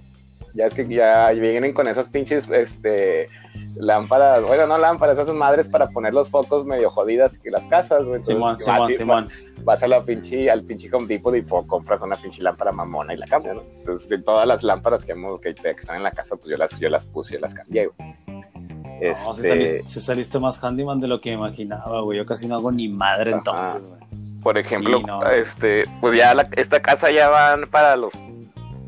Ya 0.53 0.67
es 0.67 0.75
que 0.75 0.87
ya 0.87 1.31
vienen 1.31 1.73
con 1.73 1.87
esas 1.87 2.07
pinches, 2.09 2.47
este, 2.51 3.25
lámparas, 3.75 4.45
bueno, 4.45 4.67
no 4.67 4.77
lámparas, 4.77 5.17
esas 5.17 5.33
madres 5.33 5.67
para 5.67 5.87
poner 5.87 6.13
los 6.13 6.29
focos 6.29 6.67
medio 6.67 6.91
jodidas 6.91 7.39
que 7.39 7.49
las 7.49 7.65
casas, 7.65 8.03
güey. 8.03 8.17
Entonces, 8.21 8.35
Simón, 8.35 8.53
vas 8.57 8.63
Simón, 8.63 8.89
y- 8.91 8.93
Simón. 8.93 9.29
Vas 9.63 9.81
a 9.81 9.87
la 9.87 10.03
pinche, 10.05 10.51
al 10.51 10.61
pinche 10.61 10.87
Home 10.93 11.07
Depot 11.07 11.35
y 11.35 11.41
po- 11.41 11.65
compras 11.65 11.99
una 12.03 12.15
pinche 12.17 12.43
lámpara 12.43 12.71
mamona 12.71 13.15
y 13.15 13.17
la 13.17 13.25
cambias, 13.25 13.55
¿no? 13.55 13.63
Entonces, 13.77 14.11
en 14.11 14.23
todas 14.23 14.45
las 14.47 14.61
lámparas 14.61 15.03
que, 15.03 15.13
hemos, 15.13 15.41
que, 15.41 15.55
que 15.55 15.71
están 15.71 15.95
en 15.95 16.03
la 16.03 16.11
casa, 16.11 16.35
pues 16.35 16.49
yo 16.49 16.57
las, 16.57 16.79
yo 16.79 16.89
las 16.91 17.05
puse, 17.05 17.33
yo 17.33 17.39
las 17.39 17.55
cambié, 17.55 17.87
güey. 17.87 18.15
No, 19.01 19.07
Este, 19.09 19.47
saliste, 19.49 19.83
si 19.89 19.99
saliste 20.01 20.39
más 20.39 20.63
handyman 20.63 20.99
de 20.99 21.07
lo 21.07 21.19
que 21.21 21.31
imaginaba, 21.31 22.01
güey. 22.01 22.17
Yo 22.17 22.25
casi 22.25 22.47
no 22.47 22.55
hago 22.55 22.71
ni 22.71 22.87
madre 22.87 23.31
entonces, 23.31 23.81
güey. 23.87 24.01
por 24.41 24.57
ejemplo, 24.57 24.97
Sí, 24.99 25.03
no. 25.05 25.29
este, 25.31 25.83
pues 26.01 26.17
ya 26.17 26.33
la- 26.33 26.47
esta 26.57 26.81
casa 26.81 27.09
ya 27.11 27.29
van 27.29 27.69
para 27.69 27.95
los 27.95 28.13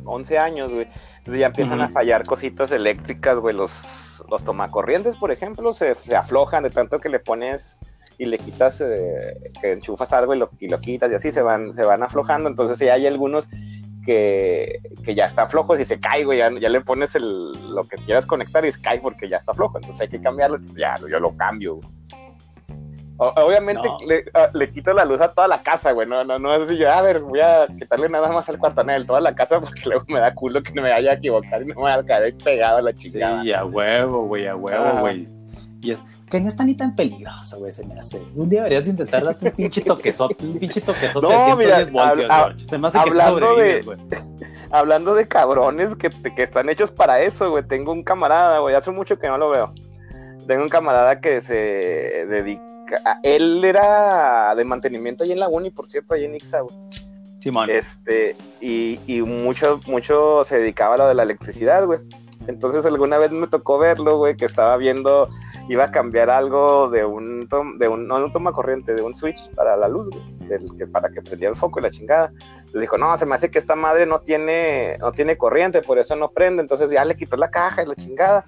11 0.06 0.38
años, 0.38 0.72
güey. 0.74 0.88
Entonces 1.20 1.39
ya 1.39 1.48
empiezan 1.48 1.82
a 1.82 1.89
fallar 1.89 2.26
cositas 2.26 2.72
eléctricas, 2.72 3.39
güey. 3.39 3.56
Los, 3.56 4.22
los 4.30 4.44
tomacorrientes, 4.44 5.15
por 5.18 5.32
ejemplo, 5.32 5.74
se, 5.74 5.96
se 5.96 6.15
aflojan 6.15 6.63
de 6.63 6.70
tanto 6.70 7.00
que 7.00 7.10
le 7.10 7.20
pones 7.20 7.78
y 8.18 8.26
le 8.26 8.38
quitas, 8.38 8.80
eh, 8.82 9.34
que 9.60 9.74
enchufas 9.74 10.13
algo 10.13 10.36
y 10.36 10.39
lo, 10.39 10.50
y 10.60 10.68
lo 10.70 10.78
quitas 10.78 11.12
y 11.12 11.15
así 11.15 11.32
se 11.32 11.41
van, 11.41 11.74
se 11.74 11.84
van 11.84 12.04
aflojando. 12.04 12.48
Entonces 12.50 12.78
ya 12.80 12.94
hay 12.94 13.08
algunos 13.08 13.48
que, 14.06 14.80
que 15.04 15.15
ya 15.15 15.26
están 15.26 15.50
flojos 15.50 15.80
y 15.80 15.86
se 15.86 16.00
cae, 16.00 16.24
güey. 16.24 16.39
Ya, 16.39 16.52
ya 16.60 16.70
le 16.70 16.82
pones 16.82 17.15
el, 17.15 17.52
lo 17.52 17.84
que 17.84 17.98
quieras 17.98 18.26
conectar 18.26 18.63
y 18.65 18.72
se 18.72 18.82
cae 18.82 19.00
porque 19.00 19.28
ya 19.28 19.38
está 19.38 19.54
flojo. 19.54 19.78
Entonces 19.78 20.02
hay 20.02 20.08
que 20.08 20.22
cambiarlo. 20.22 20.56
Entonces 20.56 20.78
ya 20.78 20.96
yo 21.10 21.20
lo 21.20 21.36
cambio, 21.36 21.76
güey. 21.76 21.88
obviamente 23.18 23.89
ah, 24.34 24.50
le, 24.54 24.70
quito 24.70 24.94
la 24.94 25.06
luz 25.06 25.20
a 25.22 25.34
toda 25.34 25.48
la 25.48 25.62
casa, 25.63 25.91
güey. 25.91 26.08
No, 26.08 26.24
no, 26.24 26.39
no 26.39 26.56
es 26.56 26.63
así, 26.63 26.84
a 26.84 27.02
ver, 27.02 27.20
voy 27.20 27.39
a 27.39 27.68
quitarle 27.68 28.08
nada 28.08 28.30
más 28.30 28.48
al 28.48 28.60
cuartonel, 28.60 29.06
toda 29.06 29.22
la 29.22 29.36
casa, 29.36 29.60
porque 29.62 29.82
luego 29.86 30.06
me 30.08 30.20
da 30.20 30.34
culo 30.34 30.62
que 30.62 30.74
no 30.74 30.82
me 30.84 30.91
vaya 30.91 31.12
a 31.12 31.15
equivocar 31.15 31.62
y 31.62 31.65
no 31.65 31.76
me 31.76 31.82
vaya 31.82 31.98
a 31.98 32.06
caer 32.06 32.36
pegado 32.38 32.78
a 32.78 32.82
la 32.82 32.94
chingada. 32.94 33.41
Sí, 33.41 33.52
a 33.52 33.65
huevo, 33.65 34.28
güey, 34.28 34.48
a 34.48 34.56
huevo, 34.56 35.00
güey. 35.02 35.26
Y 35.86 35.91
es 35.91 36.04
que 36.30 36.39
no 36.41 36.48
está 36.48 36.63
ni 36.63 36.76
tan 36.76 36.95
peligroso, 36.95 37.60
güey, 37.60 37.71
se 37.71 37.86
me 37.86 38.00
hace. 38.00 38.21
Un 38.36 38.50
día 38.50 38.63
deberías 38.63 38.86
de 38.86 38.89
intentar 38.89 39.24
darte 39.24 39.45
un 39.45 39.52
pinche 39.52 39.82
toquezote, 39.82 40.36
un 40.43 40.58
pinche 40.58 40.82
toquezote 40.82 41.28
no, 41.32 41.58
de 41.58 41.65
110 41.65 41.91
voltios, 41.91 42.69
Se 42.69 42.78
me 42.78 42.88
hace 42.88 42.98
hablando 42.98 43.56
que 43.56 43.62
de, 43.62 43.98
Hablando 44.71 45.13
de 45.13 45.28
cabrones 45.28 45.95
que, 45.95 46.10
que 46.10 46.43
están 46.43 46.69
hechos 46.69 46.89
para 46.89 47.21
eso, 47.21 47.52
güey. 47.52 47.63
Tengo 47.63 47.91
un 47.91 48.04
camarada, 48.04 48.60
güey, 48.60 48.74
hace 48.74 48.91
mucho 48.91 49.19
que 49.19 49.28
no 49.28 49.38
lo 49.38 49.50
veo. 49.50 49.74
Tengo 50.48 50.63
un 50.63 50.69
camarada 50.69 51.21
que 51.21 51.39
se 51.41 51.54
dedica 52.26 52.76
él 53.24 53.63
era 53.63 54.54
de 54.56 54.63
mantenimiento 54.63 55.24
ahí 55.24 55.32
en 55.32 55.39
la 55.39 55.48
Uni, 55.48 55.71
por 55.71 55.88
cierto, 55.88 56.13
ahí 56.13 56.26
en 56.26 56.36
Ixa, 56.36 56.62
güey. 56.62 56.76
Este, 57.69 58.36
y, 58.60 59.00
y 59.06 59.21
mucho, 59.21 59.80
mucho 59.86 60.43
se 60.43 60.58
dedicaba 60.58 60.95
a 60.95 60.98
lo 60.98 61.08
de 61.08 61.13
la 61.13 61.24
electricidad, 61.24 61.86
güey. 61.86 62.00
Entonces 62.48 62.86
alguna 62.88 63.19
vez 63.19 63.32
me 63.32 63.45
tocó 63.45 63.78
verlo, 63.78 64.17
güey, 64.17 64.36
que 64.36 64.45
estaba 64.45 64.76
viendo, 64.78 65.30
iba 65.69 65.86
a 65.86 65.91
cambiar 65.91 66.30
algo 66.30 66.89
de 66.89 67.06
un, 67.06 67.47
de 67.78 67.88
un 67.88 68.08
no, 68.08 68.32
toma 68.32 68.51
corriente, 68.51 68.93
de 68.93 69.01
un 69.01 69.15
switch 69.15 69.49
para 69.56 69.75
la 69.75 69.88
luz, 69.88 70.10
güey, 70.10 70.60
que, 70.78 70.88
para 70.88 71.10
que 71.10 71.21
prendiera 71.21 71.51
el 71.51 71.58
foco 71.58 71.80
y 71.80 71.84
la 71.84 71.89
chingada. 71.89 72.32
Entonces 72.58 72.82
dijo, 72.82 72.97
no, 72.97 73.15
se 73.17 73.25
me 73.25 73.36
hace 73.36 73.49
que 73.49 73.60
esta 73.60 73.75
madre 73.75 74.06
no 74.06 74.19
tiene, 74.19 74.97
no 74.99 75.12
tiene 75.12 75.38
corriente, 75.38 75.82
por 75.82 75.97
eso 75.97 76.15
no 76.15 76.30
prende. 76.30 76.62
Entonces 76.62 76.91
ya 76.91 77.06
le 77.06 77.15
quitó 77.15 77.38
la 77.38 77.49
caja 77.49 77.84
y 77.84 77.88
la 77.88 77.95
chingada. 77.95 78.45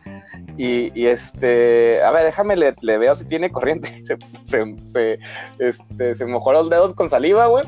Y, 0.57 1.05
este, 1.05 2.01
a 2.03 2.11
ver, 2.11 2.25
déjame, 2.25 2.55
le, 2.55 2.97
veo 2.97 3.15
si 3.15 3.25
tiene 3.25 3.51
corriente. 3.51 4.03
Se, 4.43 4.75
se, 4.87 5.19
este, 5.59 6.15
se 6.15 6.25
mojó 6.25 6.53
los 6.53 6.69
dedos 6.69 6.93
con 6.93 7.09
saliva, 7.09 7.47
güey 7.47 7.63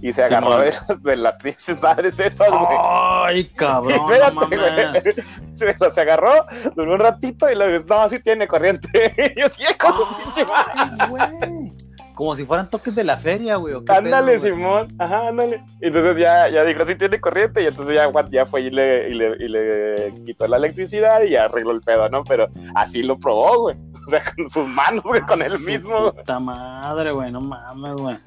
y 0.00 0.12
se 0.12 0.22
agarró 0.22 0.58
de, 0.58 0.72
de, 1.02 1.16
las 1.16 1.36
pinches 1.38 1.80
madres 1.80 2.18
esas, 2.20 2.50
güey. 2.50 2.78
Ay, 3.24 3.44
cabrón. 3.56 4.00
Espérate, 4.02 4.56
güey. 4.56 5.24
Se 5.54 5.76
los 5.80 5.98
agarró, 5.98 6.46
duró 6.76 6.94
un 6.94 7.00
ratito 7.00 7.50
y 7.50 7.54
luego, 7.54 7.84
no, 7.88 8.08
sí 8.08 8.20
tiene 8.20 8.46
corriente. 8.46 8.88
y 9.34 9.40
yo, 9.40 9.48
sí, 9.48 9.62
con 9.78 9.92
su 9.94 10.22
pinche 10.22 10.44
madre. 10.44 11.70
Como 12.14 12.36
si 12.36 12.44
fueran 12.44 12.70
toques 12.70 12.94
de 12.94 13.02
la 13.02 13.16
feria, 13.16 13.56
güey. 13.56 13.74
Ándale, 13.88 14.38
Simón. 14.38 14.86
Ajá, 14.98 15.28
ándale. 15.28 15.64
Y 15.80 15.88
entonces 15.88 16.16
ya, 16.16 16.48
ya 16.48 16.62
dijo, 16.62 16.86
sí 16.86 16.94
tiene 16.94 17.20
corriente. 17.20 17.60
Y 17.62 17.66
entonces 17.66 17.96
ya, 17.96 18.08
ya 18.30 18.46
fue 18.46 18.60
y 18.60 18.70
le, 18.70 19.08
y, 19.08 19.14
le, 19.14 19.36
y 19.40 19.48
le 19.48 20.12
quitó 20.24 20.46
la 20.46 20.58
electricidad 20.58 21.22
y 21.24 21.34
arregló 21.34 21.72
el 21.72 21.80
pedo, 21.80 22.08
¿no? 22.08 22.22
Pero 22.22 22.48
así 22.76 23.02
lo 23.02 23.18
probó, 23.18 23.62
güey. 23.62 23.76
O 24.06 24.10
sea, 24.10 24.22
con 24.32 24.48
sus 24.48 24.68
manos, 24.68 25.02
güey, 25.02 25.22
con 25.22 25.42
él 25.42 25.58
mismo. 25.60 26.12
Puta 26.12 26.38
madre, 26.38 27.10
güey, 27.10 27.32
no 27.32 27.40
mames, 27.40 27.94
güey. 27.94 28.18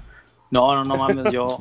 No, 0.50 0.76
no, 0.76 0.84
no 0.84 0.98
mames, 0.98 1.32
yo, 1.32 1.60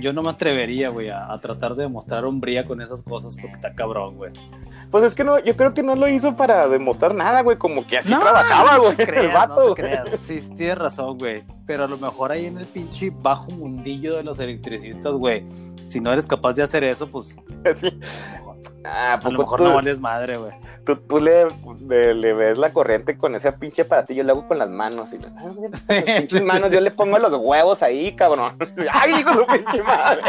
yo 0.00 0.12
no 0.12 0.22
me 0.22 0.30
atrevería, 0.30 0.88
güey, 0.90 1.10
a, 1.10 1.38
tratar 1.40 1.74
de 1.74 1.84
demostrar 1.84 2.24
hombría 2.24 2.64
con 2.64 2.80
esas 2.80 3.02
cosas 3.02 3.36
porque 3.40 3.56
está 3.56 3.74
cabrón, 3.74 4.16
güey. 4.16 4.32
Pues 4.90 5.04
es 5.04 5.14
que 5.14 5.24
no, 5.24 5.38
yo 5.40 5.56
creo 5.56 5.74
que 5.74 5.82
no 5.82 5.96
lo 5.96 6.08
hizo 6.08 6.36
para 6.36 6.68
demostrar 6.68 7.14
nada, 7.14 7.42
güey, 7.42 7.56
como 7.56 7.86
que 7.86 7.98
así 7.98 8.14
trabajaba, 8.14 8.78
güey. 8.78 8.96
el 8.98 9.32
vato, 9.32 9.68
no 9.68 9.74
creas, 9.74 10.18
sí, 10.18 10.38
tienes 10.56 10.78
razón, 10.78 11.18
güey. 11.18 11.44
Pero 11.66 11.84
a 11.84 11.88
lo 11.88 11.98
mejor 11.98 12.32
ahí 12.32 12.46
en 12.46 12.58
el 12.58 12.66
pinche 12.66 13.10
bajo 13.10 13.50
mundillo 13.50 14.16
de 14.16 14.22
los 14.22 14.38
electricistas, 14.38 15.12
güey, 15.12 15.44
si 15.84 16.00
no 16.00 16.12
eres 16.12 16.26
capaz 16.26 16.54
de 16.54 16.62
hacer 16.62 16.84
eso, 16.84 17.08
pues. 17.10 17.36
Sí. 17.76 17.90
Ah, 18.84 19.14
a 19.14 19.30
lo 19.30 19.38
mejor 19.38 19.60
no 19.60 19.74
vales 19.74 20.00
madre, 20.00 20.36
güey. 20.36 20.52
Tú, 20.84 20.96
tú 20.96 21.18
le, 21.18 21.46
le, 22.14 22.32
ves 22.34 22.58
la 22.58 22.72
corriente 22.72 23.16
con 23.16 23.34
ese 23.34 23.50
pinche 23.52 23.82
aparatillo, 23.82 24.22
lo 24.22 24.32
hago 24.32 24.48
con 24.48 24.58
las 24.58 24.68
manos. 24.68 25.12
Y, 25.12 25.18
pinches 26.18 26.42
manos, 26.42 26.70
yo 26.70 26.80
le 26.80 26.90
pongo 26.90 27.18
los 27.18 27.34
huevos 27.34 27.82
ahí, 27.82 28.14
cabrón. 28.14 28.56
Ay, 28.92 29.20
hijo 29.20 29.34
su 29.34 29.46
pinche 29.46 29.82
madre. 29.82 30.22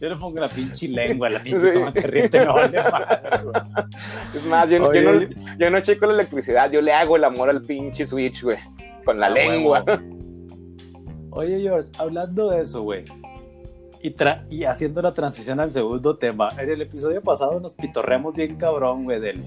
Yo 0.00 0.08
le 0.10 0.16
pongo 0.16 0.40
la 0.40 0.48
pinche 0.48 0.88
lengua, 0.88 1.30
la 1.30 1.40
pinche 1.40 1.72
sí. 1.72 2.00
corriente, 2.02 2.44
no 2.44 2.54
vale 2.54 2.82
madre, 2.82 3.18
Es 4.34 4.44
más, 4.46 4.68
yo, 4.68 4.92
yo, 4.92 5.12
no, 5.12 5.28
yo 5.58 5.70
no 5.70 5.80
checo 5.80 6.06
la 6.06 6.14
electricidad, 6.14 6.70
yo 6.70 6.82
le 6.82 6.92
hago 6.92 7.16
el 7.16 7.24
amor 7.24 7.48
al 7.48 7.62
pinche 7.62 8.04
switch, 8.04 8.42
güey. 8.42 8.58
Con 9.04 9.18
la 9.18 9.30
lengua. 9.30 9.84
Oye, 11.30 11.60
George, 11.60 11.90
hablando 11.98 12.50
de 12.50 12.62
eso, 12.62 12.82
güey 12.82 13.04
y, 14.50 14.64
haciendo 14.64 15.00
la 15.00 15.14
transición 15.14 15.60
al 15.60 15.72
segundo 15.72 16.18
tema, 16.18 16.50
en 16.58 16.68
el 16.68 16.82
episodio 16.82 17.22
pasado 17.22 17.58
nos 17.58 17.74
pitorreamos 17.74 18.36
bien 18.36 18.56
cabrón, 18.56 19.04
güey, 19.04 19.18
del, 19.18 19.42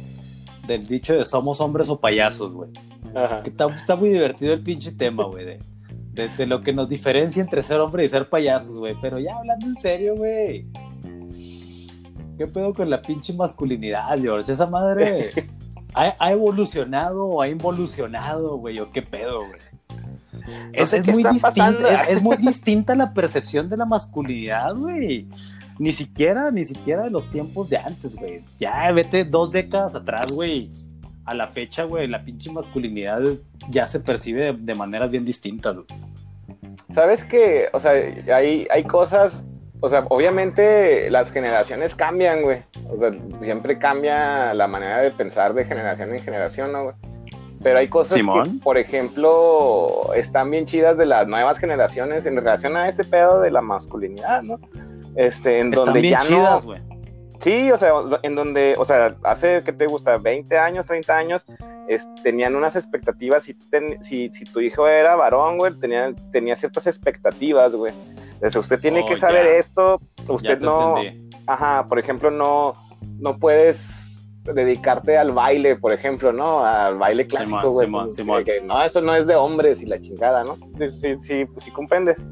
del 0.65 0.87
dicho 0.87 1.13
de 1.13 1.25
somos 1.25 1.61
hombres 1.61 1.89
o 1.89 1.99
payasos, 1.99 2.53
güey. 2.53 2.71
Que 3.43 3.49
está, 3.49 3.95
muy 3.95 4.09
divertido 4.09 4.53
el 4.53 4.63
pinche 4.63 4.91
tema, 4.91 5.25
güey, 5.25 5.45
de, 5.45 6.27
de, 6.29 6.45
lo 6.47 6.61
que 6.61 6.73
nos 6.73 6.89
diferencia 6.89 7.41
entre 7.41 7.61
ser 7.61 7.79
hombre 7.79 8.03
y 8.03 8.07
ser 8.07 8.29
payasos, 8.29 8.77
güey. 8.77 8.95
Pero 8.99 9.19
ya 9.19 9.35
hablando 9.35 9.67
en 9.67 9.75
serio, 9.75 10.15
güey. 10.15 10.65
¿Qué 12.37 12.47
pedo 12.47 12.73
con 12.73 12.89
la 12.89 13.01
pinche 13.01 13.33
masculinidad, 13.33 14.17
George? 14.19 14.51
Esa 14.51 14.65
madre 14.65 15.31
ha, 15.93 16.15
ha 16.17 16.31
evolucionado 16.31 17.25
o 17.25 17.41
ha 17.43 17.47
involucionado, 17.47 18.57
güey, 18.57 18.79
o 18.79 18.91
qué 18.91 19.03
pedo, 19.03 19.45
güey 19.45 19.76
es, 20.73 21.07
muy 21.07 21.23
distinta, 21.23 22.01
es, 22.09 22.21
muy 22.21 22.37
distinta 22.37 22.95
la 22.95 23.13
percepción 23.13 23.69
de 23.69 23.77
la 23.77 23.85
masculinidad, 23.85 24.75
güey. 24.75 25.27
Ni 25.79 25.93
siquiera, 25.93 26.49
ni 26.51 26.63
siquiera 26.65 27.03
de 27.03 27.09
los 27.09 27.29
tiempos 27.29 27.69
de 27.69 27.77
antes, 27.77 28.15
güey. 28.15 28.43
Ya 28.59 28.91
vete 28.91 29.25
dos 29.25 29.51
décadas 29.51 29.95
atrás, 29.95 30.31
güey. 30.31 30.71
A 31.25 31.33
la 31.33 31.47
fecha, 31.47 31.83
güey, 31.83 32.07
la 32.07 32.23
pinche 32.23 32.51
masculinidad 32.51 33.21
ya 33.69 33.85
se 33.85 33.99
percibe 33.99 34.53
de, 34.53 34.75
maneras 34.75 35.11
bien 35.11 35.25
distintas, 35.25 35.75
güey. 35.75 35.87
Sabes 36.93 37.23
que, 37.23 37.67
o 37.73 37.79
sea, 37.79 37.91
hay, 37.91 38.65
hay 38.71 38.83
cosas, 38.85 39.45
o 39.81 39.89
sea, 39.89 40.05
obviamente 40.09 41.11
las 41.11 41.31
generaciones 41.31 41.95
cambian, 41.95 42.41
güey. 42.41 42.63
O 42.89 42.99
sea, 42.99 43.11
siempre 43.41 43.77
cambia 43.77 44.53
la 44.53 44.67
manera 44.67 44.99
de 44.99 45.11
pensar 45.11 45.53
de 45.53 45.65
generación 45.65 46.15
en 46.15 46.23
generación, 46.23 46.71
¿no, 46.71 46.83
güey? 46.83 46.95
Pero 47.63 47.79
hay 47.79 47.87
cosas 47.87 48.17
que, 48.17 48.51
por 48.63 48.77
ejemplo, 48.77 50.13
están 50.15 50.51
bien 50.51 50.65
chidas 50.65 50.97
de 50.97 51.05
las 51.05 51.27
nuevas 51.27 51.57
generaciones 51.57 52.25
en 52.25 52.35
relación 52.35 52.77
a 52.77 52.87
ese 52.87 53.03
pedo 53.03 53.41
de 53.41 53.51
la 53.51 53.61
masculinidad, 53.61 54.43
¿no? 54.43 54.59
Este, 55.15 55.59
en 55.59 55.71
donde 55.71 56.07
ya 56.07 56.23
no. 56.23 56.59
Sí, 57.39 57.71
o 57.71 57.77
sea, 57.77 57.91
en 58.23 58.35
donde, 58.35 58.75
o 58.77 58.85
sea, 58.85 59.15
hace, 59.23 59.61
¿qué 59.63 59.71
te 59.71 59.85
gusta? 59.85 60.17
20 60.17 60.57
años, 60.57 60.87
30 60.87 61.15
años, 61.15 61.45
tenían 62.23 62.55
unas 62.55 62.75
expectativas. 62.75 63.43
Si, 63.43 63.55
si, 63.99 64.29
si, 64.33 64.45
tu 64.45 64.59
hijo 64.59 64.87
era 64.87 65.15
varón, 65.15 65.57
güey, 65.57 65.77
tenía, 65.79 66.13
tenía 66.31 66.55
ciertas 66.55 66.87
expectativas, 66.87 67.73
güey. 67.73 67.93
Entonces, 68.33 68.55
usted 68.55 68.79
tiene 68.79 69.05
que 69.05 69.13
oh, 69.13 69.17
saber 69.17 69.45
esto, 69.47 70.01
usted 70.27 70.59
no. 70.59 70.95
Ajá, 71.45 71.85
por 71.87 71.99
ejemplo, 71.99 72.29
no, 72.29 72.73
no 73.19 73.37
puedes 73.37 74.06
dedicarte 74.53 75.17
al 75.17 75.31
baile, 75.31 75.75
por 75.75 75.93
ejemplo, 75.93 76.31
¿no? 76.31 76.65
Al 76.65 76.97
baile 76.97 77.27
clásico, 77.27 77.71
güey. 77.71 77.89
no, 78.63 78.83
eso 78.83 79.01
no 79.01 79.15
es 79.15 79.27
de 79.27 79.35
hombres 79.35 79.81
y 79.81 79.85
la 79.85 80.01
chingada, 80.01 80.43
¿no? 80.43 80.57
Sí, 80.89 81.15
sí, 81.21 81.45
pues 81.45 81.63
sí 81.63 81.71
comprendes. 81.71 82.23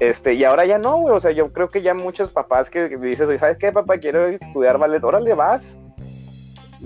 Este, 0.00 0.34
y 0.34 0.44
ahora 0.44 0.64
ya 0.64 0.78
no, 0.78 0.98
güey. 0.98 1.14
O 1.14 1.20
sea, 1.20 1.30
yo 1.32 1.52
creo 1.52 1.68
que 1.68 1.82
ya 1.82 1.94
muchos 1.94 2.30
papás 2.30 2.70
que 2.70 2.96
dices, 2.98 3.38
¿sabes 3.38 3.58
qué, 3.58 3.72
papá? 3.72 3.98
Quiero 3.98 4.26
estudiar 4.26 4.78
ballet. 4.78 5.02
Órale, 5.04 5.34
vas. 5.34 5.78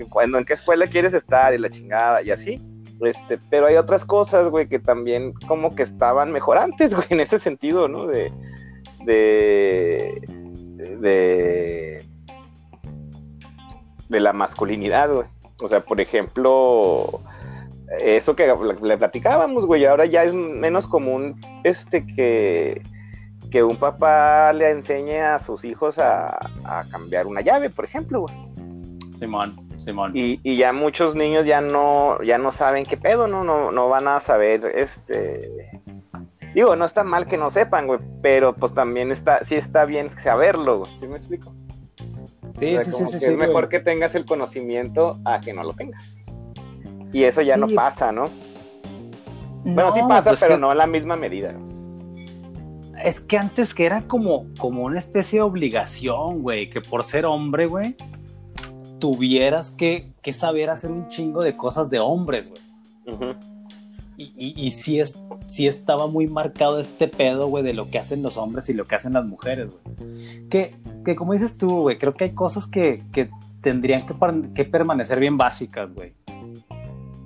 Cuando, 0.09 0.37
¿En 0.37 0.45
qué 0.45 0.53
escuela 0.53 0.85
quieres 0.87 1.13
estar? 1.13 1.53
Y 1.53 1.57
la 1.57 1.69
chingada, 1.69 2.21
y 2.21 2.31
así. 2.31 2.61
Este, 3.01 3.39
pero 3.49 3.67
hay 3.67 3.75
otras 3.75 4.05
cosas, 4.05 4.49
güey, 4.49 4.67
que 4.67 4.79
también 4.79 5.33
como 5.47 5.75
que 5.75 5.83
estaban 5.83 6.31
mejor 6.31 6.57
antes, 6.57 6.93
güey, 6.95 7.07
en 7.09 7.19
ese 7.19 7.39
sentido, 7.39 7.87
¿no? 7.87 8.07
De. 8.07 8.31
De. 9.05 10.21
De 10.99 12.06
de 14.09 14.19
la 14.19 14.33
masculinidad, 14.33 15.11
güey. 15.11 15.27
O 15.61 15.67
sea, 15.67 15.81
por 15.81 15.99
ejemplo, 15.99 17.21
eso 17.99 18.35
que 18.35 18.53
le 18.81 18.97
platicábamos, 18.97 19.65
güey, 19.65 19.85
ahora 19.85 20.05
ya 20.05 20.23
es 20.23 20.33
menos 20.33 20.87
común 20.87 21.39
este 21.63 22.05
que, 22.05 22.81
que 23.49 23.63
un 23.63 23.77
papá 23.77 24.53
le 24.53 24.69
enseñe 24.71 25.19
a 25.19 25.39
sus 25.39 25.65
hijos 25.65 25.97
a, 25.99 26.37
cambiar 26.91 27.27
una 27.27 27.41
llave, 27.41 27.69
por 27.69 27.85
ejemplo, 27.85 28.21
güey. 28.21 28.35
Simón, 29.19 29.67
Simón. 29.77 30.11
Y, 30.13 30.39
y, 30.43 30.57
ya 30.57 30.73
muchos 30.73 31.15
niños 31.15 31.45
ya 31.45 31.59
no, 31.59 32.21
ya 32.21 32.37
no 32.37 32.51
saben 32.51 32.85
qué 32.85 32.97
pedo, 32.97 33.27
¿no? 33.27 33.43
No, 33.43 33.71
no 33.71 33.89
van 33.89 34.07
a 34.07 34.19
saber, 34.19 34.65
este... 34.75 35.81
Digo, 36.53 36.75
no 36.75 36.85
está 36.85 37.03
mal 37.03 37.27
que 37.27 37.37
no 37.37 37.49
sepan, 37.49 37.87
güey, 37.87 37.99
pero 38.21 38.55
pues 38.55 38.73
también 38.73 39.11
está, 39.11 39.43
sí 39.43 39.55
está 39.55 39.85
bien 39.85 40.09
saberlo, 40.09 40.79
güey. 40.79 40.91
¿Sí 40.99 41.07
me 41.07 41.17
explico? 41.17 41.53
Sí, 42.51 42.77
sí, 42.79 42.91
sí, 42.91 43.05
sí, 43.07 43.25
Es 43.25 43.37
mejor 43.37 43.69
que 43.69 43.79
tengas 43.79 44.15
el 44.15 44.25
conocimiento 44.25 45.19
a 45.25 45.39
que 45.39 45.53
no 45.53 45.63
lo 45.63 45.73
tengas. 45.73 46.17
Y 47.13 47.23
eso 47.23 47.41
ya 47.41 47.57
no 47.57 47.67
pasa, 47.67 48.11
¿no? 48.11 48.29
bueno, 49.63 49.91
sí 49.91 49.99
pasa, 50.07 50.29
pues 50.29 50.39
pero 50.39 50.57
no 50.57 50.71
en 50.71 50.77
la 50.77 50.87
misma 50.87 51.15
medida. 51.15 51.53
Es 53.03 53.19
que 53.19 53.37
antes 53.37 53.73
que 53.73 53.85
era 53.85 54.03
como, 54.03 54.47
como 54.57 54.83
una 54.83 54.99
especie 54.99 55.39
de 55.39 55.43
obligación, 55.43 56.41
güey, 56.41 56.69
que 56.69 56.81
por 56.81 57.03
ser 57.03 57.25
hombre, 57.25 57.67
güey, 57.67 57.95
tuvieras 58.99 59.71
que, 59.71 60.13
saber 60.33 60.69
hacer 60.69 60.91
un 60.91 61.07
chingo 61.07 61.41
de 61.41 61.55
cosas 61.55 61.89
de 61.89 61.99
hombres, 61.99 62.51
güey. 62.51 63.35
Y, 64.19 64.65
y, 64.65 64.71
sí, 64.71 64.99
es, 64.99 65.21
sí 65.45 65.67
estaba 65.67 66.07
muy 66.07 66.25
marcado 66.25 66.79
este 66.79 67.07
pedo, 67.07 67.47
güey, 67.49 67.63
de 67.63 67.73
lo 67.73 67.91
que 67.91 67.99
hacen 67.99 68.23
los 68.23 68.35
hombres 68.35 68.67
y 68.67 68.73
lo 68.73 68.85
que 68.85 68.95
hacen 68.95 69.13
las 69.13 69.23
mujeres, 69.23 69.71
güey. 69.71 70.47
Que, 70.49 70.75
que 71.05 71.15
como 71.15 71.33
dices 71.33 71.55
tú, 71.55 71.81
güey, 71.81 71.99
creo 71.99 72.15
que 72.15 72.23
hay 72.23 72.31
cosas 72.31 72.65
que, 72.65 73.03
que 73.11 73.29
tendrían 73.61 74.07
que, 74.07 74.15
que 74.55 74.65
permanecer 74.65 75.19
bien 75.19 75.37
básicas, 75.37 75.93
güey. 75.93 76.13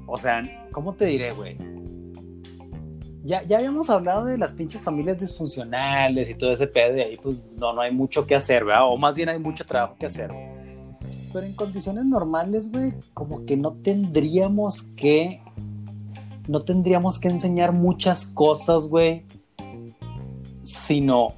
O 0.05 0.17
sea, 0.17 0.41
¿cómo 0.73 0.93
te 0.93 1.05
diré, 1.05 1.31
güey? 1.31 1.55
Ya, 3.23 3.41
ya 3.43 3.59
habíamos 3.59 3.89
hablado 3.89 4.25
de 4.25 4.37
las 4.37 4.51
pinches 4.51 4.81
familias 4.81 5.17
disfuncionales 5.17 6.29
y 6.29 6.35
todo 6.35 6.51
ese 6.51 6.67
pedo, 6.67 6.97
y 6.97 7.01
ahí 7.01 7.17
pues 7.17 7.47
no, 7.57 7.71
no 7.71 7.79
hay 7.79 7.93
mucho 7.93 8.27
que 8.27 8.35
hacer, 8.35 8.65
¿verdad? 8.65 8.89
O 8.89 8.97
más 8.97 9.15
bien 9.15 9.29
hay 9.29 9.39
mucho 9.39 9.65
trabajo 9.65 9.95
que 9.97 10.07
hacer, 10.07 10.29
güey. 10.29 10.51
Pero 11.31 11.45
en 11.45 11.53
condiciones 11.53 12.03
normales, 12.03 12.69
güey, 12.69 12.95
como 13.13 13.45
que 13.45 13.55
no 13.55 13.71
tendríamos 13.81 14.83
que 14.83 15.41
no 16.47 16.61
tendríamos 16.61 17.19
que 17.19 17.27
enseñar 17.27 17.71
muchas 17.71 18.25
cosas, 18.25 18.87
güey, 18.87 19.25
sino, 20.63 21.29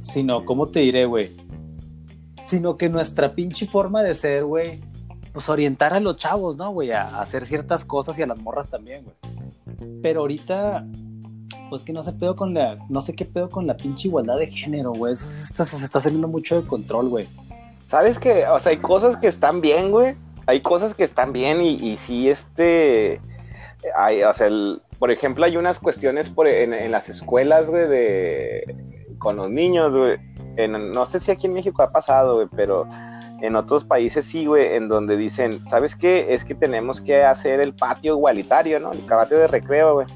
sino, 0.00 0.44
¿cómo 0.44 0.68
te 0.68 0.80
diré, 0.80 1.06
güey? 1.06 1.36
Sino 2.40 2.76
que 2.76 2.88
nuestra 2.88 3.34
pinche 3.34 3.66
forma 3.66 4.02
de 4.02 4.14
ser, 4.14 4.44
güey, 4.44 4.80
pues 5.32 5.48
orientar 5.48 5.94
a 5.94 6.00
los 6.00 6.16
chavos, 6.16 6.56
¿no, 6.56 6.70
güey? 6.70 6.92
A, 6.92 7.20
hacer 7.20 7.46
ciertas 7.46 7.84
cosas 7.84 8.18
y 8.18 8.22
a 8.22 8.26
las 8.26 8.38
morras 8.40 8.70
también, 8.70 9.04
güey. 9.04 9.16
Pero 10.02 10.20
ahorita, 10.20 10.86
pues 11.70 11.84
que 11.84 11.92
no 11.92 12.02
sé 12.02 12.12
pedo 12.12 12.36
con 12.36 12.54
la, 12.54 12.78
no 12.88 13.02
sé 13.02 13.14
qué 13.14 13.24
pedo 13.24 13.48
con 13.48 13.66
la 13.66 13.76
pinche 13.76 14.08
igualdad 14.08 14.38
de 14.38 14.48
género, 14.48 14.92
güey. 14.92 15.14
Eso 15.14 15.30
se 15.30 15.84
está, 15.84 16.00
saliendo 16.00 16.28
mucho 16.28 16.60
de 16.60 16.66
control, 16.66 17.08
güey. 17.08 17.28
¿Sabes 17.86 18.18
qué? 18.18 18.46
O 18.46 18.58
sea, 18.58 18.70
hay 18.70 18.78
cosas 18.78 19.16
que 19.16 19.28
están 19.28 19.60
bien, 19.60 19.90
güey. 19.90 20.16
Hay 20.46 20.60
cosas 20.60 20.94
que 20.94 21.04
están 21.04 21.32
bien 21.32 21.60
y, 21.60 21.74
y 21.74 21.96
sí, 21.96 22.28
este 22.28 23.20
hay, 23.94 24.22
o 24.22 24.32
sea, 24.32 24.48
por 24.98 25.10
ejemplo, 25.10 25.44
hay 25.44 25.56
unas 25.56 25.78
cuestiones 25.78 26.30
por, 26.30 26.46
en, 26.46 26.90
las 26.90 27.08
escuelas, 27.08 27.66
güey, 27.68 27.88
de, 27.88 28.76
con 29.18 29.36
los 29.36 29.50
niños, 29.50 29.94
güey. 29.94 30.18
no 30.68 31.04
sé 31.06 31.20
si 31.20 31.30
aquí 31.30 31.46
en 31.46 31.54
México 31.54 31.82
ha 31.82 31.90
pasado, 31.90 32.36
güey, 32.36 32.48
pero 32.54 32.86
en 33.40 33.56
otros 33.56 33.84
países 33.84 34.26
sí, 34.26 34.46
güey, 34.46 34.76
en 34.76 34.88
donde 34.88 35.16
dicen, 35.16 35.64
¿sabes 35.64 35.96
qué? 35.96 36.32
Es 36.34 36.44
que 36.44 36.54
tenemos 36.54 37.00
que 37.00 37.24
hacer 37.24 37.60
el 37.60 37.74
patio 37.74 38.12
igualitario, 38.14 38.78
¿no? 38.78 38.92
El 38.92 39.00
patio 39.00 39.38
de 39.38 39.48
recreo, 39.48 39.94
güey. 39.94 40.06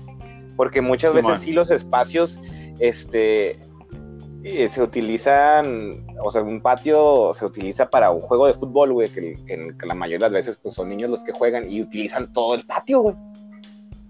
Porque 0.56 0.80
muchas 0.80 1.12
veces 1.12 1.40
sí 1.40 1.52
los 1.52 1.70
espacios, 1.70 2.40
este, 2.78 3.58
eh, 4.44 4.68
se 4.68 4.80
utilizan, 4.80 6.06
o 6.22 6.30
sea, 6.30 6.42
un 6.42 6.62
patio 6.62 7.32
se 7.34 7.44
utiliza 7.44 7.90
para 7.90 8.10
un 8.10 8.20
juego 8.20 8.46
de 8.46 8.54
fútbol, 8.54 8.92
güey, 8.92 9.08
que, 9.08 9.34
que, 9.44 9.86
la 9.86 9.94
mayoría 9.94 10.28
de 10.28 10.32
las 10.32 10.46
veces 10.46 10.60
pues, 10.62 10.74
son 10.74 10.88
niños 10.88 11.10
los 11.10 11.24
que 11.24 11.32
juegan 11.32 11.68
y 11.68 11.82
utilizan 11.82 12.32
todo 12.32 12.54
el 12.54 12.64
patio, 12.64 13.00
güey 13.00 13.16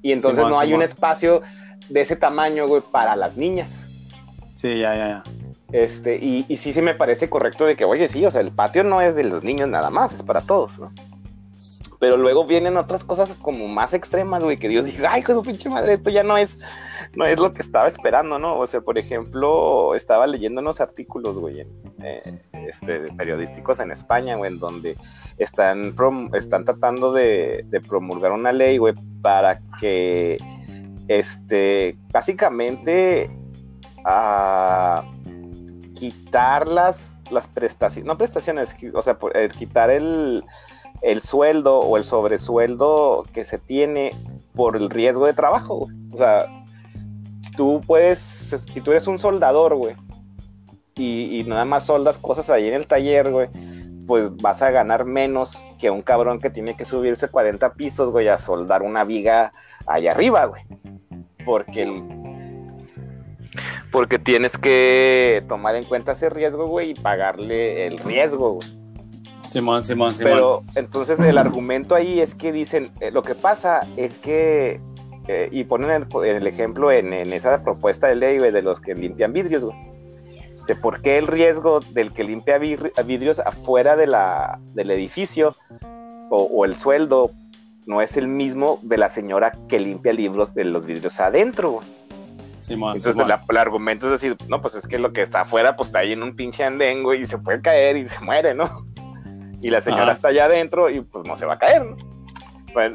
y 0.03 0.13
entonces 0.13 0.47
no 0.47 0.59
hay 0.59 0.75
un 0.75 0.83
espacio 0.83 1.43
de 1.89 2.01
ese 2.01 2.17
tamaño, 2.17 2.67
güey, 2.67 2.83
para 2.83 3.17
las 3.17 3.37
niñas. 3.37 3.87
Sí, 4.55 4.79
ya, 4.79 4.95
ya, 4.95 5.09
ya. 5.09 5.23
Este, 5.73 6.17
y, 6.17 6.47
y 6.49 6.57
sí 6.59 6.73
se 6.73 6.81
me 6.81 6.95
parece 6.95 7.29
correcto 7.29 7.67
de 7.67 7.77
que, 7.77 7.85
oye, 7.85 8.09
sí, 8.09 8.25
o 8.25 8.31
sea, 8.31 8.41
el 8.41 8.53
patio 8.53 8.85
no 8.85 9.01
es 9.01 9.17
de 9.17 9.25
los 9.25 9.43
niños 9.43 9.69
nada 9.69 9.91
más, 9.91 10.15
es 10.15 10.23
para 10.23 10.41
todos, 10.41 10.79
¿no? 10.79 10.93
Pero 11.99 12.17
luego 12.17 12.47
vienen 12.47 12.77
otras 12.77 13.05
cosas 13.05 13.37
como 13.37 13.67
más 13.69 13.95
extremas, 13.95 14.43
güey, 14.43 14.59
que 14.59 14.69
Dios 14.69 14.85
diga, 14.85 15.13
ay, 15.13 15.21
hijo 15.21 15.43
pinche 15.43 15.69
madre, 15.69 15.95
esto 15.95 16.11
ya 16.11 16.23
no 16.23 16.37
es, 16.37 16.61
no 17.15 17.25
es 17.25 17.39
lo 17.41 17.53
que 17.53 17.63
estaba 17.63 17.89
esperando, 17.89 18.39
¿no? 18.39 18.59
O 18.59 18.67
sea, 18.67 18.81
por 18.81 18.99
ejemplo, 18.99 19.95
estaba 19.95 20.27
leyendo 20.27 20.61
unos 20.61 20.81
artículos, 20.81 21.39
güey, 21.39 21.67
eh, 22.03 22.43
este, 22.69 23.13
periodísticos 23.13 23.81
en 23.81 23.91
España, 23.91 24.37
güey, 24.37 24.53
en 24.53 24.59
donde 24.59 24.97
están, 25.39 25.95
están 26.35 26.65
tratando 26.65 27.13
de, 27.13 27.65
promulgar 27.89 28.33
una 28.33 28.53
ley, 28.53 28.79
güey, 28.79 28.95
para 29.23 29.61
que, 29.81 30.39
este, 31.09 31.97
básicamente, 32.13 33.31
a 34.05 35.05
quitar 35.95 36.69
las, 36.69 37.21
las 37.31 37.49
prestaciones, 37.49 38.07
no 38.07 38.19
prestaciones, 38.19 38.77
o 38.95 39.03
sea, 39.03 39.19
eh, 39.35 39.49
quitar 39.59 39.91
el 39.91 40.45
el 41.03 41.21
sueldo 41.21 41.81
o 41.81 41.97
el 41.97 42.05
sobresueldo 42.05 43.25
que 43.33 43.45
se 43.45 43.59
tiene 43.59 44.13
por 44.55 44.77
el 44.77 44.91
riesgo 44.91 45.27
de 45.27 45.35
trabajo, 45.35 45.89
O 46.13 46.17
sea, 46.17 46.47
tú 47.57 47.81
puedes, 47.87 48.19
si 48.19 48.81
tú 48.81 48.91
eres 48.91 49.07
un 49.07 49.19
soldador, 49.19 49.75
güey, 49.75 49.95
y, 50.99 51.45
nada 51.47 51.65
más 51.65 51.87
soldas 51.87 52.19
cosas 52.19 52.49
ahí 52.49 52.69
en 52.69 52.75
el 52.75 52.87
taller, 52.87 53.31
güey, 53.31 53.49
pues 54.07 54.35
vas 54.37 54.63
a 54.63 54.71
ganar 54.71 55.05
menos 55.05 55.63
que 55.79 55.91
un 55.91 56.01
cabrón 56.01 56.41
que 56.41 56.49
tiene 56.49 56.77
que 56.77 56.85
subirse 56.85 57.29
40 57.29 57.75
pisos, 57.75 58.11
güey, 58.11 58.29
a 58.29 58.39
soldar 58.39 58.83
una 58.83 59.05
viga 59.05 59.53
allá 59.87 60.13
arriba, 60.13 60.47
güey. 60.47 60.63
Porque 61.45 62.03
porque 63.93 64.19
tienes 64.19 64.59
que 64.59 65.45
tomar 65.49 65.77
en 65.77 65.85
cuenta 65.85 66.13
ese 66.13 66.29
riesgo, 66.29 66.67
güey, 66.67 66.91
y 66.91 66.95
pagarle 66.95 67.87
el 67.87 67.99
riesgo, 67.99 68.55
güey. 68.55 68.69
Simón, 69.49 69.85
Simón, 69.85 70.15
Simón. 70.15 70.33
Pero 70.33 70.63
entonces 70.75 71.21
el 71.21 71.39
argumento 71.39 71.95
ahí 71.95 72.21
es 72.21 72.35
que 72.35 72.53
dicen, 72.53 72.93
eh, 73.01 73.11
lo 73.11 73.23
que 73.23 73.35
pasa 73.35 73.87
es 73.97 74.19
que, 74.19 74.81
eh, 75.29 75.49
y 75.53 75.65
ponen 75.65 76.07
el, 76.25 76.47
ejemplo 76.47 76.91
en, 76.91 77.13
esa 77.13 77.59
propuesta 77.59 78.09
de 78.09 78.17
ley, 78.17 78.39
güey, 78.39 78.51
de 78.51 78.63
los 78.63 78.81
que 78.81 78.95
limpian 78.95 79.33
vidrios, 79.33 79.65
güey. 79.65 79.96
De 80.67 80.75
por 80.75 81.03
qué 81.03 81.19
el 81.19 81.27
riesgo 81.27 81.81
del 81.81 82.13
que 82.13 82.25
limpia 82.25 82.59
vidrios 82.59 83.39
afuera 83.39 83.97
de 83.97 84.07
la, 84.07 84.59
del 84.75 84.91
edificio 84.91 85.55
o, 86.29 86.65
el 86.65 86.77
sueldo 86.77 87.31
no 87.87 88.03
es 88.03 88.17
el 88.17 88.27
mismo 88.27 88.81
de 88.83 88.99
la 88.99 89.09
señora 89.09 89.53
que 89.69 89.79
limpia 89.79 90.13
libros 90.13 90.55
de 90.55 90.65
los 90.65 90.87
vidrios 90.87 91.21
adentro. 91.21 91.81
Simón, 92.59 92.97
Entonces 92.97 93.23
el 93.49 93.57
argumento 93.57 94.07
es 94.07 94.13
decir, 94.13 94.37
no, 94.49 94.61
pues 94.61 94.75
es 94.75 94.89
que 94.89 94.99
lo 94.99 95.13
que 95.13 95.23
está 95.23 95.43
afuera, 95.43 95.77
pues 95.77 95.91
está 95.91 96.01
ahí 96.01 96.13
en 96.13 96.23
un 96.23 96.35
pinche 96.35 96.65
andén, 96.65 97.05
güey, 97.05 97.23
y 97.23 97.27
se 97.27 97.39
puede 97.39 97.61
caer 97.61 97.97
y 97.97 98.07
se 98.07 98.19
muere, 98.21 98.55
¿no? 98.55 98.87
y 99.61 99.71
la 99.71 99.81
señora 99.81 100.13
está 100.13 100.29
allá 100.29 100.45
adentro 100.45 100.91
y 100.91 101.01
pues 101.01 101.27
no 101.27 101.37
se 101.37 101.47
va 101.47 101.55
a 101.55 101.59
caer, 101.59 101.85
¿no? 101.85 101.97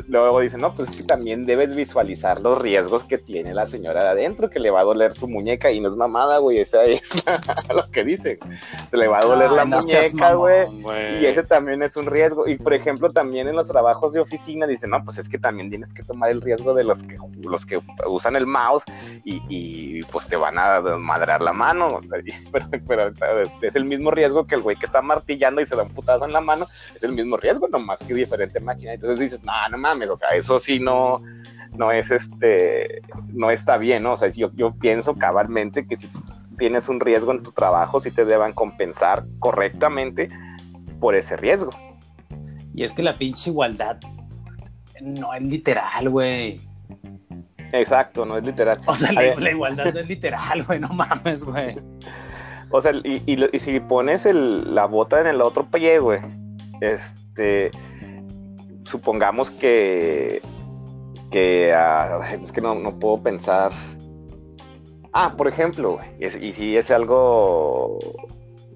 Luego 0.07 0.39
dicen, 0.39 0.61
no, 0.61 0.73
pues 0.75 0.89
es 0.89 0.97
que 0.97 1.03
también 1.03 1.45
debes 1.45 1.75
visualizar 1.75 2.39
los 2.41 2.61
riesgos 2.61 3.03
que 3.03 3.17
tiene 3.17 3.53
la 3.53 3.67
señora 3.67 4.03
de 4.03 4.09
adentro, 4.09 4.49
que 4.49 4.59
le 4.59 4.69
va 4.69 4.81
a 4.81 4.83
doler 4.83 5.13
su 5.13 5.27
muñeca 5.27 5.71
y 5.71 5.79
no 5.79 5.89
es 5.89 5.95
mamada, 5.95 6.37
güey, 6.37 6.59
esa 6.59 6.83
es 6.85 7.01
lo 7.73 7.89
que 7.91 8.03
dicen. 8.03 8.37
Se 8.87 8.97
le 8.97 9.07
va 9.07 9.19
a 9.19 9.21
doler 9.21 9.51
la 9.51 9.65
muñeca, 9.65 10.33
güey. 10.33 10.67
Y 11.21 11.25
ese 11.25 11.43
también 11.43 11.81
es 11.83 11.95
un 11.97 12.05
riesgo. 12.05 12.47
Y 12.47 12.55
por 12.55 12.73
ejemplo, 12.73 13.11
también 13.11 13.47
en 13.47 13.55
los 13.55 13.67
trabajos 13.67 14.13
de 14.13 14.19
oficina 14.19 14.67
dicen, 14.67 14.91
no, 14.91 15.03
pues 15.03 15.17
es 15.17 15.29
que 15.29 15.39
también 15.39 15.69
tienes 15.69 15.93
que 15.93 16.03
tomar 16.03 16.31
el 16.31 16.41
riesgo 16.41 16.73
de 16.73 16.83
los 16.83 17.01
que, 17.03 17.17
los 17.41 17.65
que 17.65 17.79
usan 18.07 18.35
el 18.35 18.45
mouse 18.45 18.83
y, 19.23 20.03
pues 20.05 20.27
te 20.27 20.35
van 20.35 20.57
a 20.57 20.81
madrar 20.81 21.41
la 21.41 21.53
mano. 21.53 21.99
pero, 22.87 23.11
es 23.61 23.75
el 23.75 23.85
mismo 23.85 24.11
riesgo 24.11 24.45
que 24.45 24.55
el 24.55 24.61
güey 24.61 24.75
que 24.75 24.85
está 24.85 25.01
martillando 25.01 25.61
y 25.61 25.65
se 25.65 25.75
da 25.75 25.83
un 25.83 25.93
putazo 25.93 26.25
en 26.25 26.33
la 26.33 26.41
mano, 26.41 26.67
es 26.93 27.03
el 27.03 27.13
mismo 27.13 27.37
riesgo, 27.37 27.67
nomás 27.67 27.99
que 27.99 28.13
diferente 28.13 28.59
máquina. 28.59 28.93
Entonces 28.93 29.19
dices, 29.19 29.43
no, 29.43 29.51
no 29.71 29.77
mames, 29.77 30.09
o 30.09 30.15
sea, 30.15 30.29
eso 30.29 30.59
sí 30.59 30.79
no, 30.79 31.21
no 31.73 31.91
es 31.91 32.11
este, 32.11 33.01
no 33.33 33.49
está 33.49 33.77
bien, 33.77 34.03
¿no? 34.03 34.13
O 34.13 34.17
sea, 34.17 34.27
yo, 34.29 34.51
yo 34.53 34.73
pienso 34.75 35.15
cabalmente 35.15 35.87
que 35.87 35.97
si 35.97 36.09
tienes 36.57 36.89
un 36.89 36.99
riesgo 36.99 37.31
en 37.31 37.41
tu 37.41 37.51
trabajo, 37.51 37.99
sí 37.99 38.11
te 38.11 38.25
deban 38.25 38.53
compensar 38.53 39.25
correctamente 39.39 40.29
por 40.99 41.15
ese 41.15 41.37
riesgo. 41.37 41.71
Y 42.73 42.83
es 42.83 42.93
que 42.93 43.03
la 43.03 43.15
pinche 43.15 43.49
igualdad 43.49 43.97
no 45.01 45.33
es 45.33 45.41
literal, 45.41 46.09
güey. 46.09 46.61
Exacto, 47.73 48.25
no 48.25 48.37
es 48.37 48.43
literal. 48.43 48.81
O 48.85 48.93
sea, 48.93 49.11
la, 49.11 49.51
igualdad 49.51 49.93
no 49.93 49.99
es 49.99 50.07
literal, 50.07 50.63
güey, 50.63 50.79
no 50.79 50.89
mames, 50.89 51.43
güey. 51.43 51.77
O 52.69 52.79
sea, 52.79 52.93
y, 53.03 53.23
y, 53.25 53.59
si 53.59 53.79
pones 53.79 54.25
el, 54.25 54.73
la 54.73 54.85
bota 54.85 55.19
en 55.19 55.27
el 55.27 55.41
otro 55.41 55.69
pie, 55.69 55.99
güey, 55.99 56.21
este, 56.79 57.71
supongamos 58.83 59.51
que, 59.51 60.41
que 61.31 61.73
ah, 61.73 62.21
es 62.33 62.51
que 62.51 62.61
no, 62.61 62.99
puedo 62.99 63.21
pensar. 63.21 63.71
Ah, 65.13 65.35
por 65.37 65.47
ejemplo, 65.47 65.99
y, 66.19 66.53
si 66.53 66.77
es 66.77 66.89
algo 66.91 67.99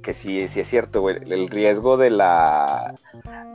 que 0.01 0.13
sí, 0.13 0.47
sí 0.47 0.59
es 0.59 0.67
cierto, 0.67 1.01
güey, 1.01 1.17
el 1.29 1.49
riesgo 1.49 1.97
de 1.97 2.09
la 2.09 2.93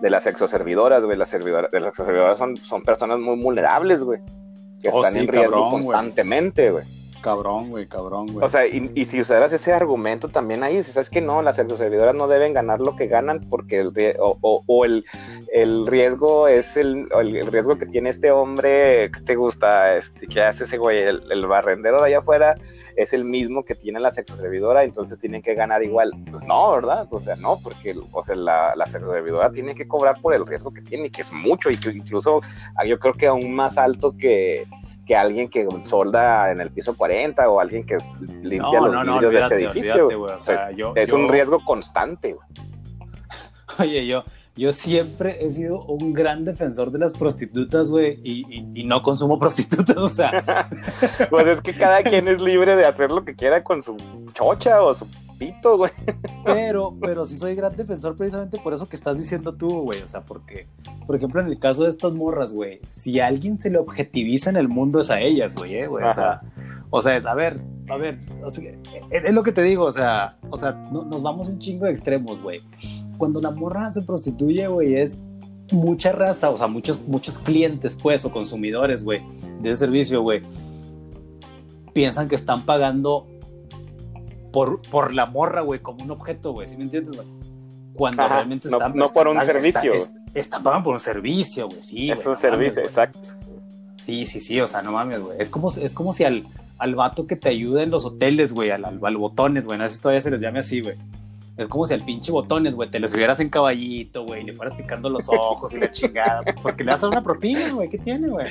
de 0.00 0.10
las 0.10 0.26
exoservidoras, 0.26 1.04
güey, 1.04 1.16
las 1.16 1.28
servidoras, 1.28 1.70
las 1.72 1.88
exoservidoras 1.88 2.38
son, 2.38 2.56
son 2.56 2.82
personas 2.82 3.18
muy 3.18 3.40
vulnerables, 3.40 4.02
güey, 4.02 4.20
que 4.80 4.88
oh, 4.92 5.04
están 5.04 5.20
en 5.20 5.28
riesgo 5.28 5.70
constantemente, 5.70 6.70
güey. 6.70 6.99
Cabrón, 7.22 7.70
güey, 7.70 7.86
cabrón, 7.86 8.28
güey. 8.32 8.44
O 8.44 8.48
sea, 8.48 8.66
y, 8.66 9.04
si 9.04 9.20
usaras 9.20 9.52
ese 9.52 9.72
argumento 9.72 10.28
también 10.28 10.62
ahí, 10.62 10.82
si 10.82 10.92
sabes 10.92 11.10
que 11.10 11.20
no, 11.20 11.42
las 11.42 11.56
servidoras 11.56 12.14
no 12.14 12.28
deben 12.28 12.54
ganar 12.54 12.80
lo 12.80 12.96
que 12.96 13.08
ganan 13.08 13.40
porque 13.50 13.80
el, 13.80 13.92
o, 14.18 14.62
o, 14.66 14.84
el, 14.84 15.04
el, 15.52 15.86
riesgo 15.86 16.48
es 16.48 16.76
el, 16.76 17.08
el, 17.20 17.46
riesgo 17.46 17.76
que 17.76 17.86
tiene 17.86 18.10
este 18.10 18.30
hombre 18.30 19.10
que 19.10 19.20
te 19.20 19.36
gusta, 19.36 19.96
este, 19.96 20.26
que 20.26 20.40
hace 20.40 20.64
ese 20.64 20.78
güey, 20.78 21.02
el, 21.02 21.46
barrendero 21.46 22.00
de 22.00 22.08
allá 22.08 22.18
afuera, 22.18 22.56
es 22.96 23.12
el 23.12 23.24
mismo 23.24 23.64
que 23.64 23.74
tiene 23.74 24.00
la 24.00 24.10
sexoservidora, 24.10 24.84
entonces 24.84 25.18
tienen 25.18 25.42
que 25.42 25.54
ganar 25.54 25.82
igual. 25.82 26.12
Pues 26.30 26.44
no, 26.44 26.72
¿verdad? 26.72 27.06
O 27.10 27.20
sea, 27.20 27.36
no, 27.36 27.58
porque 27.62 27.96
o 28.12 28.22
sea, 28.22 28.36
la, 28.36 28.74
la 28.76 28.86
sexoservidora 28.86 29.52
tiene 29.52 29.74
que 29.74 29.86
cobrar 29.86 30.20
por 30.20 30.34
el 30.34 30.46
riesgo 30.46 30.72
que 30.72 30.80
tiene, 30.80 31.10
que 31.10 31.20
es 31.20 31.32
mucho 31.32 31.70
y 31.70 31.78
que 31.78 31.90
incluso 31.90 32.40
ah, 32.76 32.84
yo 32.84 32.98
creo 32.98 33.14
que 33.14 33.26
aún 33.26 33.54
más 33.54 33.76
alto 33.76 34.16
que 34.16 34.66
que 35.10 35.16
alguien 35.16 35.50
que 35.50 35.66
solda 35.82 36.52
en 36.52 36.60
el 36.60 36.70
piso 36.70 36.96
40 36.96 37.50
o 37.50 37.58
alguien 37.58 37.84
que 37.84 37.98
limpia 38.42 38.80
los 38.80 39.02
vidrios 39.02 39.34
de 39.34 39.40
ese 39.40 39.54
edificio. 39.56 40.28
es 40.94 41.12
un 41.12 41.28
riesgo 41.28 41.64
constante. 41.64 42.36
Oye, 43.80 44.06
yo, 44.06 44.22
yo 44.60 44.74
siempre 44.74 45.42
he 45.42 45.50
sido 45.50 45.82
un 45.84 46.12
gran 46.12 46.44
defensor 46.44 46.90
de 46.90 46.98
las 46.98 47.14
prostitutas, 47.14 47.90
güey, 47.90 48.20
y, 48.22 48.84
no 48.84 49.02
consumo 49.02 49.38
prostitutas, 49.40 49.96
o 49.96 50.08
sea. 50.10 50.68
pues 51.30 51.46
es 51.46 51.62
que 51.62 51.72
cada 51.72 52.02
quien 52.02 52.28
es 52.28 52.42
libre 52.42 52.76
de 52.76 52.84
hacer 52.84 53.10
lo 53.10 53.24
que 53.24 53.34
quiera 53.34 53.64
con 53.64 53.80
su 53.80 53.96
chocha 54.34 54.82
o 54.82 54.92
su 54.92 55.06
pito, 55.38 55.78
güey. 55.78 55.92
Pero, 56.44 56.94
pero 57.00 57.24
sí 57.24 57.38
soy 57.38 57.54
gran 57.54 57.74
defensor 57.74 58.16
precisamente 58.16 58.58
por 58.58 58.74
eso 58.74 58.88
que 58.88 58.96
estás 58.96 59.16
diciendo 59.16 59.54
tú, 59.54 59.82
güey, 59.82 60.02
o 60.02 60.08
sea, 60.08 60.22
porque, 60.22 60.66
por 61.06 61.16
ejemplo, 61.16 61.40
en 61.40 61.46
el 61.46 61.58
caso 61.58 61.84
de 61.84 61.90
estas 61.90 62.12
morras, 62.12 62.52
güey, 62.52 62.80
si 62.86 63.20
a 63.20 63.28
alguien 63.28 63.58
se 63.58 63.70
le 63.70 63.78
objetiviza 63.78 64.50
en 64.50 64.56
el 64.56 64.68
mundo 64.68 65.00
es 65.00 65.10
a 65.10 65.20
ellas, 65.20 65.54
güey, 65.54 65.74
eh, 65.76 65.86
güey, 65.86 66.04
o 66.04 66.12
sea, 66.12 66.42
o 66.90 67.00
sea, 67.00 67.16
es, 67.16 67.24
a 67.24 67.34
ver, 67.34 67.60
a 67.88 67.96
ver, 67.96 68.18
es, 69.10 69.32
lo 69.32 69.42
que 69.42 69.52
te 69.52 69.62
digo, 69.62 69.84
o 69.84 69.92
sea, 69.92 70.36
o 70.50 70.58
sea, 70.58 70.72
nos 70.72 71.22
vamos 71.22 71.48
un 71.48 71.58
chingo 71.58 71.86
de 71.86 71.92
extremos, 71.92 72.42
güey 72.42 72.60
cuando 73.20 73.40
la 73.42 73.50
morra 73.50 73.90
se 73.90 74.00
prostituye, 74.00 74.66
güey, 74.66 74.94
es 74.96 75.22
mucha 75.72 76.10
raza, 76.10 76.48
o 76.48 76.56
sea, 76.56 76.68
muchos, 76.68 77.06
muchos 77.06 77.38
clientes, 77.38 77.96
pues, 78.02 78.24
o 78.24 78.32
consumidores, 78.32 79.04
güey, 79.04 79.22
de 79.60 79.68
ese 79.68 79.84
servicio, 79.84 80.22
güey, 80.22 80.40
piensan 81.92 82.30
que 82.30 82.34
están 82.34 82.64
pagando 82.64 83.26
por, 84.52 84.80
por 84.88 85.12
la 85.12 85.26
morra, 85.26 85.60
güey, 85.60 85.80
como 85.80 86.02
un 86.02 86.10
objeto, 86.10 86.52
güey, 86.52 86.66
¿sí 86.66 86.78
me 86.78 86.84
entiendes, 86.84 87.14
güey? 87.14 87.28
Cuando 87.94 88.26
realmente 88.26 88.68
están... 88.68 88.96
No, 88.96 89.12
por 89.12 89.28
un 89.28 89.38
servicio. 89.42 89.92
Están, 90.32 90.62
pagando 90.62 90.84
por 90.84 90.94
un 90.94 91.00
servicio, 91.00 91.68
güey, 91.68 91.84
sí. 91.84 92.10
Es 92.10 92.24
un 92.24 92.36
servicio, 92.36 92.80
exacto. 92.80 93.20
Sí, 93.96 94.24
sí, 94.24 94.40
sí, 94.40 94.58
o 94.62 94.66
sea, 94.66 94.80
no 94.80 94.92
mames, 94.92 95.20
güey. 95.20 95.36
Es 95.38 95.50
como, 95.50 95.70
es 95.70 95.92
como 95.92 96.14
si 96.14 96.24
al, 96.24 96.46
al 96.78 96.94
vato 96.94 97.26
que 97.26 97.36
te 97.36 97.50
ayuda 97.50 97.82
en 97.82 97.90
los 97.90 98.06
hoteles, 98.06 98.54
güey, 98.54 98.70
al, 98.70 98.86
al, 98.86 98.98
al 99.02 99.16
botones, 99.18 99.66
güey, 99.66 99.78
no 99.78 99.86
sé 99.86 99.96
si 99.96 100.00
todavía 100.00 100.22
se 100.22 100.30
les 100.30 100.40
llame 100.40 100.60
así, 100.60 100.80
güey 100.80 100.96
es 101.56 101.68
como 101.68 101.86
si 101.86 101.94
al 101.94 102.04
pinche 102.04 102.32
botones, 102.32 102.74
güey, 102.74 102.88
te 102.88 102.98
lo 102.98 103.08
subieras 103.08 103.40
en 103.40 103.50
caballito, 103.50 104.24
güey, 104.24 104.44
le 104.44 104.54
fueras 104.54 104.74
picando 104.74 105.10
los 105.10 105.28
ojos 105.28 105.72
y 105.74 105.78
la 105.78 105.90
chingada. 105.90 106.40
Pues, 106.42 106.56
porque 106.62 106.84
le 106.84 106.92
vas 106.92 107.02
a 107.02 107.06
dar 107.06 107.12
una 107.12 107.22
propina, 107.22 107.70
güey. 107.72 107.88
¿Qué 107.88 107.98
tiene, 107.98 108.28
güey? 108.28 108.48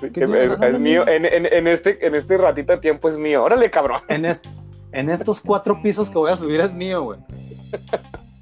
es, 0.00 0.78
mío. 0.78 1.06
En, 1.08 1.24
en, 1.24 1.66
este, 1.66 2.06
en 2.06 2.14
este 2.14 2.36
ratito 2.36 2.72
de 2.72 2.78
tiempo 2.78 3.08
es 3.08 3.18
mío. 3.18 3.42
Órale, 3.42 3.70
cabrón. 3.70 4.00
En, 4.08 4.24
en 4.24 5.10
estos 5.10 5.40
cuatro 5.40 5.80
pisos 5.82 6.10
que 6.10 6.18
voy 6.18 6.30
a 6.30 6.36
subir 6.36 6.60
es 6.60 6.72
mío, 6.72 7.02
güey. 7.02 7.18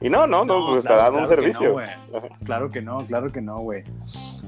Y 0.00 0.08
no, 0.08 0.26
no, 0.26 0.44
no, 0.44 0.66
pues 0.66 0.78
está 0.78 0.96
dando 0.96 1.20
un 1.20 1.26
servicio. 1.26 1.76
claro 2.44 2.70
que 2.70 2.80
no, 2.80 2.98
claro 2.98 3.30
que 3.30 3.40
no, 3.40 3.58
güey. 3.58 3.82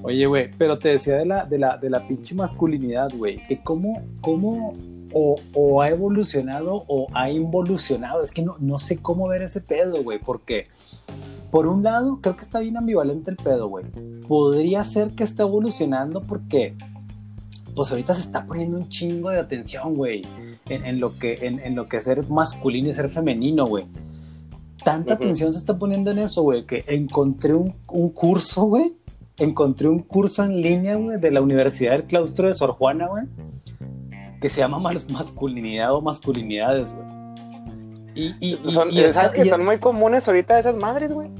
Oye, 0.02 0.26
güey, 0.26 0.50
pero 0.56 0.78
te 0.78 0.90
decía 0.90 1.16
de 1.16 1.26
la, 1.26 1.44
de 1.44 1.58
la, 1.58 1.76
de 1.76 1.90
la 1.90 2.06
pinche 2.06 2.34
masculinidad, 2.34 3.10
güey, 3.14 3.42
que 3.42 3.60
cómo, 3.62 4.02
cómo 4.20 4.72
o, 5.12 5.82
ha 5.82 5.88
evolucionado 5.88 6.84
o 6.86 7.06
ha 7.12 7.30
involucionado. 7.30 8.22
Es 8.22 8.32
que 8.32 8.42
no, 8.42 8.56
no 8.58 8.78
sé 8.78 8.98
cómo 8.98 9.28
ver 9.28 9.42
ese 9.42 9.60
pedo, 9.60 10.02
güey, 10.02 10.18
porque 10.18 10.68
por 11.50 11.66
un 11.66 11.82
lado 11.82 12.20
creo 12.20 12.36
que 12.36 12.42
está 12.42 12.60
bien 12.60 12.76
ambivalente 12.76 13.30
el 13.30 13.36
pedo, 13.36 13.68
güey. 13.68 13.84
Podría 14.26 14.84
ser 14.84 15.10
que 15.10 15.24
está 15.24 15.42
evolucionando 15.42 16.22
porque 16.22 16.76
pues 17.74 17.90
ahorita 17.90 18.14
se 18.14 18.22
está 18.22 18.44
poniendo 18.46 18.78
un 18.78 18.88
chingo 18.88 19.30
de 19.30 19.38
atención, 19.38 19.94
güey, 19.94 20.22
en, 20.68 21.00
lo 21.00 21.16
que 21.18 21.38
en, 21.42 21.74
lo 21.74 21.88
que 21.88 21.98
es 21.98 22.04
ser 22.04 22.28
masculino 22.28 22.88
y 22.88 22.94
ser 22.94 23.08
femenino, 23.08 23.66
güey. 23.66 23.86
Tanta 24.84 25.14
atención 25.14 25.52
se 25.52 25.58
está 25.58 25.78
poniendo 25.78 26.10
en 26.10 26.18
eso, 26.18 26.42
güey, 26.42 26.64
que 26.64 26.84
encontré 26.86 27.54
un, 27.54 27.74
un 27.88 28.10
curso, 28.10 28.64
güey. 28.64 28.96
Encontré 29.38 29.88
un 29.88 30.00
curso 30.00 30.44
en 30.44 30.60
línea, 30.60 30.96
güey, 30.96 31.18
de 31.18 31.30
la 31.30 31.40
Universidad 31.40 31.92
del 31.92 32.04
Claustro 32.04 32.48
de 32.48 32.54
Sor 32.54 32.72
Juana, 32.72 33.08
güey 33.08 33.24
que 34.40 34.48
se 34.48 34.60
llama 34.60 34.78
masculinidad 34.78 35.94
o 35.94 36.00
masculinidades, 36.00 36.96
güey. 36.96 37.20
Y, 38.14 38.34
y, 38.40 38.70
son, 38.70 38.92
¿Sabes 39.12 39.32
que 39.32 39.44
son 39.44 39.64
muy 39.64 39.78
comunes 39.78 40.26
ahorita 40.26 40.58
esas 40.58 40.76
madres, 40.76 41.12
güey? 41.12 41.30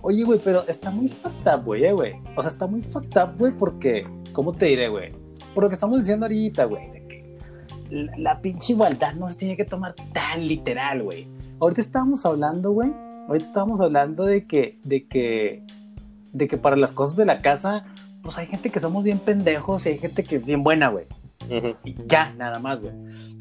Oye, 0.00 0.24
güey, 0.24 0.40
pero 0.42 0.66
está 0.66 0.90
muy 0.90 1.08
fucked 1.08 1.52
up, 1.52 1.64
güey, 1.64 1.84
eh, 1.84 1.92
güey. 1.92 2.14
O 2.36 2.42
sea, 2.42 2.50
está 2.50 2.66
muy 2.66 2.82
fucked 2.82 3.20
up, 3.20 3.38
güey, 3.38 3.52
porque, 3.52 4.06
¿cómo 4.32 4.52
te 4.52 4.66
diré, 4.66 4.88
güey? 4.88 5.12
Por 5.54 5.64
lo 5.64 5.68
que 5.68 5.74
estamos 5.74 5.98
diciendo 5.98 6.26
ahorita, 6.26 6.64
güey, 6.64 6.90
de 6.90 7.06
que 7.06 7.32
la, 8.16 8.40
pinche 8.40 8.72
igualdad 8.72 9.14
no 9.14 9.28
se 9.28 9.36
tiene 9.36 9.56
que 9.56 9.64
tomar 9.64 9.94
tan 10.12 10.46
literal, 10.46 11.02
güey. 11.02 11.26
Ahorita 11.60 11.80
estábamos 11.80 12.24
hablando, 12.26 12.72
güey, 12.72 12.92
ahorita 13.28 13.46
estábamos 13.46 13.80
hablando 13.80 14.24
de 14.24 14.46
que, 14.46 14.78
de 14.84 15.06
que, 15.06 15.62
de 16.32 16.48
que 16.48 16.56
para 16.56 16.76
las 16.76 16.92
cosas 16.92 17.16
de 17.16 17.26
la 17.26 17.40
casa, 17.40 17.84
pues 18.22 18.38
hay 18.38 18.46
gente 18.46 18.70
que 18.70 18.80
somos 18.80 19.04
bien 19.04 19.18
pendejos 19.18 19.86
y 19.86 19.90
hay 19.90 19.98
gente 19.98 20.24
que 20.24 20.36
es 20.36 20.46
bien 20.46 20.62
buena, 20.62 20.88
güey. 20.88 21.06
Y 21.84 21.94
ya, 22.06 22.32
nada 22.36 22.58
más, 22.58 22.80
güey. 22.80 22.94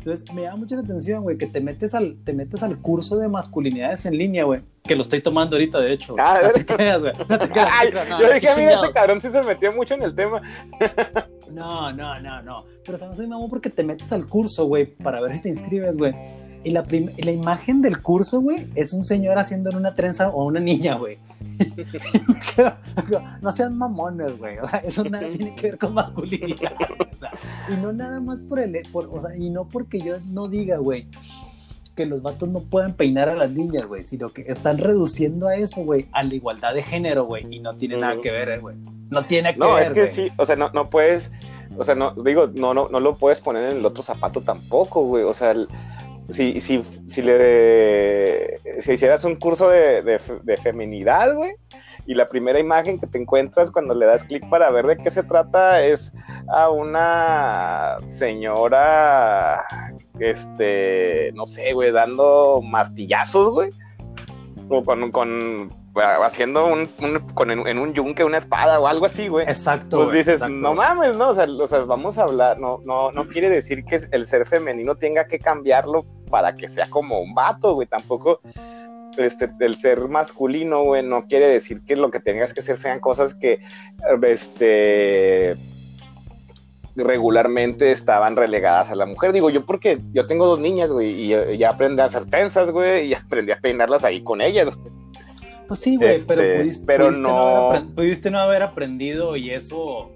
Entonces, 0.05 0.33
me 0.33 0.41
llama 0.41 0.57
mucha 0.57 0.77
atención, 0.77 1.23
güey, 1.23 1.37
que 1.37 1.47
te 1.47 1.61
metes, 1.61 1.93
al, 1.93 2.17
te 2.25 2.33
metes 2.33 2.61
al 2.61 2.79
curso 2.79 3.17
de 3.17 3.29
masculinidades 3.29 4.05
en 4.05 4.17
línea, 4.17 4.43
güey. 4.43 4.61
Que 4.83 4.95
lo 4.95 5.03
estoy 5.03 5.21
tomando 5.21 5.55
ahorita, 5.55 5.79
de 5.79 5.93
hecho. 5.93 6.15
Ah, 6.19 6.39
no 6.43 6.51
te 6.51 6.65
creas, 6.65 7.01
güey. 7.01 7.13
No 7.29 7.39
te 7.39 7.47
yo 7.47 8.33
dije, 8.33 8.49
mira, 8.57 8.73
este 8.73 8.91
cabrón 8.93 9.21
sí 9.21 9.29
se 9.29 9.41
metió 9.43 9.71
mucho 9.71 9.93
en 9.93 10.03
el 10.03 10.13
tema. 10.13 10.41
no, 11.51 11.93
no, 11.93 12.19
no, 12.19 12.41
no. 12.41 12.65
Pero, 12.85 12.97
¿sabes? 12.97 13.19
Me 13.19 13.35
amo 13.35 13.49
porque 13.49 13.69
te 13.69 13.83
metes 13.83 14.11
al 14.11 14.25
curso, 14.25 14.65
güey, 14.65 14.85
para 14.85 15.21
ver 15.21 15.33
si 15.35 15.43
te 15.43 15.49
inscribes, 15.49 15.97
güey. 15.97 16.13
Y 16.65 16.71
la, 16.71 16.85
la 16.89 17.31
imagen 17.31 17.81
del 17.81 18.01
curso, 18.01 18.41
güey, 18.41 18.67
es 18.75 18.93
un 18.93 19.05
señor 19.05 19.37
haciendo 19.37 19.69
una 19.75 19.95
trenza 19.95 20.29
o 20.29 20.45
una 20.45 20.59
niña, 20.59 20.95
güey. 20.95 21.17
no 23.41 23.51
sean 23.51 23.77
mamones, 23.77 24.37
güey. 24.37 24.57
O 24.59 24.67
sea, 24.67 24.79
eso 24.79 25.03
nada 25.03 25.27
tiene 25.31 25.55
que 25.55 25.67
ver 25.67 25.77
con 25.77 25.93
masculinidad. 25.93 26.73
O 27.11 27.15
sea, 27.15 27.31
y 27.69 27.81
no 27.81 27.91
nada 27.93 28.19
más 28.19 28.39
por 28.41 28.59
el. 28.59 28.81
o 28.93 29.21
sea, 29.21 29.35
y 29.35 29.49
no 29.49 29.67
porque 29.67 29.99
yo 29.99 30.19
no 30.21 30.47
diga, 30.47 30.77
güey, 30.77 31.07
que 31.95 32.05
los 32.05 32.21
vatos 32.21 32.49
no 32.49 32.61
pueden 32.61 32.93
peinar 32.93 33.29
a 33.29 33.35
las 33.35 33.51
niñas, 33.51 33.85
güey, 33.85 34.03
sino 34.03 34.29
que 34.29 34.43
están 34.47 34.77
reduciendo 34.77 35.47
a 35.47 35.55
eso, 35.55 35.83
güey, 35.83 36.07
a 36.11 36.23
la 36.23 36.33
igualdad 36.33 36.73
de 36.73 36.81
género, 36.81 37.25
güey. 37.25 37.45
Y 37.49 37.59
no 37.59 37.73
tiene 37.75 37.97
nada 37.97 38.19
que 38.21 38.31
ver, 38.31 38.49
eh, 38.49 38.59
güey. 38.59 38.75
No 39.09 39.23
tiene 39.23 39.53
que 39.53 39.59
ver. 39.59 39.69
No, 39.69 39.77
es 39.77 39.89
que 39.91 40.07
sí, 40.07 40.31
o 40.37 40.45
sea, 40.45 40.55
no, 40.55 40.69
no 40.73 40.89
puedes. 40.89 41.31
O 41.77 41.83
sea, 41.83 41.95
no, 41.95 42.13
digo, 42.13 42.47
no, 42.53 42.73
no, 42.73 42.87
no 42.89 42.99
lo 42.99 43.15
puedes 43.15 43.41
poner 43.41 43.71
en 43.71 43.77
el 43.79 43.85
otro 43.85 44.03
zapato 44.03 44.41
tampoco, 44.41 45.03
güey. 45.03 45.23
O 45.23 45.33
sea, 45.33 45.51
el, 45.51 45.67
si, 46.30 46.61
si, 46.61 46.84
si, 47.07 47.21
le, 47.21 48.57
si 48.80 48.93
hicieras 48.93 49.24
un 49.26 49.36
curso 49.36 49.69
de, 49.69 50.01
de, 50.01 50.57
feminidad, 50.57 51.36
güey, 51.36 51.53
y 52.05 52.15
la 52.15 52.28
primera 52.28 52.59
imagen 52.59 52.99
que 52.99 53.07
te 53.07 53.17
encuentras 53.17 53.71
cuando 53.71 53.93
le 53.93 54.05
das 54.05 54.24
clic 54.24 54.47
para 54.49 54.69
ver 54.71 54.86
de 54.88 54.97
qué 54.97 55.11
se 55.11 55.24
trata 55.24 55.84
es 55.84 56.13
a 56.49 56.69
una 56.69 57.97
señora, 58.07 59.63
este, 60.19 61.32
no 61.34 61.45
sé, 61.45 61.74
güey, 61.74 61.91
dando 61.91 62.61
martillazos, 62.61 63.49
güey, 63.49 63.69
o 64.69 64.82
con, 64.84 65.11
con 65.11 65.69
haciendo 65.95 66.65
un, 66.65 66.87
con, 67.33 67.51
en, 67.51 67.77
un 67.77 67.93
yunque 67.93 68.23
una 68.23 68.37
espada 68.37 68.79
o 68.79 68.87
algo 68.87 69.05
así, 69.05 69.27
güey. 69.27 69.45
Exacto. 69.47 70.03
Pues 70.03 70.25
dices, 70.25 70.49
no 70.49 70.73
mames, 70.73 71.15
¿no? 71.15 71.29
O 71.29 71.33
sea, 71.33 71.45
o 71.45 71.67
sea, 71.67 71.79
vamos 71.81 72.17
a 72.17 72.23
hablar, 72.23 72.59
no, 72.59 72.79
no, 72.85 73.11
no 73.11 73.27
quiere 73.27 73.49
decir 73.49 73.85
que 73.85 73.99
el 74.11 74.25
ser 74.25 74.45
femenino 74.45 74.95
tenga 74.95 75.25
que 75.27 75.39
cambiarlo 75.39 76.05
para 76.29 76.55
que 76.55 76.67
sea 76.67 76.89
como 76.89 77.19
un 77.19 77.33
vato, 77.33 77.75
güey. 77.75 77.87
Tampoco 77.87 78.41
este, 79.17 79.51
el 79.59 79.77
ser 79.77 80.07
masculino, 80.07 80.83
güey, 80.83 81.03
no 81.03 81.27
quiere 81.27 81.47
decir 81.47 81.83
que 81.83 81.95
lo 81.95 82.09
que 82.11 82.19
tengas 82.19 82.53
que 82.53 82.61
hacer 82.61 82.77
sean 82.77 82.99
cosas 82.99 83.35
que, 83.35 83.59
este 84.23 85.55
regularmente 86.95 87.91
estaban 87.91 88.35
relegadas 88.35 88.91
a 88.91 88.95
la 88.95 89.07
mujer. 89.07 89.31
Digo 89.31 89.49
yo 89.49 89.65
porque 89.65 89.99
yo 90.11 90.27
tengo 90.27 90.45
dos 90.45 90.59
niñas, 90.59 90.91
güey, 90.91 91.33
y 91.33 91.57
ya 91.57 91.69
aprendí 91.69 92.01
a 92.01 92.05
hacer 92.05 92.25
tensas, 92.25 92.69
güey, 92.69 93.07
y 93.07 93.13
aprendí 93.15 93.51
a 93.51 93.59
peinarlas 93.59 94.03
ahí 94.03 94.21
con 94.21 94.41
ellas. 94.41 94.69
Pues 95.68 95.80
sí, 95.80 95.95
güey, 95.95 96.18
pero, 96.28 96.41
este, 96.41 96.64
pudiste, 96.64 96.86
pero 96.86 97.11
no... 97.11 97.88
pudiste 97.95 98.32
no 98.32 98.39
haber 98.39 98.64
aprendido 98.64 99.36
y 99.36 99.51
eso 99.51 100.11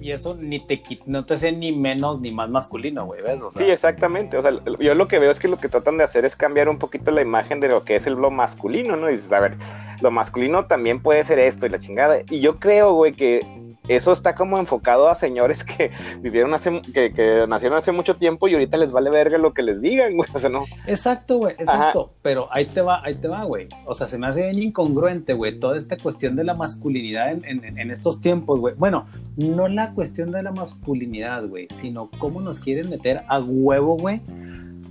y 0.00 0.12
eso 0.12 0.36
ni 0.38 0.60
te 0.60 0.80
no 1.06 1.24
te 1.24 1.34
hace 1.34 1.52
ni 1.52 1.72
menos 1.72 2.20
ni 2.20 2.30
más 2.30 2.48
masculino, 2.48 3.06
güey, 3.06 3.22
¿ves? 3.22 3.40
sí, 3.56 3.64
exactamente. 3.64 4.36
O 4.36 4.42
sea, 4.42 4.52
yo 4.78 4.94
lo 4.94 5.08
que 5.08 5.18
veo 5.18 5.30
es 5.30 5.40
que 5.40 5.48
lo 5.48 5.58
que 5.58 5.68
tratan 5.68 5.98
de 5.98 6.04
hacer 6.04 6.24
es 6.24 6.36
cambiar 6.36 6.68
un 6.68 6.78
poquito 6.78 7.10
la 7.10 7.22
imagen 7.22 7.60
de 7.60 7.68
lo 7.68 7.84
que 7.84 7.96
es 7.96 8.06
el 8.06 8.14
lo 8.14 8.30
masculino, 8.30 8.96
¿no? 8.96 9.08
Y 9.08 9.12
dices, 9.12 9.32
a 9.32 9.40
ver, 9.40 9.56
lo 10.00 10.10
masculino 10.10 10.66
también 10.66 11.02
puede 11.02 11.24
ser 11.24 11.38
esto 11.38 11.66
y 11.66 11.70
la 11.70 11.78
chingada. 11.78 12.18
Y 12.30 12.40
yo 12.40 12.56
creo, 12.56 12.92
güey, 12.92 13.12
que 13.12 13.40
eso 13.88 14.12
está 14.12 14.34
como 14.34 14.58
enfocado 14.58 15.08
a 15.08 15.14
señores 15.14 15.64
que 15.64 15.90
vivieron 16.20 16.54
hace, 16.54 16.82
que, 16.94 17.12
que, 17.12 17.46
nacieron 17.48 17.78
hace 17.78 17.92
mucho 17.92 18.16
tiempo 18.16 18.48
y 18.48 18.54
ahorita 18.54 18.76
les 18.76 18.92
vale 18.92 19.10
verga 19.10 19.38
lo 19.38 19.54
que 19.54 19.62
les 19.62 19.80
digan, 19.80 20.16
güey. 20.16 20.28
O 20.32 20.38
sea, 20.38 20.50
no. 20.50 20.64
Exacto, 20.86 21.38
güey, 21.38 21.54
exacto. 21.58 22.12
Pero 22.22 22.48
ahí 22.52 22.66
te 22.66 22.80
va, 22.80 23.02
ahí 23.04 23.14
te 23.14 23.28
va, 23.28 23.44
güey. 23.44 23.68
O 23.86 23.94
sea, 23.94 24.08
se 24.08 24.18
me 24.18 24.26
hace 24.26 24.42
bien 24.42 24.58
incongruente, 24.68 25.32
güey, 25.32 25.58
toda 25.58 25.78
esta 25.78 25.96
cuestión 25.96 26.36
de 26.36 26.44
la 26.44 26.54
masculinidad 26.54 27.32
en, 27.32 27.64
en, 27.78 27.90
estos 27.90 28.20
tiempos, 28.20 28.60
güey. 28.60 28.74
Bueno, 28.76 29.06
no 29.36 29.68
la 29.68 29.94
cuestión 29.94 30.30
de 30.30 30.42
la 30.42 30.52
masculinidad, 30.52 31.46
güey, 31.46 31.68
sino 31.70 32.10
cómo 32.18 32.40
nos 32.40 32.60
quieren 32.60 32.90
meter 32.90 33.24
a 33.28 33.40
huevo, 33.40 33.96
güey, 33.96 34.20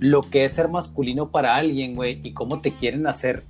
lo 0.00 0.22
que 0.22 0.44
es 0.44 0.52
ser 0.52 0.68
masculino 0.68 1.30
para 1.30 1.56
alguien, 1.56 1.94
güey, 1.94 2.20
y 2.22 2.32
cómo 2.32 2.60
te 2.60 2.74
quieren 2.74 3.06
hacer 3.06 3.42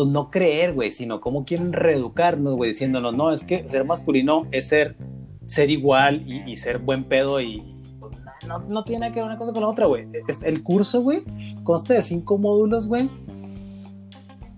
pues 0.00 0.08
no 0.08 0.30
creer, 0.30 0.72
güey, 0.72 0.90
sino 0.90 1.20
cómo 1.20 1.44
quieren 1.44 1.74
reeducarnos, 1.74 2.56
güey, 2.56 2.70
diciéndonos, 2.70 3.14
no, 3.14 3.34
es 3.34 3.44
que 3.44 3.68
ser 3.68 3.84
masculino 3.84 4.46
es 4.50 4.66
ser 4.66 4.96
ser 5.44 5.68
igual 5.68 6.24
y, 6.26 6.56
ser 6.56 6.78
buen 6.78 7.04
pedo 7.04 7.38
y 7.38 7.62
pues, 7.98 8.16
no, 8.48 8.60
no, 8.60 8.82
tiene 8.82 9.00
nada 9.00 9.12
que 9.12 9.20
ver 9.20 9.26
una 9.26 9.36
cosa 9.36 9.52
con 9.52 9.60
la 9.60 9.68
otra, 9.68 9.84
güey. 9.84 10.08
El 10.42 10.62
curso, 10.62 11.02
güey, 11.02 11.22
consta 11.64 11.92
de 11.92 12.00
cinco 12.00 12.38
módulos, 12.38 12.88
güey. 12.88 13.10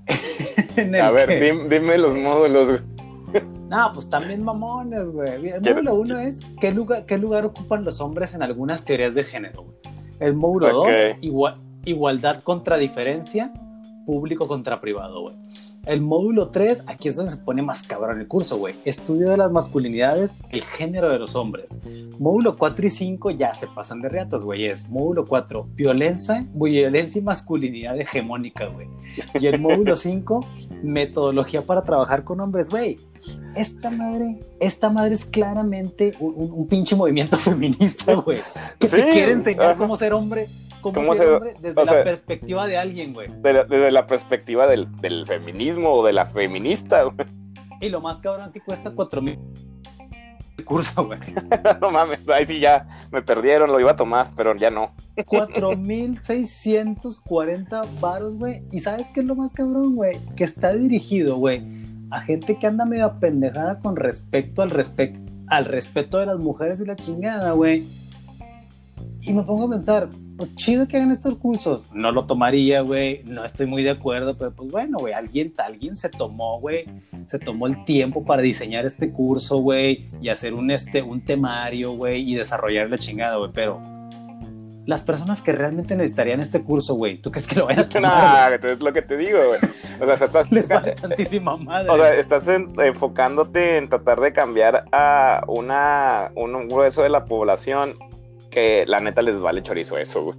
A 1.03 1.11
ver, 1.11 1.69
dime, 1.69 1.99
los 1.99 2.15
módulos, 2.15 2.69
güey. 2.69 3.43
No, 3.69 3.91
pues 3.93 4.09
también 4.09 4.45
mamones, 4.45 5.09
güey. 5.09 5.49
El 5.49 5.61
módulo 5.61 5.95
uno 5.95 6.21
es 6.21 6.47
¿qué 6.61 6.71
lugar, 6.71 7.05
qué 7.05 7.19
lugar 7.19 7.45
ocupan 7.47 7.83
los 7.83 8.01
hombres 8.01 8.33
en 8.35 8.45
algunas 8.45 8.85
teorías 8.85 9.17
de 9.17 9.25
género, 9.25 9.65
güey. 9.65 9.77
El 10.21 10.35
módulo 10.35 10.73
dos, 10.73 10.89
igual, 11.21 11.57
igualdad 11.85 12.45
contra 12.45 12.77
diferencia, 12.77 13.53
público 14.05 14.49
contra 14.49 14.81
privado, 14.81 15.23
güey. 15.23 15.35
El 15.85 16.01
módulo 16.01 16.51
3, 16.51 16.85
aquí 16.87 17.09
es 17.09 17.17
donde 17.17 17.33
se 17.33 17.39
pone 17.39 17.61
más 17.61 17.83
cabrón 17.83 18.21
el 18.21 18.29
curso, 18.29 18.57
güey. 18.57 18.77
Estudio 18.85 19.31
de 19.31 19.37
las 19.37 19.51
masculinidades, 19.51 20.39
el 20.51 20.63
género 20.63 21.09
de 21.09 21.19
los 21.19 21.35
hombres. 21.35 21.81
Módulo 22.21 22.57
4 22.57 22.87
y 22.87 22.91
5 22.91 23.31
ya 23.33 23.53
se 23.53 23.67
pasan 23.67 24.01
de 24.01 24.09
reatas, 24.09 24.45
güey. 24.45 24.67
Es 24.67 24.89
módulo 24.89 25.25
4, 25.25 25.67
violencia, 25.75 26.47
violencia 26.55 27.19
y 27.19 27.23
masculinidad 27.23 27.99
hegemónica, 27.99 28.67
güey. 28.67 28.87
Y 29.35 29.47
el 29.49 29.61
módulo 29.61 29.97
5, 29.97 30.47
metodología 30.85 31.63
para 31.63 31.83
trabajar 31.83 32.23
con 32.23 32.39
hombres, 32.41 32.71
güey. 32.71 33.01
Esta 33.57 33.91
madre, 33.91 34.39
esta 34.61 34.89
madre 34.89 35.15
es 35.15 35.25
claramente 35.25 36.13
un, 36.21 36.69
pinche 36.69 36.95
movimiento 36.95 37.37
feminista, 37.39 38.15
güey. 38.15 38.39
Que 38.79 38.87
te 38.87 39.03
quiere 39.03 39.33
enseñar 39.33 39.77
cómo 39.77 39.97
ser 39.97 40.13
hombre 40.13 40.49
¿Cómo, 40.83 41.15
ser 41.15 41.29
hombre 41.29 41.55
desde 41.61 41.85
la 41.85 42.05
perspectiva 42.05 42.67
de 42.67 42.77
alguien, 42.77 43.15
güey? 43.15 43.29
desde 43.41 43.91
la 43.91 44.07
perspectiva 44.07 44.67
del, 44.67 44.89
feminismo 45.27 45.95
o 45.95 46.05
de 46.05 46.13
la 46.13 46.27
feminista, 46.27 47.05
güey. 47.05 47.27
Y 47.81 47.89
lo 47.89 48.01
más 48.01 48.21
cabrón 48.21 48.47
es 48.47 48.53
que 48.53 48.61
cuesta 48.61 48.91
cuatro 48.91 49.23
mil 49.23 49.39
el 50.59 50.65
curso, 50.65 51.07
güey. 51.07 51.21
no 51.81 51.91
mames, 51.91 52.21
ahí 52.29 52.45
sí 52.47 52.61
ya 52.61 52.87
me 53.11 53.23
perdieron, 53.23 53.73
lo 53.73 53.81
iba 53.81 53.93
a 53.93 53.97
tomar, 53.97 54.31
pero 54.37 54.55
ya 54.57 54.71
no. 54.71 54.93
4.640 55.17 57.87
varos, 58.01 58.37
güey. 58.37 58.63
¿Y 58.71 58.81
sabes 58.81 59.09
qué 59.15 59.21
es 59.21 59.27
lo 59.27 59.35
más 59.35 59.55
cabrón, 59.55 59.95
güey? 59.95 60.21
Que 60.37 60.45
está 60.45 60.73
dirigido, 60.73 61.37
güey, 61.37 61.63
a 62.11 62.21
gente 62.21 62.57
que 62.57 62.67
anda 62.67 62.85
medio 62.85 63.19
pendejada 63.19 63.79
con 63.81 63.97
respecto 63.97 64.61
al, 64.63 64.71
al 65.49 65.65
respeto 65.65 66.19
de 66.19 66.27
las 66.27 66.39
mujeres 66.39 66.81
y 66.81 66.85
la 66.85 66.97
chingada, 66.97 67.53
güey. 67.53 68.02
Y 69.25 69.33
me 69.33 69.45
pongo 69.45 69.67
a 69.67 69.71
pensar, 69.71 70.09
pues 70.37 70.53
chido 70.57 70.89
que 70.89 70.97
hagan 70.97 71.13
estos 71.13 71.37
cursos. 71.37 71.85
No 71.95 72.11
lo 72.11 72.27
tomaría, 72.27 72.81
güey, 72.81 73.23
no 73.25 73.45
estoy 73.45 73.67
muy 73.67 73.85
de 73.85 73.91
acuerdo, 73.91 74.37
pero 74.37 74.53
pues 74.53 74.69
bueno, 74.73 74.99
güey, 74.99 75.15
alguien, 75.15 75.53
alguien 75.59 75.95
se 75.95 76.09
tomó, 76.09 76.59
güey, 76.59 76.87
se 77.27 77.39
tomó 77.39 77.69
el 77.69 77.85
tiempo 77.85 78.25
para 78.25 78.43
diseñar 78.43 78.85
este 78.85 79.13
curso, 79.13 79.59
güey, 79.59 80.11
y 80.21 80.29
hacer 80.29 80.55
un, 80.55 80.73
este, 80.73 81.03
un 81.03 81.25
temario, 81.25 81.93
güey, 81.93 82.29
y 82.29 82.35
desarrollar 82.35 82.91
la 82.91 82.99
chingada, 82.99 83.37
güey, 83.37 83.53
pero 83.55 83.81
las 84.87 85.05
personas 85.05 85.41
que 85.43 85.53
realmente 85.53 85.95
necesitarían 85.95 86.41
este 86.41 86.63
curso, 86.63 86.95
güey, 86.95 87.19
¿tú 87.19 87.31
crees 87.31 87.47
que 87.47 87.55
lo 87.57 87.67
vayan 87.67 87.85
a 87.85 87.89
tomar? 87.89 88.61
No, 88.61 88.69
es 88.69 88.83
lo 88.83 88.93
que 88.93 89.03
te 89.03 89.17
digo, 89.17 89.39
güey. 89.39 89.61
O 90.01 90.07
sea, 90.07 90.27
estás, 90.27 90.51
Les 90.51 90.69
vale 90.69 90.97
tantísima 90.97 91.57
madre. 91.57 91.91
O 91.91 91.97
sea, 91.97 92.15
estás 92.17 92.49
enfocándote 92.49 93.77
en 93.77 93.89
tratar 93.89 94.21
de 94.21 94.33
cambiar 94.33 94.87
a 94.91 95.45
una, 95.47 96.33
un 96.35 96.67
grueso 96.67 97.05
de 97.05 97.11
la 97.11 97.25
población 97.25 97.97
que 98.53 98.85
la 98.87 99.01
neta 99.01 99.23
les 99.23 99.41
vale 99.41 99.63
chorizo 99.63 99.99
eso, 99.99 100.23
güey. 100.23 100.39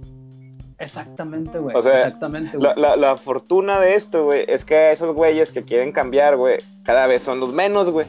Exactamente, 0.78 1.58
güey. 1.58 1.76
O 1.76 1.82
sea, 1.82 1.94
Exactamente, 1.94 2.56
güey. 2.56 2.72
La, 2.76 3.16
fortuna 3.16 3.80
de 3.80 3.94
esto, 3.94 4.24
güey, 4.24 4.44
es 4.48 4.64
que 4.64 4.92
esos 4.92 5.14
güeyes 5.14 5.50
que 5.50 5.64
quieren 5.64 5.92
cambiar, 5.92 6.36
güey, 6.36 6.58
cada 6.84 7.06
vez 7.06 7.22
son 7.22 7.40
los 7.40 7.52
menos, 7.52 7.90
güey. 7.90 8.06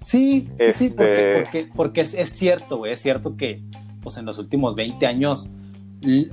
Sí, 0.00 0.48
sí, 0.58 0.72
sí, 0.72 0.88
porque, 0.90 1.40
este 1.40 1.68
porque, 1.74 2.00
es, 2.00 2.32
cierto, 2.32 2.78
güey, 2.78 2.92
es 2.92 3.00
cierto 3.00 3.36
que, 3.36 3.62
pues 4.02 4.16
en 4.16 4.26
los 4.26 4.38
últimos 4.38 4.74
20 4.74 5.06
años, 5.06 5.48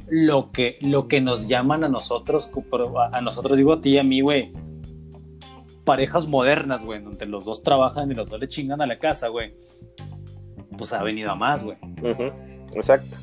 lo 0.10 0.52
que, 0.52 0.80
lo 0.82 1.08
que 1.08 1.22
nos 1.22 1.48
llaman 1.48 1.84
a 1.84 1.90
nosotros, 1.90 2.50
a 3.12 3.22
nosotros 3.22 3.58
digo 3.58 3.74
a 3.74 3.82
ti 3.82 3.92
y 3.92 3.98
a 4.00 4.04
mí, 4.04 4.22
güey, 4.22 4.52
parejas 5.84 6.28
modernas, 6.28 6.84
güey, 6.84 7.02
donde 7.04 7.28
los 7.28 7.46
dos 7.46 7.62
trabajan 7.62 8.10
y 8.10 8.16
los 8.16 8.30
dos 8.30 8.40
le 8.40 8.48
chingan 8.48 8.82
a 8.82 8.88
la 8.88 8.98
casa, 8.98 9.28
güey 9.28 9.54
pues 10.80 10.94
ha 10.94 11.04
venido 11.04 11.30
a 11.30 11.36
más, 11.36 11.66
güey. 11.66 11.78
Exacto. 12.74 13.18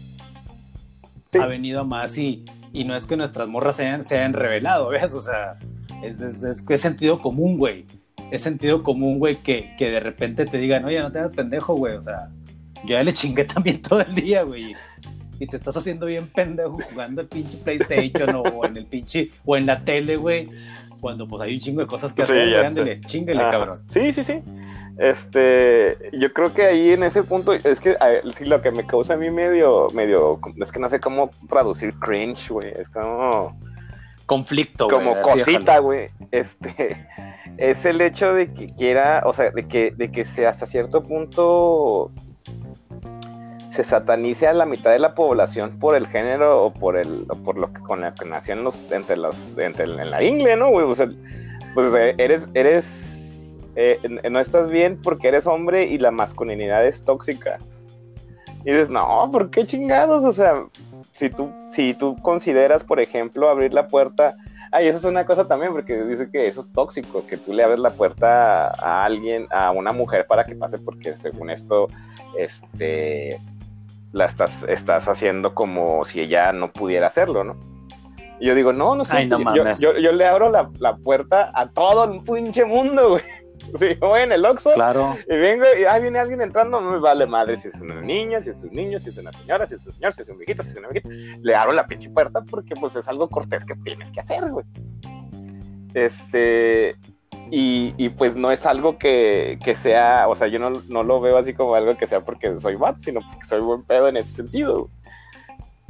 Ha 1.41 1.47
venido 1.47 1.81
a 1.81 1.85
más 1.85 2.17
y, 2.19 2.45
y 2.73 2.85
no 2.85 2.95
es 2.95 3.07
que 3.07 3.17
nuestras 3.17 3.49
morras 3.49 3.77
se 3.77 3.87
hayan, 3.87 4.33
revelado, 4.35 4.89
¿ves? 4.91 5.15
O 5.15 5.23
sea, 5.23 5.59
es, 6.03 6.21
es, 6.21 6.43
es, 6.43 6.81
sentido 6.81 7.21
común, 7.21 7.57
güey. 7.57 7.87
Es 8.31 8.43
sentido 8.43 8.83
común, 8.83 9.19
güey, 9.19 9.37
que, 9.37 9.75
que 9.79 9.91
de 9.91 10.01
repente 10.01 10.45
te 10.45 10.59
digan, 10.59 10.85
oye, 10.85 11.01
no 11.01 11.11
te 11.11 11.19
hagas 11.19 11.35
pendejo, 11.35 11.75
güey. 11.75 11.97
O 11.97 12.03
sea, 12.03 12.29
yo 12.85 12.97
ya 12.97 13.03
le 13.03 13.13
chingué 13.15 13.45
también 13.55 13.81
todo 13.81 14.01
el 14.01 14.15
día, 14.15 14.43
güey. 14.43 14.77
Y 15.39 15.47
te 15.47 15.57
estás 15.57 15.77
haciendo 15.77 16.07
bien 16.07 16.29
pendejo 16.29 16.79
jugando 16.91 17.23
el 17.23 17.29
pinche 17.29 17.59
PlayStation 17.59 18.35
o 18.37 18.65
en 18.65 18.77
el 18.77 18.87
pinche, 18.87 19.31
o 19.45 19.57
en 19.57 19.67
la 19.67 19.83
tele, 19.83 20.17
güey. 20.17 20.49
Cuando 21.01 21.27
pues 21.27 21.43
hay 21.43 21.55
un 21.55 21.61
chingo 21.61 21.81
de 21.81 21.87
cosas 21.87 22.13
que 22.13 22.23
hacer, 22.23 22.57
ándale, 22.57 23.01
chingale, 23.01 23.39
cabrón. 23.39 23.83
Sí, 23.89 24.13
sí, 24.13 24.25
sí. 24.25 24.43
Este, 24.99 26.11
yo 26.13 26.33
creo 26.33 26.55
que 26.55 26.65
ahí 26.65 26.93
en 26.93 27.03
ese 27.03 27.23
punto, 27.23 27.53
es 27.53 27.81
que 27.81 27.97
sí, 28.35 28.45
lo 28.47 28.63
que 28.63 28.71
me 28.71 28.87
causa 28.87 29.15
a 29.15 29.17
mí 29.17 29.31
medio, 29.31 29.89
medio, 29.93 30.39
es 30.57 30.73
que 30.73 30.81
no 30.81 30.89
sé 30.89 31.01
cómo 31.01 31.31
traducir 31.49 31.95
cringe, 31.99 32.51
güey, 32.51 32.73
es 32.73 32.89
como... 32.89 33.59
Conflicto, 34.25 34.89
Como 34.89 35.23
cosita, 35.23 35.79
güey. 35.79 36.11
Este, 36.33 37.07
es 37.59 37.85
el 37.87 38.01
hecho 38.01 38.35
de 38.35 38.53
que 38.53 38.67
quiera, 38.67 39.23
o 39.25 39.33
sea, 39.33 39.51
de 39.51 39.69
que, 39.69 39.93
de 39.93 40.11
que 40.11 40.25
sea 40.25 40.51
hasta 40.51 40.67
cierto 40.67 41.05
punto 41.05 42.11
se 43.69 43.85
satanice 43.85 44.49
a 44.49 44.53
la 44.53 44.67
mitad 44.67 44.91
de 44.91 44.99
la 44.99 45.15
población 45.15 45.79
por 45.79 45.95
el 45.95 46.07
género 46.07 46.65
o 46.65 46.73
por 46.73 46.97
el, 46.97 47.27
o 47.29 47.37
por 47.37 47.59
lo 47.59 47.73
que 47.73 47.81
con 47.83 48.01
la 48.01 48.15
que 48.15 48.25
nacían 48.25 48.65
los, 48.65 48.83
entre 48.91 49.17
las, 49.17 49.57
entre 49.59 49.85
en 49.85 50.11
la 50.11 50.23
ingle, 50.25 50.57
¿no, 50.57 50.71
güey? 50.71 50.87
O 50.87 50.95
sea, 50.95 51.09
pues 51.75 51.95
eres, 51.95 52.49
eres 52.55 53.26
eh, 53.77 53.99
no 54.31 54.41
estás 54.41 54.71
bien 54.71 54.99
porque 55.03 55.29
eres 55.29 55.47
hombre 55.47 55.85
y 55.85 55.99
la 55.99 56.11
masculinidad 56.11 56.87
es 56.87 57.05
tóxica. 57.05 57.59
Y 58.65 58.73
dices, 58.73 58.91
no, 58.91 59.29
¿por 59.31 59.51
qué 59.51 59.65
chingados? 59.65 60.25
O 60.25 60.33
sea, 60.33 60.65
si 61.13 61.31
tú, 61.31 61.53
si 61.69 61.95
tú 61.95 62.17
consideras, 62.17 62.83
por 62.83 62.99
ejemplo, 63.01 63.49
abrir 63.49 63.73
la 63.73 63.87
puerta, 63.87 64.37
ay, 64.73 64.89
eso 64.89 64.99
es 64.99 65.05
una 65.05 65.25
cosa 65.25 65.47
también, 65.47 65.73
porque 65.73 66.03
dice 66.03 66.31
que 66.31 66.49
eso 66.49 66.63
es 66.63 66.73
tóxico, 66.73 67.25
que 67.27 67.37
tú 67.37 67.53
le 67.53 67.63
abres 67.63 67.79
la 67.79 67.91
puerta 67.91 68.69
a 68.69 69.05
alguien, 69.05 69.47
a 69.51 69.71
una 69.71 69.93
mujer 69.93 70.27
para 70.27 70.45
que 70.45 70.57
pase, 70.57 70.79
porque 70.79 71.15
según 71.17 71.51
esto, 71.51 71.87
este, 72.37 73.41
la 74.13 74.25
estás, 74.25 74.65
estás 74.69 75.07
haciendo 75.07 75.55
como 75.55 76.05
si 76.05 76.21
ella 76.21 76.53
no 76.53 76.73
pudiera 76.73 77.07
hacerlo, 77.07 77.45
¿no? 77.45 77.57
Y 78.41 78.47
yo 78.47 78.55
digo, 78.55 78.73
no, 78.73 78.95
no 78.95 79.05
sé, 79.05 79.29
yo, 79.29 79.97
yo, 79.97 80.13
le 80.13 80.27
abro 80.27 80.51
la, 80.51 80.71
la 80.79 80.97
puerta 80.97 81.53
a 81.55 81.69
todo 81.69 82.13
el 82.13 82.23
pinche 82.23 82.65
mundo, 82.65 83.11
güey. 83.11 83.23
Si 83.79 83.95
voy 83.95 84.23
en 84.23 84.33
el 84.33 84.45
Oxxo 84.45 84.73
claro. 84.73 85.17
y 85.29 85.37
vengo 85.37 85.65
y 85.79 85.85
ahí 85.85 86.03
viene 86.03 86.19
alguien 86.19 86.41
entrando, 86.41 86.81
no 86.81 86.93
me 86.93 86.99
vale 86.99 87.27
madre 87.27 87.57
si 87.57 87.69
es 87.69 87.81
una 87.81 88.01
niña, 88.01 88.41
si 88.41 88.51
es 88.51 88.63
un 88.63 88.73
niño, 88.73 88.99
si 88.99 89.11
es 89.11 89.19
una 89.19 89.33
señora, 89.33 89.67
si 89.67 89.75
es 89.75 89.87
un 89.87 89.93
señor, 89.93 90.13
si 90.13 90.23
es 90.23 90.29
un 90.29 90.39
viejito, 90.39 90.63
si 90.63 90.71
es 90.71 90.77
una 90.77 90.89
viejita. 90.89 91.15
Le 91.43 91.55
abro 91.55 91.73
la 91.73 91.87
pinche 91.87 92.11
puerta 92.11 92.43
porque 92.43 92.75
pues 92.75 92.97
es 92.97 93.09
algo 93.09 93.29
cortés 93.29 93.65
que 93.65 93.75
tienes 93.77 94.11
que 94.11 94.21
hacer, 94.21 94.51
güey. 94.51 94.65
Este, 95.95 96.97
y, 97.51 97.95
y, 97.97 98.09
pues 98.11 98.37
no 98.37 98.51
es 98.51 98.67
algo 98.67 98.99
que, 98.99 99.59
que, 99.65 99.75
sea, 99.75 100.27
o 100.29 100.35
sea, 100.35 100.49
yo 100.49 100.59
no, 100.59 100.71
no, 100.89 101.03
lo 101.03 101.21
veo 101.21 101.39
así 101.39 101.55
como 101.55 101.75
algo 101.75 101.97
que 101.97 102.07
sea 102.07 102.21
porque 102.21 102.59
soy 102.59 102.75
bad, 102.75 102.97
sino 102.99 103.21
porque 103.21 103.47
soy 103.47 103.61
buen 103.61 103.83
pedo 103.85 104.09
en 104.09 104.17
ese 104.17 104.33
sentido. 104.33 104.91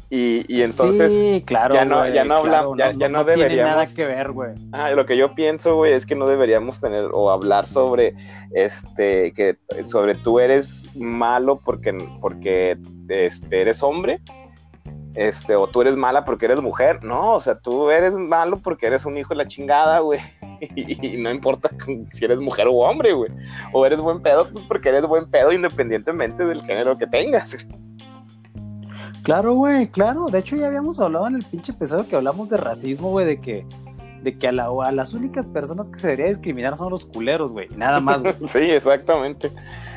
Y, 0.08 0.62
entonces 0.62 1.42
claro, 1.44 1.74
ya 1.74 1.84
no, 1.84 2.08
ya 2.08 2.24
no 2.24 2.36
hablamos, 2.36 2.78
ya, 2.78 2.92
no, 2.92 3.24
deberíamos. 3.24 3.48
Tiene 3.48 3.62
nada 3.62 3.86
que 3.86 4.06
ver, 4.06 4.30
güey. 4.30 4.54
Ah, 4.70 4.90
lo 4.92 5.04
que 5.04 5.16
yo 5.16 5.34
pienso, 5.34 5.74
güey, 5.74 5.94
es 5.94 6.06
que 6.06 6.14
no 6.14 6.28
deberíamos 6.28 6.80
tener 6.80 7.08
o 7.12 7.30
hablar 7.30 7.66
sobre 7.66 8.14
este 8.52 9.32
que 9.32 9.56
sobre 9.84 10.14
tú 10.14 10.38
eres 10.38 10.88
malo 10.94 11.60
porque, 11.64 11.92
porque 12.20 12.78
este, 13.08 13.62
eres 13.62 13.82
hombre. 13.82 14.20
Este, 15.16 15.56
o 15.56 15.66
tú 15.66 15.80
eres 15.80 15.96
mala 15.96 16.24
porque 16.24 16.44
eres 16.44 16.60
mujer. 16.60 17.02
No, 17.02 17.32
o 17.32 17.40
sea, 17.40 17.58
tú 17.58 17.90
eres 17.90 18.12
malo 18.12 18.58
porque 18.62 18.86
eres 18.86 19.06
un 19.06 19.16
hijo 19.16 19.30
de 19.30 19.36
la 19.36 19.48
chingada, 19.48 20.00
güey. 20.00 20.20
Y, 20.74 21.18
no 21.18 21.30
importa 21.30 21.68
si 22.12 22.24
eres 22.24 22.38
mujer 22.38 22.66
o 22.66 22.76
hombre, 22.76 23.12
güey. 23.12 23.30
O 23.74 23.84
eres 23.84 24.00
buen 24.00 24.22
pedo 24.22 24.50
pues, 24.50 24.64
porque 24.66 24.88
eres 24.88 25.06
buen 25.06 25.30
pedo 25.30 25.52
independientemente 25.52 26.46
del 26.46 26.62
género 26.62 26.96
que 26.96 27.06
tengas. 27.06 27.66
Claro, 29.26 29.54
güey, 29.54 29.88
claro. 29.88 30.26
De 30.26 30.38
hecho, 30.38 30.54
ya 30.54 30.68
habíamos 30.68 31.00
hablado 31.00 31.26
en 31.26 31.34
el 31.34 31.44
pinche 31.44 31.72
episodio 31.72 32.06
que 32.06 32.14
hablamos 32.14 32.48
de 32.48 32.58
racismo, 32.58 33.10
güey, 33.10 33.26
de 33.26 33.40
que, 33.40 33.66
de 34.22 34.38
que 34.38 34.46
a, 34.46 34.52
las 34.52 35.14
únicas 35.14 35.48
personas 35.48 35.90
que 35.90 35.98
se 35.98 36.06
debería 36.06 36.28
discriminar 36.28 36.76
son 36.76 36.92
los 36.92 37.06
culeros, 37.06 37.50
güey. 37.50 37.66
Nada 37.74 37.98
más, 37.98 38.22
güey. 38.22 38.36
sí, 38.44 38.60
exactamente. 38.60 39.50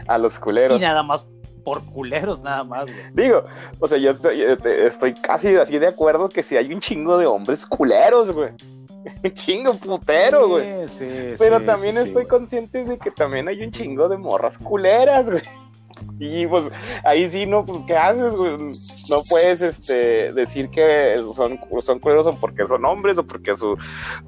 A 0.08 0.18
los 0.18 0.40
culeros. 0.40 0.80
Y 0.80 0.82
nada 0.82 1.04
más 1.04 1.28
por 1.64 1.86
culeros, 1.86 2.42
nada 2.42 2.64
más, 2.64 2.86
güey. 2.86 2.98
Digo, 3.14 3.44
o 3.80 3.86
sea, 3.86 4.00
yo 4.00 4.16
estoy, 4.16 5.14
casi 5.22 5.56
así 5.58 5.78
de 5.78 5.86
acuerdo 5.86 6.28
que 6.28 6.42
si 6.42 6.58
hay 6.58 6.74
un 6.74 6.80
chingo 6.80 7.20
de 7.20 7.28
hombres 7.28 7.68
culeros, 7.68 8.32
güey. 8.32 8.50
chingo 9.34 9.76
putero, 9.76 10.50
güey. 10.50 10.88
Pero 11.38 11.62
también 11.62 12.00
estoy 12.00 12.26
consciente 12.26 12.84
de 12.84 12.98
que 12.98 13.12
también 13.12 13.48
hay 13.48 13.62
un 13.62 13.70
chingo 13.70 14.10
de 14.10 14.18
morras 14.18 14.58
culeras, 14.58 15.30
güey. 15.30 15.44
Y 16.20 16.46
pues 16.48 16.70
ahí 17.06 17.30
sí, 17.30 17.46
¿no? 17.46 17.66
Pues 17.66 17.84
¿qué 17.86 17.96
haces, 17.96 18.34
güey? 18.34 18.58
No 19.10 19.22
puedes 19.30 19.62
este, 19.62 20.34
decir 20.34 20.70
que 20.70 21.16
son, 21.34 21.60
son 21.82 22.00
culeros 22.00 22.28
o 22.28 22.38
porque 22.38 22.66
son 22.66 22.84
hombres 22.86 23.18
o 23.18 23.26
porque 23.26 23.56
su 23.56 23.78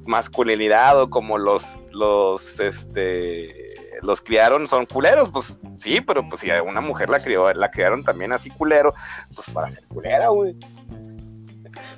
masculinidad 0.06 1.00
o 1.02 1.10
como 1.10 1.36
los, 1.36 1.78
los, 1.92 2.60
este, 2.60 3.74
los 4.02 4.20
criaron 4.20 4.68
son 4.68 4.86
culeros, 4.86 5.28
pues 5.30 5.58
sí, 5.76 6.00
pero 6.00 6.26
pues 6.28 6.40
si 6.40 6.50
a 6.50 6.62
una 6.62 6.80
mujer 6.80 7.10
la 7.10 7.20
crió, 7.20 7.52
la 7.52 7.70
criaron 7.70 8.02
también 8.02 8.32
así 8.32 8.50
culero, 8.50 8.94
pues 9.34 9.50
para 9.50 9.70
ser 9.70 9.84
culera, 9.86 10.28
güey. 10.28 10.56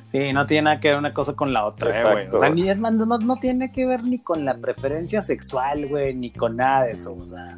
Sí, 0.06 0.32
no 0.32 0.46
tiene 0.46 0.62
nada 0.62 0.80
que 0.80 0.88
ver 0.88 0.98
una 0.98 1.12
cosa 1.12 1.34
con 1.34 1.52
la 1.52 1.64
otra, 1.66 2.12
güey. 2.12 2.28
o 2.28 2.36
sea, 2.36 2.50
ni 2.50 2.70
es 2.70 2.78
no, 2.78 2.90
no, 2.90 3.36
tiene 3.36 3.72
que 3.72 3.84
ver 3.86 4.04
ni 4.04 4.20
con 4.20 4.44
la 4.44 4.54
preferencia 4.54 5.22
sexual, 5.22 5.86
güey, 5.88 6.14
ni 6.14 6.30
con 6.30 6.56
nada 6.56 6.84
de 6.84 6.92
eso. 6.92 7.16
O 7.16 7.26
sea, 7.26 7.56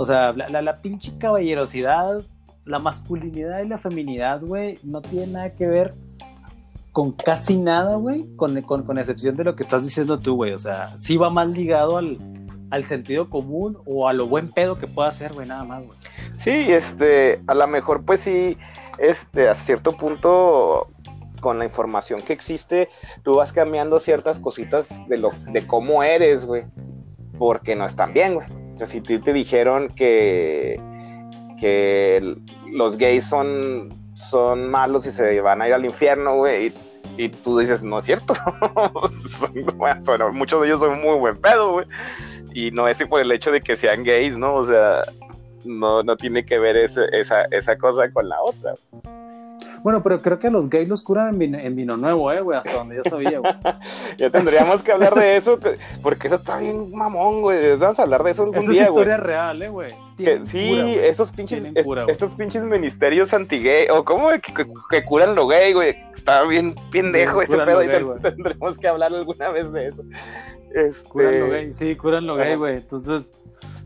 o 0.00 0.06
sea 0.06 0.32
la, 0.32 0.62
la, 0.62 0.74
pinche 0.76 1.12
caballerosidad, 1.18 2.22
la 2.64 2.78
masculinidad 2.78 3.62
y 3.62 3.68
la 3.68 3.76
feminidad, 3.76 4.40
güey, 4.40 4.78
no 4.82 5.02
tiene 5.02 5.26
nada 5.26 5.50
que 5.54 5.66
ver 5.66 5.94
con 6.90 7.12
casi 7.12 7.58
nada, 7.58 7.96
güey, 7.96 8.34
con, 8.34 8.62
con, 8.62 8.84
con, 8.84 8.96
excepción 8.96 9.36
de 9.36 9.44
lo 9.44 9.54
que 9.54 9.62
estás 9.62 9.84
diciendo 9.84 10.18
tú, 10.18 10.36
güey. 10.36 10.54
O 10.54 10.58
sea, 10.58 10.96
sí 10.96 11.18
va 11.18 11.28
más 11.28 11.48
ligado 11.48 11.98
al, 11.98 12.16
al 12.70 12.84
sentido 12.84 13.28
común 13.28 13.76
o 13.84 14.08
a 14.08 14.14
lo 14.14 14.26
buen 14.26 14.50
pedo 14.50 14.78
que 14.78 14.86
pueda 14.86 15.10
hacer, 15.10 15.34
güey, 15.34 15.46
nada 15.46 15.64
más, 15.64 15.84
güey. 15.84 15.98
Sí, 16.36 16.50
este, 16.50 17.42
a 17.46 17.54
lo 17.54 17.66
mejor, 17.66 18.02
pues 18.06 18.20
sí, 18.20 18.56
este, 18.98 19.50
a 19.50 19.54
cierto 19.54 19.98
punto, 19.98 20.88
con 21.42 21.58
la 21.58 21.66
información 21.66 22.22
que 22.22 22.32
existe, 22.32 22.88
tú 23.22 23.34
vas 23.34 23.52
cambiando 23.52 23.98
ciertas 23.98 24.40
cositas 24.40 24.88
de 25.10 25.18
lo, 25.18 25.30
de 25.52 25.66
cómo 25.66 26.02
eres, 26.02 26.46
güey, 26.46 26.64
porque 27.38 27.76
no 27.76 27.84
están 27.84 28.14
bien, 28.14 28.36
güey. 28.36 28.59
Sea, 28.86 28.86
si 28.86 29.00
te 29.00 29.32
dijeron 29.32 29.88
que, 29.88 30.80
que 31.58 32.36
los 32.72 32.96
gays 32.96 33.24
son, 33.24 33.90
son 34.14 34.70
malos 34.70 35.06
y 35.06 35.10
se 35.10 35.40
van 35.40 35.62
a 35.62 35.68
ir 35.68 35.74
al 35.74 35.84
infierno, 35.84 36.36
güey, 36.36 36.72
y, 37.16 37.28
tú 37.28 37.58
dices, 37.58 37.82
no 37.82 37.98
es 37.98 38.04
cierto, 38.04 38.34
muchos 40.32 40.60
de 40.60 40.66
ellos 40.66 40.80
son 40.80 41.00
muy 41.00 41.18
buen 41.18 41.36
pedo, 41.40 41.72
güey 41.72 41.86
y 42.52 42.70
no 42.70 42.88
es 42.88 43.02
por 43.04 43.20
el 43.20 43.32
hecho 43.32 43.52
de 43.52 43.60
que 43.60 43.76
sean 43.76 44.02
gays, 44.02 44.36
¿no? 44.36 44.54
O 44.54 44.64
sea, 44.64 45.02
no, 45.64 46.02
no 46.02 46.16
tiene 46.16 46.44
que 46.44 46.58
ver 46.58 46.76
esa, 46.76 47.04
esa 47.50 47.78
cosa 47.78 48.10
con 48.12 48.28
la 48.28 48.40
otra. 48.42 48.74
Bueno, 49.82 50.02
pero 50.02 50.20
creo 50.20 50.38
que 50.38 50.50
los 50.50 50.68
gays 50.68 50.88
los 50.88 51.02
curan 51.02 51.40
en 51.40 51.76
vino, 51.76 51.96
nuevo, 51.96 52.30
eh, 52.32 52.40
güey, 52.40 52.58
hasta 52.58 52.74
donde 52.74 52.96
yo 52.96 53.02
sabía, 53.04 53.38
güey. 53.38 53.52
ya 54.18 54.30
tendríamos 54.30 54.82
que 54.82 54.92
hablar 54.92 55.14
de 55.14 55.36
eso, 55.36 55.58
porque 56.02 56.26
eso 56.26 56.36
está 56.36 56.58
bien 56.58 56.90
mamón, 56.90 57.42
güey. 57.42 57.76
Vamos 57.76 57.98
a 57.98 58.02
hablar 58.02 58.22
de 58.22 58.30
eso 58.30 58.42
algún 58.42 58.60
día, 58.60 58.68
güey. 58.68 58.82
Es 58.82 58.88
historia 58.88 59.16
real, 59.16 59.62
eh, 59.62 59.68
güey. 59.68 59.94
Sí, 60.44 60.96
esos 61.00 61.30
pinches, 61.30 61.62
estos 62.08 62.32
pinches 62.34 62.62
ministerios 62.64 63.32
anti-gay, 63.32 63.88
o 63.90 64.04
cómo 64.04 64.28
que, 64.90 65.04
curan 65.04 65.34
lo 65.34 65.46
gay, 65.46 65.72
güey. 65.72 65.96
Está 66.14 66.42
bien 66.44 66.74
pendejo 66.92 67.40
ese 67.42 67.56
pedo, 67.56 67.82
y 67.82 67.88
tendremos 68.20 68.76
que 68.78 68.88
hablar 68.88 69.14
alguna 69.14 69.48
vez 69.50 69.72
de 69.72 69.86
eso. 69.86 70.04
Este... 70.74 71.08
Curan 71.08 71.40
lo 71.40 71.48
gay, 71.48 71.74
sí, 71.74 71.96
curan 71.96 72.26
lo 72.26 72.36
gay, 72.36 72.56
güey. 72.56 72.76
Entonces, 72.76 73.22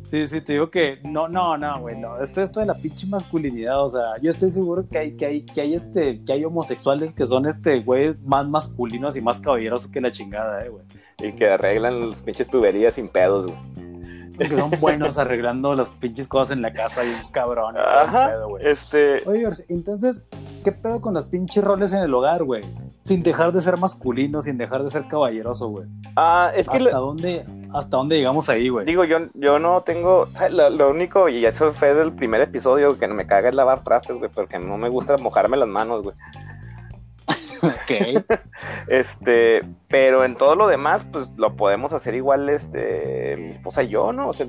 sí, 0.05 0.29
sí, 0.29 0.41
te 0.41 0.55
digo 0.55 0.71
que 0.71 0.99
no, 1.03 1.29
no, 1.29 1.57
no, 1.57 1.81
güey, 1.81 1.97
no. 1.99 2.19
Esto, 2.21 2.61
de 2.61 2.67
la 2.67 2.75
pinche 2.75 3.07
masculinidad, 3.07 3.85
o 3.85 3.91
sea, 3.91 4.17
yo 4.23 4.31
estoy 4.31 4.51
seguro 4.51 4.87
que 4.89 4.99
hay, 4.99 5.17
que 5.17 5.27
hay, 5.27 5.43
que 5.43 5.61
hay 5.61 5.75
este, 5.75 6.25
que 6.25 6.33
hay 6.33 6.45
homosexuales 6.45 7.13
que 7.13 7.27
son 7.27 7.47
este, 7.47 7.81
güeyes 7.81 8.23
más 8.23 8.49
masculinos 8.49 9.17
y 9.17 9.21
más 9.21 9.41
caballerosos 9.41 9.91
que 9.91 10.01
la 10.01 10.13
chingada, 10.13 10.65
eh, 10.65 10.69
güey. 10.69 10.85
Y 11.23 11.33
que 11.33 11.49
arreglan 11.49 12.01
los 12.01 12.23
pinches 12.23 12.49
tuberías 12.49 12.95
sin 12.95 13.09
pedos, 13.09 13.47
güey. 13.47 13.84
Que 14.39 14.49
son 14.49 14.70
buenos 14.80 15.18
arreglando 15.18 15.74
las 15.74 15.91
pinches 15.91 16.28
cosas 16.28 16.53
en 16.53 16.62
la 16.62 16.72
casa 16.72 17.05
y 17.05 17.09
un 17.09 17.30
cabrón. 17.30 17.76
Ajá, 17.78 18.32
este... 18.61 19.22
Oye, 19.26 19.49
entonces, 19.68 20.26
¿qué 20.64 20.72
pedo 20.72 21.01
con 21.01 21.14
las 21.14 21.26
pinches 21.26 21.62
roles 21.62 21.93
en 21.93 22.01
el 22.01 22.12
hogar, 22.14 22.45
güey? 22.45 22.62
sin 23.05 23.22
dejar 23.22 23.53
de 23.53 23.61
ser 23.61 23.76
masculino, 23.76 24.41
sin 24.41 24.57
dejar 24.57 24.82
de 24.82 24.91
ser 24.91 25.07
caballeroso, 25.07 25.68
güey. 25.68 25.87
Ah, 26.16 26.51
es 26.57 26.66
que... 26.68 26.78
¿Hasta, 26.78 26.97
dónde, 26.97 27.45
¿Hasta 27.74 27.97
dónde 27.99 28.16
llegamos 28.16 28.49
ahí, 28.49 28.70
güey? 28.70 28.87
Digo, 28.87 29.05
yo, 29.05 29.18
yo 29.35 29.59
no 29.59 29.82
tengo... 29.82 30.26
Lo, 30.51 30.91
único, 30.91 31.28
y 31.28 31.45
eso 31.45 31.74
fue 31.74 31.93
del 31.93 32.12
primer 32.12 32.41
episodio, 32.41 32.99
que 32.99 33.07
no 33.07 33.14
me 33.14 33.26
caga 33.26 33.51
es 33.51 33.55
lavar 33.55 33.85
trastes, 33.85 34.16
güey, 34.16 34.30
porque 34.35 34.59
no 34.59 34.78
me 34.78 34.89
gusta 34.89 35.18
mojarme 35.18 35.59
las 35.59 35.68
manos, 35.68 36.03
güey. 36.03 36.16
Ok. 37.63 38.25
este, 38.89 39.63
pero 39.89 40.25
en 40.25 40.37
todo 40.37 40.57
lo 40.57 40.67
demás, 40.67 41.05
pues 41.13 41.31
lo 41.37 41.55
podemos 41.57 41.93
hacer 41.93 42.15
igual, 42.15 42.49
este, 42.49 43.37
mi 43.39 43.49
esposa 43.49 43.83
y 43.83 43.89
yo, 43.89 44.13
¿no? 44.13 44.29
O 44.29 44.33
sea, 44.33 44.47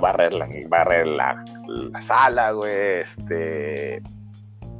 barrer 0.00 0.34
la, 0.34 0.48
barrer 0.68 1.06
la, 1.06 1.44
la 1.66 2.02
sala, 2.02 2.52
güey, 2.52 3.00
este, 3.00 4.02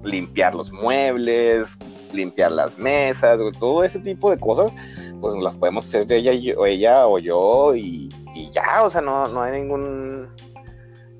limpiar 0.04 0.54
los 0.54 0.72
muebles, 0.72 1.76
limpiar 2.12 2.52
las 2.52 2.78
mesas, 2.78 3.38
todo 3.58 3.84
ese 3.84 4.00
tipo 4.00 4.30
de 4.30 4.38
cosas, 4.38 4.72
pues 5.20 5.34
las 5.36 5.56
podemos 5.56 5.86
hacer 5.86 6.10
ella, 6.12 6.32
o 6.56 6.66
ella 6.66 7.06
o 7.06 7.18
yo 7.18 7.74
y, 7.74 8.10
ya, 8.52 8.82
o 8.82 8.90
sea, 8.90 9.00
no, 9.00 9.26
no 9.26 9.42
hay 9.42 9.60
ningún, 9.60 10.28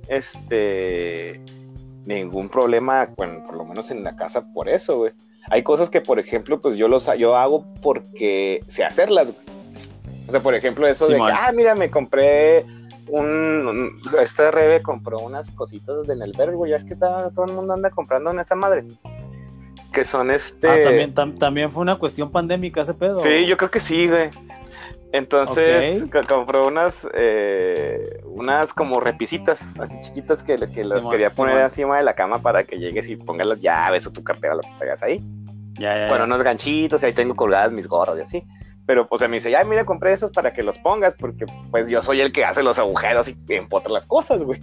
este, 0.08 1.40
ningún 2.04 2.48
problema, 2.48 3.08
bueno, 3.16 3.42
por 3.44 3.56
lo 3.56 3.64
menos 3.64 3.90
en 3.90 4.02
la 4.02 4.14
casa 4.16 4.44
por 4.52 4.68
eso, 4.68 4.98
güey. 4.98 5.12
Hay 5.48 5.62
cosas 5.62 5.90
que, 5.90 6.00
por 6.00 6.18
ejemplo, 6.18 6.60
pues 6.60 6.76
yo 6.76 6.88
los 6.88 7.08
yo 7.18 7.36
hago 7.36 7.64
porque 7.82 8.60
sé 8.68 8.84
hacerlas, 8.84 9.32
güey. 9.32 9.46
O 10.28 10.30
sea, 10.30 10.40
por 10.42 10.54
ejemplo, 10.54 10.86
eso 10.86 11.08
de 11.08 11.16
que, 11.16 11.22
ah, 11.22 11.50
mira, 11.52 11.74
me 11.74 11.90
compré 11.90 12.64
un, 13.08 14.00
este 14.20 14.50
Rebe 14.50 14.82
compró 14.82 15.18
unas 15.18 15.50
cositas 15.50 16.06
de 16.06 16.14
Nelberg, 16.14 16.54
güey, 16.54 16.70
ya 16.70 16.76
es 16.76 16.84
que 16.84 16.92
está, 16.92 17.30
todo 17.30 17.46
el 17.46 17.52
mundo 17.52 17.72
anda 17.72 17.90
comprando 17.90 18.30
en 18.30 18.38
esa 18.38 18.54
madre 18.54 18.84
que 19.92 20.04
son 20.04 20.30
este... 20.30 20.68
Ah, 20.68 20.82
también, 20.82 21.14
también 21.38 21.70
fue 21.70 21.82
una 21.82 21.98
cuestión 21.98 22.30
pandémica 22.30 22.82
ese 22.82 22.94
pedo. 22.94 23.20
Sí, 23.20 23.46
yo 23.46 23.56
creo 23.56 23.70
que 23.70 23.80
sí, 23.80 24.08
güey. 24.08 24.30
Entonces 25.12 26.04
compró 26.28 26.68
unas, 26.68 27.06
eh, 27.14 28.02
unas 28.24 28.72
como 28.72 29.00
repisitas 29.00 29.60
así 29.80 29.98
chiquitas 30.00 30.42
que, 30.42 30.56
que 30.72 30.84
las 30.84 31.04
quería 31.06 31.30
poner 31.30 31.58
encima 31.58 31.96
de 31.96 32.04
la 32.04 32.14
cama 32.14 32.40
para 32.40 32.62
que 32.62 32.78
llegues 32.78 33.08
y 33.08 33.16
pongas 33.16 33.46
las 33.46 33.60
llaves 33.60 34.06
o 34.06 34.12
tu 34.12 34.22
cartera, 34.22 34.54
lo 34.54 34.60
que 34.60 34.70
traigas 34.76 35.02
ahí. 35.02 35.20
Ya, 35.74 35.96
ya, 35.96 36.08
bueno, 36.08 36.24
unos 36.24 36.42
ganchitos 36.42 37.02
y 37.02 37.06
ahí 37.06 37.12
tengo 37.12 37.34
colgadas 37.34 37.72
mis 37.72 37.88
gorros 37.88 38.18
y 38.18 38.22
así. 38.22 38.44
Pero 38.86 39.08
pues 39.08 39.22
me 39.22 39.36
dice, 39.36 39.50
ya 39.50 39.64
mira, 39.64 39.84
compré 39.84 40.12
esos 40.12 40.30
para 40.30 40.52
que 40.52 40.62
los 40.62 40.78
pongas 40.78 41.14
porque 41.14 41.46
pues 41.70 41.88
yo 41.88 42.02
soy 42.02 42.20
el 42.20 42.32
que 42.32 42.44
hace 42.44 42.62
los 42.62 42.78
agujeros 42.78 43.28
y 43.28 43.36
empotra 43.48 43.92
las 43.92 44.06
cosas, 44.06 44.42
güey 44.42 44.60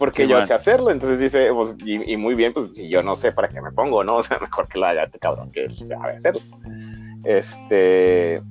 porque 0.00 0.26
yo 0.26 0.44
sé 0.44 0.54
hacerlo. 0.54 0.90
Entonces 0.90 1.20
dice, 1.20 1.50
pues, 1.52 1.74
y, 1.84 2.16
muy 2.16 2.34
bien, 2.34 2.52
pues 2.52 2.74
si 2.74 2.88
yo 2.88 3.02
no 3.02 3.14
sé 3.14 3.30
para 3.30 3.48
qué 3.48 3.60
me 3.60 3.70
pongo, 3.70 4.02
¿no? 4.02 4.16
O 4.20 4.22
sea, 4.24 4.38
mejor 4.40 4.66
que 4.66 4.78
lo 4.78 4.86
haga 4.86 5.04
este 5.04 5.18
cabrón 5.20 5.52
que 5.52 5.68
sabe 5.86 6.14
hacerlo. 6.14 6.40
Este. 7.22 8.42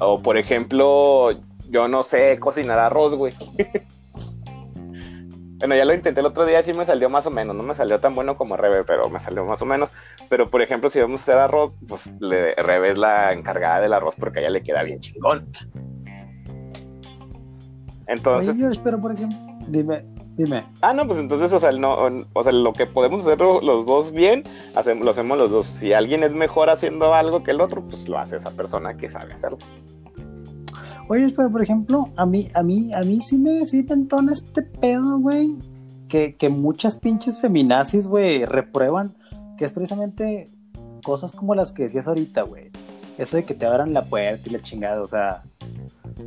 O 0.00 0.18
por 0.18 0.36
ejemplo, 0.36 1.30
yo 1.68 1.88
no 1.88 2.02
sé 2.02 2.38
cocinar 2.38 2.78
arroz, 2.78 3.14
güey. 3.14 3.34
bueno, 5.58 5.76
ya 5.76 5.84
lo 5.84 5.94
intenté 5.94 6.20
el 6.20 6.26
otro 6.26 6.46
día, 6.46 6.62
sí 6.62 6.72
me 6.72 6.84
salió 6.84 7.10
más 7.10 7.26
o 7.26 7.30
menos. 7.30 7.54
No 7.54 7.62
me 7.62 7.74
salió 7.74 8.00
tan 8.00 8.14
bueno 8.14 8.36
como 8.36 8.56
Rebe, 8.56 8.84
pero 8.84 9.08
me 9.08 9.20
salió 9.20 9.44
más 9.44 9.62
o 9.62 9.66
menos. 9.66 9.92
Pero 10.28 10.48
por 10.48 10.62
ejemplo, 10.62 10.88
si 10.88 11.00
vamos 11.00 11.20
a 11.20 11.22
hacer 11.22 11.36
arroz, 11.36 11.74
pues 11.86 12.12
le, 12.20 12.54
Rebe 12.54 12.92
es 12.92 12.98
la 12.98 13.32
encargada 13.32 13.80
del 13.80 13.92
arroz 13.92 14.16
porque 14.16 14.40
a 14.40 14.42
ella 14.42 14.50
le 14.50 14.62
queda 14.62 14.82
bien 14.82 15.00
chingón. 15.00 15.46
Entonces. 18.06 18.56
Oye, 18.56 18.80
pero 18.82 19.00
por 19.00 19.12
ejemplo 19.12 19.50
Dime, 19.70 20.04
dime. 20.36 20.64
Ah, 20.80 20.92
no, 20.92 21.06
pues 21.06 21.18
entonces, 21.18 21.52
o 21.52 21.58
sea, 21.58 21.72
no, 21.72 21.96
o 22.32 22.42
sea, 22.42 22.52
lo 22.52 22.72
que 22.72 22.86
podemos 22.86 23.22
hacer 23.22 23.40
los 23.40 23.86
dos 23.86 24.12
bien, 24.12 24.44
hacemos, 24.74 25.04
lo 25.04 25.10
hacemos 25.10 25.38
los 25.38 25.50
dos. 25.50 25.66
Si 25.66 25.92
alguien 25.92 26.22
es 26.22 26.34
mejor 26.34 26.70
haciendo 26.70 27.14
algo 27.14 27.42
que 27.42 27.50
el 27.50 27.60
otro, 27.60 27.82
pues 27.82 28.08
lo 28.08 28.18
hace 28.18 28.36
esa 28.36 28.50
persona 28.52 28.96
que 28.96 29.10
sabe 29.10 29.32
hacerlo. 29.34 29.58
Oye, 31.08 31.32
pero 31.36 31.50
por 31.50 31.62
ejemplo, 31.62 32.08
a 32.16 32.24
mí, 32.24 32.50
a 32.54 32.62
mí, 32.62 32.92
a 32.94 33.00
mí 33.00 33.20
sí 33.20 33.36
me, 33.36 33.66
sí 33.66 33.82
me 33.82 33.94
entona 33.94 34.32
este 34.32 34.62
pedo, 34.62 35.18
güey. 35.18 35.50
Que, 36.08 36.34
que 36.34 36.48
muchas 36.48 36.96
pinches 36.96 37.40
feminazis, 37.40 38.08
güey, 38.08 38.44
reprueban, 38.44 39.16
que 39.56 39.64
es 39.64 39.72
precisamente 39.72 40.48
cosas 41.04 41.30
como 41.30 41.54
las 41.54 41.72
que 41.72 41.84
decías 41.84 42.08
ahorita, 42.08 42.42
güey. 42.42 42.70
Eso 43.16 43.36
de 43.36 43.44
que 43.44 43.54
te 43.54 43.66
abran 43.66 43.92
la 43.92 44.04
puerta 44.04 44.48
y 44.48 44.52
la 44.52 44.62
chingada, 44.62 45.00
o 45.00 45.06
sea. 45.06 45.42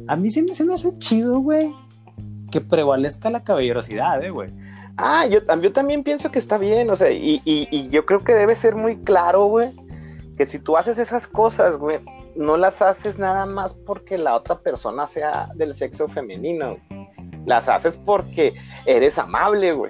A 0.08 0.16
mí 0.16 0.30
sí 0.30 0.42
me, 0.42 0.54
se 0.54 0.64
me 0.64 0.74
hace 0.74 0.98
chido, 1.00 1.40
güey 1.40 1.72
que 2.54 2.62
prevalezca 2.62 3.32
la 3.32 3.44
caballerosidad, 3.44 4.24
eh, 4.24 4.30
güey. 4.30 4.52
Ah, 4.96 5.26
yo, 5.26 5.42
también 5.74 6.04
pienso 6.04 6.30
que 6.30 6.38
está 6.38 6.60
bien, 6.60 6.88
o 6.92 6.96
sea, 6.96 7.10
y, 7.10 7.42
y, 7.44 7.90
yo 7.90 8.06
creo 8.06 8.24
que 8.24 8.34
debe 8.34 8.56
ser 8.56 8.76
muy 8.76 8.98
claro, 8.98 9.46
güey, 9.46 9.76
que 10.38 10.46
si 10.46 10.60
tú 10.60 10.78
haces 10.78 11.00
esas 11.00 11.28
cosas, 11.28 11.78
güey, 11.78 12.00
no 12.36 12.56
las 12.56 12.84
haces 12.84 13.18
nada 13.18 13.48
más 13.48 13.74
porque 13.74 14.20
la 14.20 14.36
otra 14.36 14.60
persona 14.60 15.08
sea 15.08 15.50
del 15.56 15.74
sexo 15.74 16.08
femenino, 16.08 16.78
las 17.48 17.70
haces 17.70 17.98
porque 17.98 18.54
eres 18.86 19.18
amable, 19.18 19.74
güey. 19.74 19.90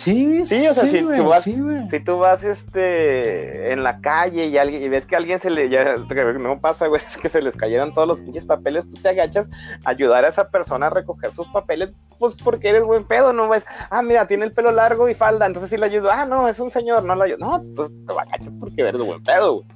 Sí, 0.00 0.46
sí, 0.46 0.66
o 0.66 0.72
sea, 0.72 0.86
si, 0.86 1.02
tú 1.02 1.24
vas, 1.24 1.44
si 1.44 2.00
tú 2.00 2.16
vas 2.16 2.42
este 2.42 3.70
en 3.70 3.82
la 3.82 4.00
calle 4.00 4.46
y 4.46 4.56
alguien 4.56 4.82
y 4.82 4.88
ves 4.88 5.04
que 5.04 5.14
a 5.14 5.18
alguien 5.18 5.38
se 5.38 5.50
le 5.50 5.68
ya 5.68 5.98
no 6.38 6.58
pasa, 6.58 6.86
güey, 6.86 7.02
es 7.06 7.18
que 7.18 7.28
se 7.28 7.42
les 7.42 7.54
cayeron 7.54 7.92
todos 7.92 8.08
los 8.08 8.22
pinches 8.22 8.46
papeles, 8.46 8.88
tú 8.88 8.96
te 8.96 9.10
agachas 9.10 9.50
a 9.84 9.90
ayudar 9.90 10.24
a 10.24 10.28
esa 10.28 10.48
persona 10.48 10.86
a 10.86 10.90
recoger 10.90 11.32
sus 11.32 11.48
papeles, 11.50 11.92
pues 12.18 12.34
porque 12.34 12.70
eres 12.70 12.84
buen 12.84 13.04
pedo, 13.04 13.34
no 13.34 13.50
ves, 13.50 13.66
ah, 13.90 14.00
mira, 14.00 14.26
tiene 14.26 14.46
el 14.46 14.52
pelo 14.52 14.72
largo 14.72 15.06
y 15.06 15.14
falda, 15.14 15.44
entonces 15.44 15.68
sí 15.68 15.76
le 15.76 15.84
ayudo, 15.84 16.10
ah, 16.10 16.24
no, 16.24 16.48
es 16.48 16.58
un 16.60 16.70
señor, 16.70 17.04
no 17.04 17.14
le 17.14 17.24
ayudo, 17.24 17.38
no, 17.38 17.62
tú 17.62 17.92
te 18.06 18.12
agachas 18.14 18.54
porque 18.58 18.80
eres 18.80 19.02
buen 19.02 19.22
pedo, 19.22 19.56
güey. 19.56 19.66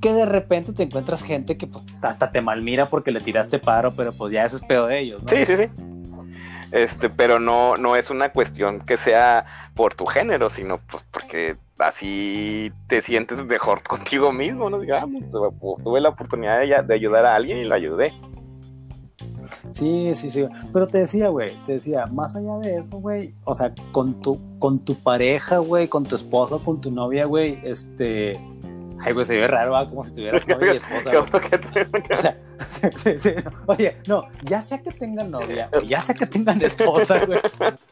Que 0.00 0.12
de 0.14 0.26
repente 0.26 0.72
te 0.72 0.82
encuentras 0.82 1.22
gente 1.22 1.56
que 1.56 1.68
pues 1.68 1.86
hasta 2.02 2.32
te 2.32 2.40
malmira 2.40 2.88
porque 2.88 3.12
le 3.12 3.20
tiraste 3.20 3.60
paro, 3.60 3.92
pero 3.96 4.12
pues 4.12 4.32
ya 4.32 4.44
eso 4.44 4.56
es 4.56 4.64
pedo 4.64 4.88
de 4.88 4.98
ellos, 4.98 5.22
¿no? 5.22 5.28
Sí, 5.28 5.46
sí, 5.46 5.56
sí 5.56 5.70
este, 6.72 7.08
pero 7.08 7.40
no, 7.40 7.76
no 7.76 7.96
es 7.96 8.10
una 8.10 8.30
cuestión 8.30 8.80
que 8.80 8.96
sea 8.96 9.46
por 9.74 9.94
tu 9.94 10.06
género, 10.06 10.50
sino 10.50 10.78
pues 10.78 11.04
porque 11.10 11.56
así 11.78 12.72
te 12.86 13.00
sientes 13.00 13.44
mejor 13.44 13.82
contigo 13.88 14.32
mismo, 14.32 14.70
¿no? 14.70 14.78
Digamos, 14.78 15.22
ah, 15.34 15.50
pues, 15.58 15.82
tuve 15.82 16.00
la 16.00 16.10
oportunidad 16.10 16.60
de, 16.84 16.94
ayudar 16.94 17.26
a 17.26 17.34
alguien 17.34 17.58
y 17.58 17.64
la 17.64 17.76
ayudé. 17.76 18.12
Sí, 19.72 20.14
sí, 20.14 20.30
sí. 20.30 20.46
Pero 20.72 20.86
te 20.86 20.98
decía, 20.98 21.28
güey, 21.28 21.56
te 21.64 21.72
decía, 21.72 22.04
más 22.12 22.36
allá 22.36 22.58
de 22.58 22.76
eso, 22.76 22.98
güey, 22.98 23.34
o 23.44 23.54
sea, 23.54 23.72
con 23.92 24.20
tu, 24.20 24.58
con 24.58 24.78
tu 24.80 24.94
pareja, 24.96 25.58
güey, 25.58 25.88
con 25.88 26.04
tu 26.04 26.16
esposo, 26.16 26.62
con 26.62 26.80
tu 26.80 26.90
novia, 26.90 27.24
güey, 27.24 27.58
este, 27.64 28.38
Ay, 29.00 29.12
güey, 29.12 29.24
se 29.24 29.36
ve 29.36 29.46
raro, 29.46 29.72
¿va? 29.72 29.88
como 29.88 30.04
si 30.04 30.14
tuvieras 30.14 30.46
novia 30.46 30.74
y 30.74 30.76
esposa. 30.78 31.20
o 31.20 32.16
sea, 32.16 32.36
sí, 32.96 33.18
sí, 33.18 33.30
Oye, 33.66 33.96
no, 34.06 34.24
ya 34.44 34.62
sea 34.62 34.82
que 34.82 34.90
tengan 34.90 35.30
novia, 35.30 35.70
ya 35.86 36.00
sea 36.00 36.14
que 36.14 36.26
tengan 36.26 36.60
esposa, 36.62 37.24
güey. 37.24 37.38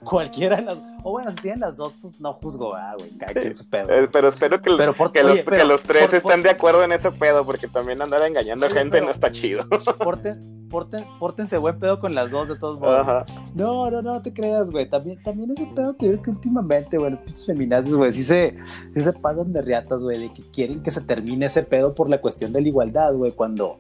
Cualquiera 0.03 0.57
de 0.57 0.63
las. 0.63 0.79
O 1.03 1.13
bueno, 1.13 1.31
si 1.31 1.37
tienen 1.37 1.61
las 1.61 1.77
dos, 1.77 1.95
pues 2.01 2.21
no 2.21 2.33
juzgo, 2.33 2.75
ah, 2.75 2.95
güey. 2.99 3.11
Sí. 3.11 3.65
Eh, 3.73 4.09
pero 4.11 4.29
espero 4.29 4.61
que, 4.61 4.71
pero 4.77 4.95
por, 4.95 5.13
que, 5.13 5.23
los, 5.23 5.41
que 5.41 5.65
los, 5.65 5.83
tres 5.83 6.13
estén 6.13 6.43
de 6.43 6.51
acuerdo 6.51 6.83
en 6.83 6.93
ese 6.93 7.11
pedo, 7.13 7.45
porque 7.45 7.69
también 7.69 8.03
andar 8.03 8.23
engañando 8.23 8.67
a 8.67 8.71
gente 8.71 9.01
no 9.01 9.11
está 9.11 9.31
chido. 9.31 9.65
Porten, 9.99 10.69
porten, 10.69 11.05
pórtense 11.19 11.59
buen 11.59 11.79
pedo 11.79 11.99
con 11.99 12.15
las 12.15 12.31
dos, 12.31 12.49
de 12.49 12.57
todos 12.57 12.81
modos. 12.81 13.01
Ajá. 13.01 13.27
No, 13.55 13.91
no, 13.91 14.03
no 14.03 14.23
te 14.23 14.33
creas, 14.33 14.71
güey. 14.71 14.89
También, 14.89 15.23
también 15.23 15.51
ese 15.51 15.67
pedo 15.67 15.95
te 15.95 16.09
digo 16.09 16.23
que 16.23 16.31
últimamente, 16.31 16.99
güey, 16.99 17.13
los 17.13 17.21
pinches 17.21 17.47
feminazis, 17.47 17.95
güey, 17.95 18.13
sí 18.13 18.23
se, 18.23 18.57
sí 18.95 19.01
se 19.01 19.13
pasan 19.13 19.53
de 19.53 19.63
riatas, 19.63 20.03
güey, 20.03 20.19
de 20.19 20.33
que 20.33 20.43
quieren 20.51 20.83
que 20.83 20.91
se 20.91 21.01
termine 21.01 21.47
ese 21.47 21.63
pedo 21.63 21.95
por 21.95 22.09
la 22.09 22.19
cuestión 22.19 22.53
de 22.53 22.61
la 22.61 22.69
igualdad, 22.69 23.15
güey, 23.15 23.33
cuando 23.33 23.79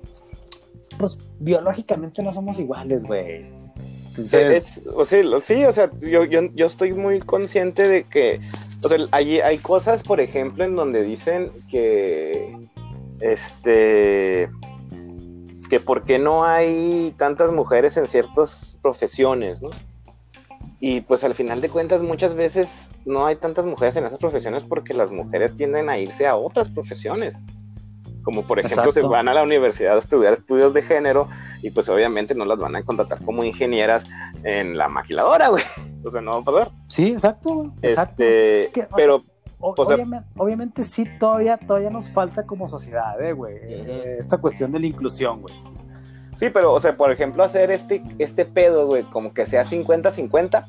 pues 0.98 1.18
biológicamente 1.38 2.22
no 2.22 2.32
somos 2.32 2.58
iguales, 2.58 3.04
güey. 3.04 3.46
O 4.94 5.04
sí, 5.04 5.64
o 5.64 5.72
sea, 5.72 5.90
yo, 6.00 6.66
estoy 6.66 6.94
muy 6.94 7.20
consciente 7.20 7.86
de 7.86 8.04
que, 8.04 8.40
o 8.82 8.88
sea, 8.88 8.98
hay, 9.12 9.40
hay 9.40 9.58
cosas, 9.58 10.02
por 10.02 10.20
ejemplo, 10.20 10.64
en 10.64 10.74
donde 10.74 11.02
dicen 11.02 11.50
que, 11.70 12.56
este, 13.20 14.48
que 15.68 15.80
por 15.80 16.04
qué 16.04 16.18
no 16.18 16.44
hay 16.44 17.14
tantas 17.18 17.52
mujeres 17.52 17.96
en 17.98 18.06
ciertas 18.06 18.78
profesiones, 18.80 19.60
¿no? 19.60 19.70
Y 20.80 21.02
pues 21.02 21.24
al 21.24 21.34
final 21.34 21.60
de 21.60 21.68
cuentas 21.68 22.02
muchas 22.02 22.34
veces 22.34 22.90
no 23.04 23.26
hay 23.26 23.36
tantas 23.36 23.64
mujeres 23.64 23.96
en 23.96 24.04
esas 24.04 24.18
profesiones 24.18 24.62
porque 24.62 24.94
las 24.94 25.10
mujeres 25.10 25.54
tienden 25.54 25.88
a 25.88 25.98
irse 25.98 26.26
a 26.26 26.36
otras 26.36 26.70
profesiones 26.70 27.44
como 28.26 28.42
por 28.44 28.58
ejemplo 28.58 28.90
se 28.90 29.02
van 29.02 29.28
a 29.28 29.34
la 29.34 29.44
universidad 29.44 29.94
a 29.94 30.00
estudiar 30.00 30.32
estudios 30.32 30.74
de 30.74 30.82
género 30.82 31.28
y 31.62 31.70
pues 31.70 31.88
obviamente 31.88 32.34
no 32.34 32.44
las 32.44 32.58
van 32.58 32.74
a 32.74 32.82
contratar 32.82 33.24
como 33.24 33.44
ingenieras 33.44 34.04
en 34.42 34.76
la 34.76 34.88
maquiladora, 34.88 35.48
güey. 35.48 35.62
O 36.04 36.10
sea, 36.10 36.20
no 36.20 36.32
va 36.32 36.38
a 36.38 36.42
pasar. 36.42 36.70
Sí, 36.88 37.10
exacto, 37.10 37.72
exacto. 37.82 38.22
Este, 38.22 38.86
pero... 38.96 39.20
obviamente, 39.58 40.84
sí, 40.84 41.04
todavía, 41.18 41.56
todavía 41.56 41.90
nos 41.90 42.08
falta 42.08 42.46
como 42.46 42.68
sociedad, 42.68 43.20
eh, 43.20 43.32
güey. 43.32 43.56
Eh, 43.60 44.16
esta 44.18 44.38
cuestión 44.38 44.70
de 44.70 44.80
la 44.80 44.86
inclusión, 44.86 45.42
güey. 45.42 45.54
Sí, 46.36 46.50
pero, 46.50 46.72
o 46.72 46.78
sea, 46.78 46.96
por 46.96 47.10
ejemplo, 47.10 47.42
hacer 47.42 47.72
este, 47.72 48.02
este 48.18 48.44
pedo, 48.44 48.86
güey, 48.86 49.02
como 49.04 49.34
que 49.34 49.46
sea 49.46 49.64
50-50, 49.64 50.64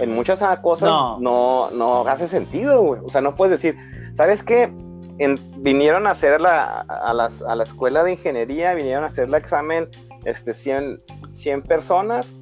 en 0.00 0.14
muchas 0.14 0.42
cosas 0.60 0.90
no. 0.90 1.18
no, 1.20 1.70
no 1.70 2.06
hace 2.06 2.28
sentido, 2.28 2.82
güey. 2.82 3.00
O 3.04 3.08
sea, 3.08 3.22
no 3.22 3.36
puedes 3.36 3.60
decir, 3.60 3.76
¿sabes 4.12 4.42
qué? 4.42 4.70
Vinieron 5.58 6.06
a 6.06 6.10
hacer 6.10 6.40
la, 6.40 6.80
a, 6.80 7.12
las, 7.14 7.42
a, 7.42 7.54
la 7.54 7.62
escuela 7.62 8.02
de 8.04 8.12
ingeniería, 8.12 8.74
vinieron 8.74 9.04
a 9.04 9.08
hacer 9.08 9.28
el 9.28 9.34
examen 9.34 9.88
este, 10.24 10.54
100, 10.54 11.02
100 11.30 11.62
personas. 11.62 12.32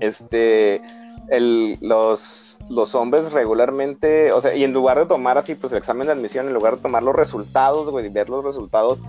Este, 0.00 0.80
el, 1.28 1.76
los, 1.80 2.58
los 2.68 2.94
hombres 2.94 3.32
regularmente, 3.32 4.32
o 4.32 4.40
sea, 4.40 4.54
y 4.54 4.64
en 4.64 4.72
lugar 4.72 4.98
de 4.98 5.06
tomar 5.06 5.36
así, 5.38 5.54
pues 5.54 5.72
el 5.72 5.78
examen 5.78 6.06
de 6.06 6.12
admisión, 6.14 6.46
en 6.46 6.54
lugar 6.54 6.76
de 6.76 6.82
tomar 6.82 7.02
los 7.02 7.14
resultados, 7.14 7.90
güey, 7.90 8.08
ver 8.08 8.28
los 8.28 8.44
resultados 8.44 9.02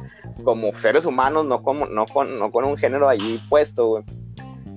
como 0.44 0.76
seres 0.76 1.06
humanos, 1.06 1.46
no, 1.46 1.64
como, 1.64 1.86
no, 1.86 2.06
con, 2.06 2.38
no 2.38 2.52
con 2.52 2.66
un 2.66 2.78
género 2.78 3.08
allí 3.08 3.42
puesto, 3.50 3.88
güey 3.88 4.04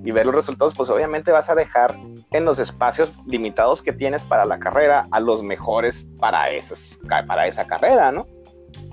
y 0.05 0.11
ver 0.13 0.27
los 0.27 0.35
resultados, 0.35 0.75
pues 0.75 0.91
obviamente 0.91 1.33
vas 1.33 1.49
a 1.49 1.55
dejar 1.55 1.99
en 2.31 2.45
los 2.45 2.59
espacios 2.59 3.13
limitados 3.27 3.83
que 3.83 3.93
tienes 3.93 4.23
para 4.25 4.45
la 4.45 4.59
carrera 4.59 5.07
a 5.11 5.21
los 5.21 5.43
mejores 5.43 6.07
para, 6.19 6.51
esas, 6.51 6.99
para 7.27 7.47
esa 7.47 7.67
carrera, 7.67 8.13
¿no? 8.13 8.27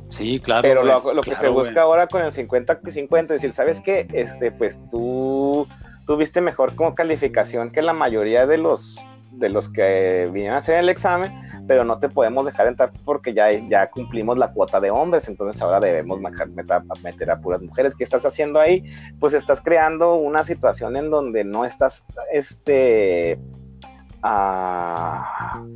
Sí, 0.10 0.40
claro. 0.40 0.62
Pero 0.62 0.84
lo, 0.84 1.22
que 1.22 1.36
se 1.36 1.48
busca 1.50 1.82
ahora 1.82 2.08
con 2.08 2.22
el 2.22 2.32
50-50 2.32 3.22
es 3.22 3.28
decir, 3.28 3.52
¿sabes 3.52 3.82
qué? 3.82 4.08
Este, 4.14 4.52
pues 4.52 4.80
tú 4.90 5.68
tuviste 6.06 6.42
mejor 6.42 6.76
como 6.76 6.96
calificación 6.96 7.72
que 7.72 7.82
la 7.82 7.94
mayoría 7.94 8.46
de 8.46 8.58
los 8.58 8.98
de 9.42 9.50
los 9.50 9.68
que 9.68 10.30
vinieron 10.32 10.56
a 10.56 10.60
hacer 10.60 10.78
el 10.78 10.88
examen, 10.88 11.34
pero 11.68 11.84
no 11.84 12.00
te 12.00 12.08
podemos 12.08 12.46
dejar 12.46 12.68
entrar 12.68 12.94
porque 13.04 13.34
ya, 13.34 13.52
ya 13.52 13.90
cumplimos 13.90 14.38
la 14.38 14.54
cuota 14.54 14.80
de 14.80 14.92
hombres, 14.92 15.28
entonces 15.28 15.62
ahora 15.62 15.82
debemos 15.82 16.20
meter, 16.22 17.32
a 17.32 17.42
puras 17.42 17.62
mujeres. 17.62 17.96
¿Qué 17.96 18.06
estás 18.06 18.26
haciendo 18.26 18.60
ahí? 18.60 18.84
Pues 19.20 19.34
estás 19.34 19.60
creando 19.60 20.16
una 20.16 20.44
situación 20.44 20.96
en 20.96 21.10
donde 21.10 21.44
no 21.44 21.66
estás 21.66 22.06
este, 22.32 23.40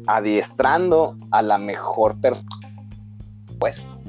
adiestrando 0.05 1.17
a 1.31 1.41
la 1.41 1.57
mejor 1.57 2.21
persona 2.21 2.47
puesto. 3.59 3.99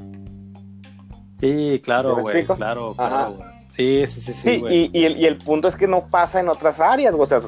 Sí, 1.39 1.81
claro, 1.83 2.17
güey, 2.17 2.45
claro, 2.45 2.93
claro, 2.95 3.37
Sí, 3.77 4.07
sí, 4.07 4.21
sí. 4.21 4.33
Sí, 4.33 4.63
y, 4.69 4.89
y, 4.91 5.05
el, 5.05 5.17
y, 5.17 5.25
el, 5.25 5.37
punto 5.37 5.67
es 5.67 5.75
que 5.75 5.87
no 5.87 6.07
pasa 6.09 6.39
en 6.39 6.49
otras 6.49 6.79
áreas, 6.79 7.13
o 7.15 7.25
sea, 7.27 7.39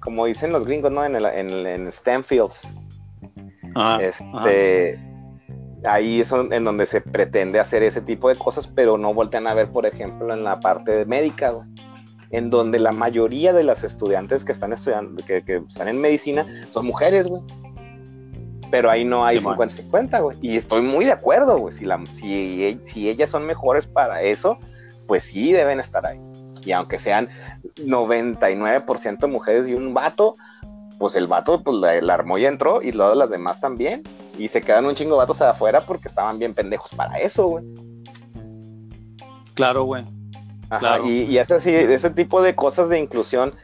como 0.00 0.24
dicen 0.24 0.52
los 0.52 0.64
gringos, 0.64 0.90
¿no? 0.90 1.04
En, 1.04 1.16
el, 1.16 1.26
en, 1.26 1.66
en 1.66 1.92
Stanfields. 1.92 2.74
este, 4.00 4.98
Ahí 5.84 6.22
es 6.22 6.32
en 6.32 6.64
donde 6.64 6.86
se 6.86 7.02
pretende 7.02 7.60
hacer 7.60 7.82
ese 7.82 8.00
tipo 8.00 8.30
de 8.30 8.36
cosas, 8.36 8.66
pero 8.66 8.96
no 8.96 9.12
voltean 9.12 9.46
a 9.46 9.54
ver, 9.54 9.70
por 9.70 9.84
ejemplo, 9.84 10.32
en 10.32 10.44
la 10.44 10.60
parte 10.60 10.92
de 10.92 11.04
médica, 11.04 11.50
güey, 11.50 11.68
en 12.30 12.48
donde 12.48 12.78
la 12.78 12.92
mayoría 12.92 13.52
de 13.52 13.64
las 13.64 13.84
estudiantes 13.84 14.44
que 14.44 14.52
están 14.52 14.72
estudiando, 14.72 15.22
que, 15.24 15.44
que 15.44 15.62
están 15.68 15.88
en 15.88 16.00
medicina, 16.00 16.46
son 16.70 16.86
mujeres, 16.86 17.28
güey 17.28 17.42
pero 18.70 18.90
ahí 18.90 19.04
no 19.04 19.24
hay 19.24 19.38
50-50, 19.38 20.22
güey. 20.22 20.36
Y 20.42 20.56
estoy 20.56 20.82
muy 20.82 21.04
de 21.04 21.12
acuerdo, 21.12 21.58
güey. 21.58 21.72
Si, 21.72 21.84
la, 21.84 22.02
si, 22.12 22.78
si, 22.84 23.08
ellas 23.08 23.30
son 23.30 23.46
mejores 23.46 23.86
para 23.86 24.22
eso, 24.22 24.58
pues 25.08 25.24
sí 25.24 25.52
deben 25.52 25.80
estar 25.80 26.06
ahí. 26.06 26.20
Y 26.64 26.70
aunque 26.70 26.98
sean 26.98 27.28
99% 27.76 29.26
mujeres 29.26 29.68
y 29.68 29.74
un 29.74 29.94
vato, 29.94 30.34
pues 30.98 31.16
el 31.16 31.26
vato, 31.26 31.62
pues 31.62 31.76
la, 31.78 32.14
armó 32.14 32.38
y 32.38 32.46
entró, 32.46 32.82
y 32.82 32.92
luego 32.92 33.14
las 33.14 33.30
demás 33.30 33.60
también. 33.60 34.02
Y 34.36 34.48
se 34.48 34.60
quedan 34.60 34.84
un 34.84 34.94
chingo 34.94 35.14
de 35.14 35.18
vatos 35.18 35.40
afuera 35.42 35.84
porque 35.84 36.06
estaban 36.06 36.38
bien 36.38 36.54
pendejos 36.54 36.94
para 36.94 37.18
eso, 37.18 37.46
güey. 37.46 37.64
Claro, 39.54 39.84
güey. 39.84 40.04
Claro. 40.78 41.08
Y, 41.08 41.22
y 41.22 41.38
es 41.38 41.50
así, 41.50 41.74
ese 41.74 42.10
tipo 42.10 42.42
de 42.42 42.54
cosas 42.54 42.90
de 42.90 42.98
inclusión, 42.98 43.54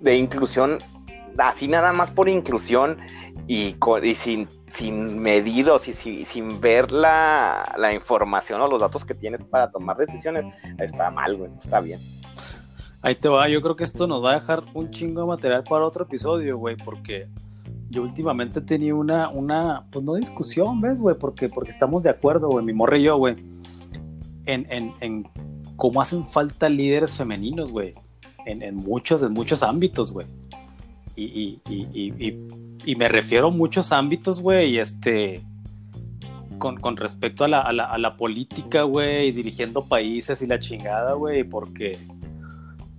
de 0.00 0.16
inclusión, 0.16 0.78
así 1.38 1.68
nada 1.68 1.92
más 1.92 2.10
por 2.10 2.28
inclusión 2.28 2.98
y, 3.46 3.76
sin 4.14 4.48
sin 4.68 5.18
medidos 5.18 5.88
y 5.88 5.92
sin, 5.92 6.60
ver 6.60 6.92
la, 6.92 7.64
información 7.94 8.60
o 8.60 8.68
los 8.68 8.80
datos 8.80 9.04
que 9.04 9.14
tienes 9.14 9.42
para 9.42 9.70
tomar 9.70 9.96
decisiones, 9.96 10.44
está 10.78 11.10
mal, 11.10 11.36
güey, 11.36 11.50
está 11.58 11.80
bien. 11.80 12.00
Ahí 13.00 13.14
te 13.14 13.28
va, 13.28 13.48
yo 13.48 13.62
creo 13.62 13.76
que 13.76 13.84
esto 13.84 14.06
nos 14.06 14.24
va 14.24 14.32
a 14.32 14.40
dejar 14.40 14.64
un 14.74 14.90
chingo 14.90 15.20
de 15.20 15.28
material 15.28 15.62
para 15.62 15.86
otro 15.86 16.04
episodio, 16.04 16.58
güey, 16.58 16.76
porque 16.76 17.28
yo 17.88 18.02
últimamente 18.02 18.60
tenía 18.60 18.94
una, 18.94 19.28
una, 19.28 19.86
pues 19.90 20.04
no 20.04 20.14
discusión, 20.14 20.80
¿ves, 20.80 21.00
güey? 21.00 21.16
Porque, 21.16 21.48
porque 21.48 21.70
estamos 21.70 22.02
de 22.02 22.10
acuerdo, 22.10 22.48
güey, 22.48 22.64
mi 22.64 22.72
morre 22.72 22.98
y 22.98 23.04
yo, 23.04 23.16
güey, 23.16 23.36
en, 24.44 24.66
en, 24.70 24.94
en 25.00 25.28
cómo 25.76 26.00
hacen 26.00 26.26
falta 26.26 26.68
líderes 26.68 27.16
femeninos, 27.16 27.70
güey, 27.70 27.94
en, 28.44 28.62
en, 28.62 28.74
muchos, 28.74 29.22
en 29.22 29.32
muchos 29.32 29.62
ámbitos, 29.62 30.12
güey. 30.12 30.26
Y, 31.16 31.60
y, 31.68 32.38
y 32.84 32.94
me 32.94 33.08
refiero 33.08 33.48
a 33.48 33.50
muchos 33.50 33.92
ámbitos, 33.92 34.40
güey, 34.40 34.78
este, 34.78 35.42
con, 36.58 36.76
con 36.76 36.96
respecto 36.96 37.44
a 37.44 37.48
la, 37.48 37.60
a 37.60 37.72
la, 37.72 37.84
a 37.84 37.98
la 37.98 38.16
política, 38.16 38.82
güey, 38.82 39.32
dirigiendo 39.32 39.84
países 39.84 40.42
y 40.42 40.46
la 40.46 40.58
chingada, 40.58 41.14
güey, 41.14 41.44
porque, 41.44 41.98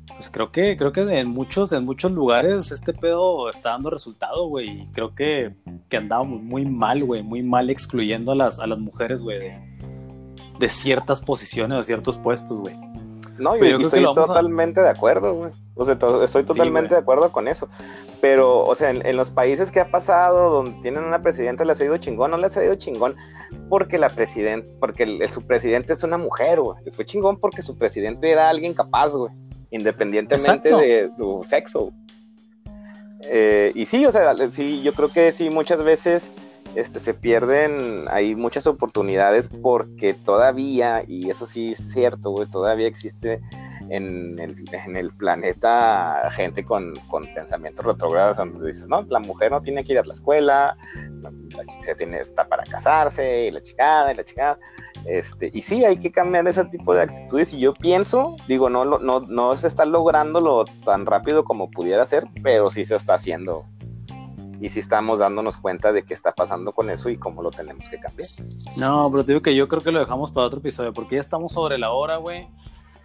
pues 0.08 0.30
creo 0.30 0.52
que, 0.52 0.78
creo 0.78 0.92
que 0.92 1.02
en 1.02 1.30
muchos, 1.30 1.72
en 1.72 1.86
muchos 1.86 2.12
lugares 2.12 2.72
este 2.72 2.94
pedo 2.94 3.50
está 3.50 3.72
dando 3.72 3.90
resultado, 3.90 4.48
güey. 4.48 4.88
Creo 4.92 5.14
que, 5.16 5.54
que 5.90 5.98
andábamos 5.98 6.42
muy 6.42 6.66
mal, 6.66 7.04
güey, 7.04 7.24
muy 7.24 7.44
mal 7.44 7.70
excluyendo 7.70 8.32
a 8.32 8.36
las, 8.36 8.60
a 8.60 8.68
las 8.68 8.80
mujeres, 8.80 9.22
güey, 9.22 9.40
de, 9.40 9.60
de 10.60 10.70
ciertas 10.70 11.22
posiciones, 11.22 11.78
de 11.78 11.84
ciertos 11.84 12.18
puestos, 12.18 12.60
güey. 12.60 12.76
No, 13.38 13.56
yo, 13.56 13.78
estoy 13.78 14.04
totalmente 14.04 14.82
de 14.82 14.90
acuerdo, 14.90 15.34
güey. 15.34 15.52
O 15.76 15.86
sea, 15.86 15.98
estoy 16.24 16.44
totalmente 16.44 16.96
de 16.96 17.02
acuerdo 17.02 17.32
con 17.32 17.48
eso. 17.48 17.70
Pero, 18.20 18.64
o 18.64 18.76
sea, 18.76 18.90
en, 18.90 19.16
los 19.16 19.32
países 19.32 19.72
que 19.72 19.80
ha 19.80 19.92
pasado, 19.92 20.52
donde 20.52 20.82
tienen 20.82 21.04
una 21.04 21.22
presidenta, 21.22 21.66
les 21.66 21.80
ha 21.80 21.86
ido 21.86 21.98
chingón, 21.98 22.32
no 22.32 22.38
les 22.38 22.58
ha 22.58 22.64
ido 22.64 22.76
chingón 22.76 23.16
porque 23.70 23.98
la 23.98 24.10
presidenta, 24.10 24.70
porque 24.80 25.28
su 25.32 25.46
presidente 25.46 25.94
es 25.94 26.04
una 26.04 26.18
mujer, 26.18 26.60
güey. 26.60 26.84
Les 26.84 26.96
fue 26.96 27.06
chingón 27.06 27.40
porque 27.40 27.62
su 27.62 27.78
presidente 27.78 28.30
era 28.32 28.50
alguien 28.50 28.74
capaz, 28.74 29.16
güey. 29.16 29.32
Independientemente 29.70 30.70
de 30.70 31.12
su 31.18 31.44
sexo. 31.44 31.92
Eh, 33.22 33.72
y 33.76 33.86
sí, 33.86 34.06
o 34.06 34.12
sea, 34.12 34.34
sí, 34.52 34.82
yo 34.82 34.94
creo 34.94 35.12
que 35.12 35.32
sí, 35.32 35.50
muchas 35.50 35.84
veces 35.84 36.32
este, 36.78 37.00
se 37.00 37.16
pierden 37.16 38.06
hay 38.08 38.36
muchas 38.36 38.68
oportunidades 38.68 39.48
porque 39.48 40.14
todavía, 40.14 41.04
y 41.08 41.32
eso 41.32 41.48
sí 41.48 41.72
es 41.72 41.92
cierto, 41.92 42.30
güey, 42.30 42.48
todavía 42.48 42.88
existe 42.88 43.42
en 43.90 44.38
el, 44.40 45.12
planeta 45.18 46.30
gente 46.32 46.64
con, 46.64 46.94
con, 47.10 47.26
pensamientos 47.34 47.84
retrógrados 47.84 48.38
donde 48.38 48.64
dices, 48.68 48.88
no, 48.90 49.02
la 49.10 49.20
mujer 49.20 49.52
no 49.52 49.62
tiene 49.62 49.84
que 49.84 49.94
ir 49.94 50.00
a 50.00 50.04
la 50.04 50.14
escuela, 50.14 50.78
la 51.22 51.66
chica 51.66 51.96
tiene, 51.96 52.20
está 52.20 52.48
para 52.48 52.64
casarse, 52.64 53.48
y 53.48 53.52
la 53.52 53.62
chingada, 53.62 54.14
y 54.14 54.16
la 54.16 54.24
chingada. 54.24 54.60
Este, 55.06 55.50
y 55.54 55.62
sí, 55.64 55.84
hay 55.84 55.98
que 55.98 56.12
cambiar 56.12 56.48
ese 56.48 56.66
tipo 56.66 56.94
de 56.94 57.04
actitudes. 57.04 57.54
Y 57.54 57.60
yo 57.60 57.74
pienso, 57.74 58.36
digo, 58.48 58.70
no, 58.70 58.86
no, 58.86 59.20
no 59.22 59.58
se 59.58 59.68
está 59.68 59.86
lográndolo 59.86 60.66
tan 60.86 61.06
rápido 61.06 61.44
como 61.44 61.72
pudiera 61.72 62.06
ser, 62.06 62.28
pero 62.44 62.70
sí 62.70 62.86
se 62.86 62.96
está 62.96 63.16
haciendo 63.16 63.66
y 64.60 64.70
si 64.70 64.80
estamos 64.80 65.20
dándonos 65.20 65.58
cuenta 65.58 65.92
de 65.92 66.04
qué 66.04 66.14
está 66.14 66.34
pasando 66.34 66.72
con 66.72 66.90
eso 66.90 67.10
y 67.10 67.18
cómo 67.18 67.42
lo 67.42 67.52
tenemos 67.52 67.90
que 67.90 68.00
cambiar. 68.00 68.30
No, 68.78 69.10
pero 69.12 69.24
te 69.24 69.32
digo 69.32 69.42
que 69.42 69.56
yo 69.56 69.68
creo 69.68 69.82
que 69.82 69.92
lo 69.92 70.00
dejamos 70.00 70.32
para 70.32 70.48
otro 70.48 70.60
episodio, 70.60 70.94
porque 70.94 71.16
ya 71.16 71.22
estamos 71.22 71.54
sobre 71.54 71.78
la 71.78 71.92
hora, 71.92 72.18
güey. 72.18 72.48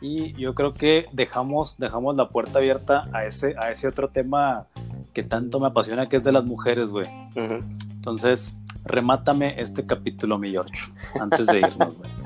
Y 0.00 0.32
yo 0.32 0.54
creo 0.54 0.74
que 0.74 1.06
dejamos, 1.12 1.78
dejamos 1.78 2.16
la 2.16 2.28
puerta 2.28 2.58
abierta 2.58 3.04
a 3.12 3.24
ese, 3.24 3.54
a 3.56 3.70
ese 3.70 3.86
otro 3.86 4.08
tema 4.08 4.66
que 5.14 5.22
tanto 5.22 5.60
me 5.60 5.68
apasiona, 5.68 6.08
que 6.08 6.16
es 6.16 6.24
de 6.24 6.32
las 6.32 6.44
mujeres, 6.44 6.90
güey. 6.90 7.06
Entonces, 7.36 8.54
remátame 8.84 9.60
este 9.60 9.86
capítulo, 9.86 10.38
mi 10.38 10.50
George, 10.50 10.90
antes 11.20 11.46
de 11.46 11.58
irnos, 11.58 11.98
güey. 11.98 12.10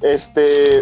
Este, 0.00 0.80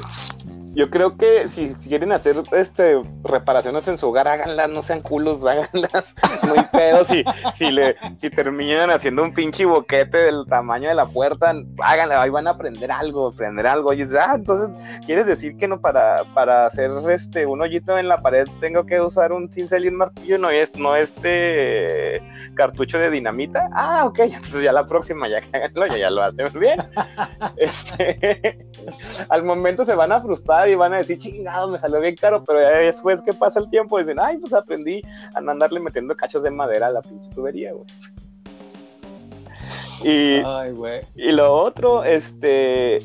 yo 0.73 0.89
creo 0.89 1.17
que 1.17 1.49
si 1.49 1.75
quieren 1.75 2.13
hacer 2.13 2.37
este 2.53 3.01
reparaciones 3.25 3.89
en 3.89 3.99
su 3.99 4.09
hogar, 4.09 4.29
háganlas, 4.29 4.71
no 4.71 4.83
sean 4.83 5.01
culos, 5.01 5.45
háganlas 5.47 6.15
muy 6.43 6.63
pedos. 6.73 7.09
Si, 7.09 7.25
si, 7.55 7.71
le, 7.71 7.97
si 8.17 8.31
terminan 8.31 8.91
haciendo 8.91 9.23
un 9.23 9.35
pinche 9.35 9.65
boquete 9.65 10.17
del 10.19 10.47
tamaño 10.47 10.89
de 10.89 10.95
la 10.95 11.07
puerta, 11.07 11.55
háganla, 11.83 12.23
ahí 12.23 12.31
van 12.31 12.47
a 12.47 12.51
aprender 12.51 12.91
algo, 12.93 13.29
aprender 13.29 13.67
algo. 13.67 13.93
Y 13.93 14.03
ah, 14.03 14.35
entonces, 14.37 14.71
¿quieres 15.07 15.27
decir 15.27 15.57
que 15.57 15.67
no 15.67 15.81
para, 15.81 16.25
para 16.35 16.67
hacer 16.67 16.91
este 17.11 17.47
un 17.47 17.61
hoyito 17.61 17.99
en 17.99 18.09
la 18.09 18.19
pared 18.19 18.47
tengo 18.61 18.87
que 18.87 19.01
usar 19.01 19.33
un 19.33 19.53
cincel 19.53 19.85
y 19.85 19.89
un 19.89 19.97
martillo, 19.97 20.39
no 20.39 20.51
es, 20.51 20.75
no 20.77 20.95
este 20.95 22.23
cartucho 22.55 22.99
de 22.99 23.11
dinamita? 23.11 23.69
Ah, 23.73 24.05
ok, 24.07 24.19
entonces 24.21 24.63
ya 24.63 24.73
la 24.73 24.87
próxima 24.87 25.29
ya 25.29 25.41
háganlo, 25.53 25.87
ya, 25.89 25.99
ya 25.99 26.11
lo 26.11 26.23
hacen 26.23 26.49
bien. 26.59 26.81
Este, 27.57 28.67
al 29.29 29.43
momento 29.43 29.85
se 29.85 29.95
van 29.95 30.13
a 30.13 30.21
frustrar 30.21 30.60
y 30.69 30.75
van 30.75 30.93
a 30.95 30.99
decir, 30.99 31.19
chingado, 31.19 31.69
me 31.69 31.79
salió 31.79 32.01
bien 32.01 32.17
caro, 32.17 32.45
pero 32.45 32.61
después 32.61 33.23
que 33.23 33.33
pasa 33.33 33.61
el 33.61 33.69
tiempo, 33.71 33.99
dicen, 33.99 34.19
ay, 34.21 34.39
pues 34.39 34.53
aprendí 34.53 35.03
a 35.35 35.39
andarle 35.39 35.81
metiendo 35.81 36.15
cachos 36.17 36.43
de 36.43 36.51
madera 36.51 36.89
a 36.89 36.91
la 36.91 37.03
pinche 37.03 37.31
tubería, 37.31 37.73
güey. 37.73 37.87
Y, 40.03 40.41
y 41.15 41.33
lo 41.33 41.53
otro, 41.53 42.05
este, 42.05 43.03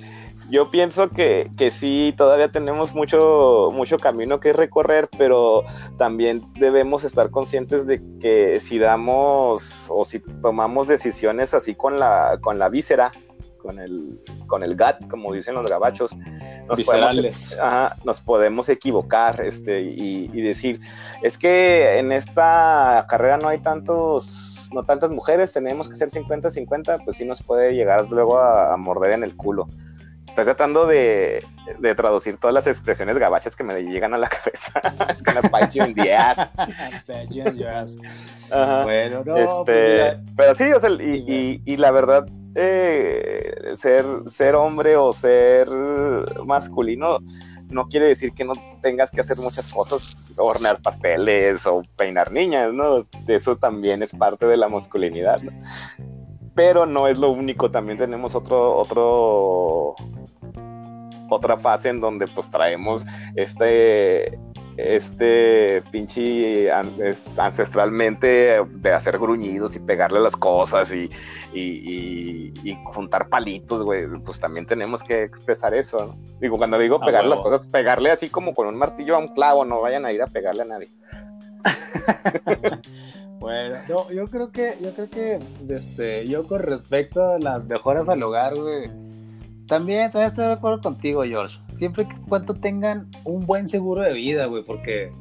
yo 0.49 0.69
pienso 0.69 1.09
que, 1.09 1.49
que, 1.57 1.71
sí, 1.71 2.13
todavía 2.15 2.51
tenemos 2.51 2.93
mucho, 2.93 3.69
mucho 3.73 3.97
camino 3.97 4.39
que 4.39 4.53
recorrer, 4.53 5.09
pero 5.17 5.63
también 5.97 6.43
debemos 6.53 7.03
estar 7.03 7.31
conscientes 7.31 7.87
de 7.87 8.01
que 8.19 8.59
si 8.59 8.77
damos 8.77 9.89
o 9.91 10.05
si 10.05 10.19
tomamos 10.19 10.87
decisiones 10.87 11.53
así 11.53 11.73
con 11.75 11.99
la, 11.99 12.37
con 12.41 12.59
la 12.59 12.69
víscera, 12.69 13.11
con 13.65 13.79
el, 13.79 14.21
con 14.47 14.63
el 14.63 14.75
GAT, 14.75 15.07
como 15.07 15.33
dicen 15.33 15.55
los 15.55 15.67
gabachos, 15.67 16.15
nos, 16.67 16.81
podemos, 16.83 17.57
nos 18.03 18.21
podemos, 18.21 18.69
equivocar 18.69 19.41
este, 19.41 19.81
y, 19.81 20.41
decir, 20.41 20.79
es 21.23 21.37
que 21.37 21.97
en 21.97 22.11
esta 22.11 23.05
carrera 23.09 23.37
no 23.37 23.47
hay 23.47 23.59
tantos, 23.59 24.67
no 24.71 24.83
tantas 24.83 25.09
mujeres, 25.09 25.51
tenemos 25.51 25.89
que 25.89 25.95
ser 25.95 26.09
50-50, 26.09 27.03
pues 27.03 27.17
sí 27.17 27.25
nos 27.25 27.41
puede 27.41 27.73
llegar 27.73 28.07
luego 28.09 28.37
a, 28.39 28.77
morder 28.77 29.13
en 29.13 29.23
el 29.23 29.35
culo. 29.35 29.67
Estoy 30.27 30.45
tratando 30.45 30.85
de, 30.85 31.43
de, 31.79 31.95
traducir 31.95 32.35
todas 32.35 32.53
las 32.53 32.67
expresiones 32.67 33.17
gabachas 33.17 33.55
que 33.55 33.63
me 33.63 33.81
llegan 33.81 34.13
a 34.13 34.17
la 34.17 34.27
cabeza. 34.29 34.81
es 35.09 35.23
que 35.23 35.31
bite 35.31 35.79
you 35.79 35.85
in 35.85 35.95
the 35.95 36.13
ass. 36.13 36.49
Bueno, 38.83 39.23
no, 39.25 39.37
este, 39.37 40.17
pues 40.17 40.33
pero 40.35 40.55
sí, 40.55 40.65
o 40.73 40.79
sea, 40.79 40.89
y, 40.89 41.23
y, 41.25 41.61
y 41.65 41.77
la 41.77 41.91
verdad, 41.91 42.27
eh, 42.55 43.73
ser, 43.75 44.05
ser 44.27 44.55
hombre 44.55 44.97
o 44.97 45.13
ser 45.13 45.67
masculino 46.45 47.19
no 47.69 47.87
quiere 47.87 48.07
decir 48.07 48.33
que 48.33 48.45
no 48.45 48.53
tengas 48.81 49.11
que 49.11 49.21
hacer 49.21 49.37
muchas 49.37 49.71
cosas, 49.71 50.15
hornear 50.37 50.81
pasteles 50.81 51.65
o 51.65 51.81
peinar 51.95 52.31
niñas, 52.31 52.73
¿no? 52.73 53.05
Eso 53.27 53.57
también 53.57 54.03
es 54.03 54.11
parte 54.11 54.45
de 54.45 54.57
la 54.57 54.69
masculinidad, 54.69 55.39
Pero 56.53 56.85
no 56.85 57.07
es 57.07 57.17
lo 57.17 57.31
único, 57.31 57.71
también 57.71 57.97
tenemos 57.97 58.35
otro, 58.35 58.77
otro, 58.77 59.95
otra 61.29 61.57
fase 61.57 61.89
en 61.89 61.99
donde 61.99 62.27
pues 62.27 62.49
traemos 62.49 63.05
este 63.35 64.39
este 64.77 65.81
pinche 65.91 66.69
ancestralmente 67.37 68.61
de 68.63 68.91
hacer 68.91 69.17
gruñidos 69.17 69.75
y 69.75 69.79
pegarle 69.79 70.19
las 70.19 70.35
cosas 70.35 70.93
y, 70.93 71.09
juntar 72.85 73.29
palitos, 73.29 73.83
güey, 73.83 74.07
pues 74.23 74.39
también 74.39 74.65
tenemos 74.65 75.03
que 75.03 75.23
expresar 75.23 75.73
eso, 75.73 75.97
¿no? 75.97 76.17
Digo, 76.39 76.57
cuando 76.57 76.77
digo 76.77 76.99
pegarle 76.99 77.29
las 77.29 77.41
cosas, 77.41 77.67
pegarle 77.67 78.11
así 78.11 78.29
como 78.29 78.53
con 78.53 78.67
un 78.67 78.75
martillo 78.75 79.15
a 79.15 79.19
un 79.19 79.29
clavo, 79.29 79.65
no 79.65 79.81
vayan 79.81 80.05
a 80.05 80.11
ir 80.11 80.21
a 80.21 80.27
pegarle 80.27 80.63
a 80.63 80.65
nadie. 80.65 80.89
bueno, 83.39 83.77
yo 83.87 84.25
creo 84.25 84.51
que, 84.51 84.75
yo 84.81 84.93
creo 84.93 85.09
que, 85.09 85.39
este, 85.69 86.27
yo 86.27 86.47
con 86.47 86.61
respecto 86.61 87.23
a 87.23 87.39
las 87.39 87.63
mejoras 87.65 88.09
al 88.09 88.21
hogar, 88.23 88.55
güey, 88.55 88.89
también, 89.67 90.09
también 90.11 90.27
estoy 90.27 90.45
de 90.45 90.53
acuerdo 90.53 90.81
contigo, 90.81 91.23
George. 91.23 91.59
Siempre 91.73 92.07
que 92.07 92.15
cuanto 92.27 92.53
tengan 92.53 93.07
un 93.23 93.45
buen 93.45 93.67
seguro 93.67 94.01
de 94.01 94.13
vida, 94.13 94.45
güey, 94.45 94.63
porque 94.63 95.11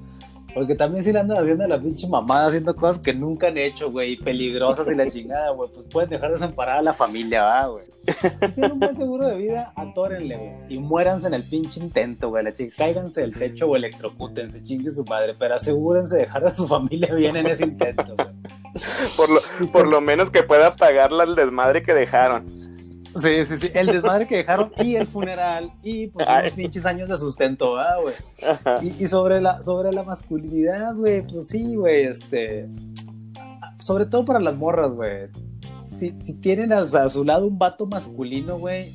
porque 0.54 0.76
también 0.76 1.02
si 1.02 1.12
le 1.12 1.18
andan 1.18 1.38
haciendo 1.38 1.66
la 1.66 1.80
pinche 1.80 2.06
mamada, 2.06 2.46
haciendo 2.46 2.76
cosas 2.76 3.02
que 3.02 3.12
nunca 3.12 3.48
han 3.48 3.58
hecho, 3.58 3.90
güey, 3.90 4.12
y 4.12 4.16
peligrosas 4.16 4.88
y 4.88 4.94
la 4.94 5.10
chingada, 5.10 5.50
güey, 5.50 5.68
pues 5.74 5.84
pueden 5.86 6.10
dejar 6.10 6.30
desamparada 6.30 6.78
a 6.78 6.82
la 6.82 6.94
familia, 6.94 7.42
va, 7.42 7.66
güey. 7.66 7.84
Si 8.46 8.52
tienen 8.52 8.72
un 8.72 8.78
buen 8.78 8.94
seguro 8.94 9.26
de 9.26 9.36
vida, 9.36 9.72
atórenle, 9.74 10.36
güey, 10.36 10.52
y 10.68 10.78
muéranse 10.78 11.26
en 11.26 11.34
el 11.34 11.42
pinche 11.42 11.80
intento, 11.80 12.28
güey, 12.28 12.44
la 12.44 12.52
chica, 12.52 12.72
cáiganse 12.78 13.22
del 13.22 13.36
techo 13.36 13.66
o 13.66 13.74
electrocútense, 13.74 14.62
chingue 14.62 14.92
su 14.92 15.04
madre, 15.04 15.32
pero 15.36 15.56
asegúrense 15.56 16.16
de 16.16 16.22
dejar 16.22 16.46
a 16.46 16.54
su 16.54 16.68
familia 16.68 17.12
bien 17.12 17.36
en 17.36 17.46
ese 17.48 17.64
intento, 17.64 18.14
güey. 18.16 18.28
Por 19.16 19.30
lo, 19.30 19.40
por 19.70 19.86
lo 19.86 20.00
menos 20.00 20.30
que 20.30 20.42
pueda 20.42 20.72
pagarle 20.72 21.22
al 21.22 21.36
desmadre 21.36 21.84
que 21.84 21.94
dejaron. 21.94 22.73
Sí, 23.16 23.46
sí, 23.46 23.58
sí. 23.58 23.70
El 23.74 23.86
desmadre 23.86 24.26
que 24.26 24.38
dejaron 24.38 24.72
y 24.82 24.96
el 24.96 25.06
funeral 25.06 25.72
y 25.82 26.08
pues 26.08 26.28
unos 26.28 26.52
pinches 26.52 26.84
años 26.84 27.08
de 27.08 27.16
sustento, 27.16 27.76
¿ah, 27.76 27.96
güey? 28.00 28.14
Y, 29.00 29.08
sobre, 29.08 29.40
la, 29.40 29.62
sobre 29.62 29.92
la 29.92 30.02
masculinidad, 30.02 30.94
güey, 30.94 31.26
pues 31.26 31.48
sí, 31.48 31.76
güey, 31.76 32.04
este. 32.04 32.68
Sobre 33.80 34.06
todo 34.06 34.24
para 34.24 34.40
las 34.40 34.56
morras, 34.56 34.92
güey. 34.92 35.28
Si, 35.78 36.10
tienen 36.40 36.72
a, 36.72 36.84
su 36.84 37.24
lado 37.24 37.46
un 37.46 37.58
vato 37.58 37.86
masculino, 37.86 38.58
güey, 38.58 38.92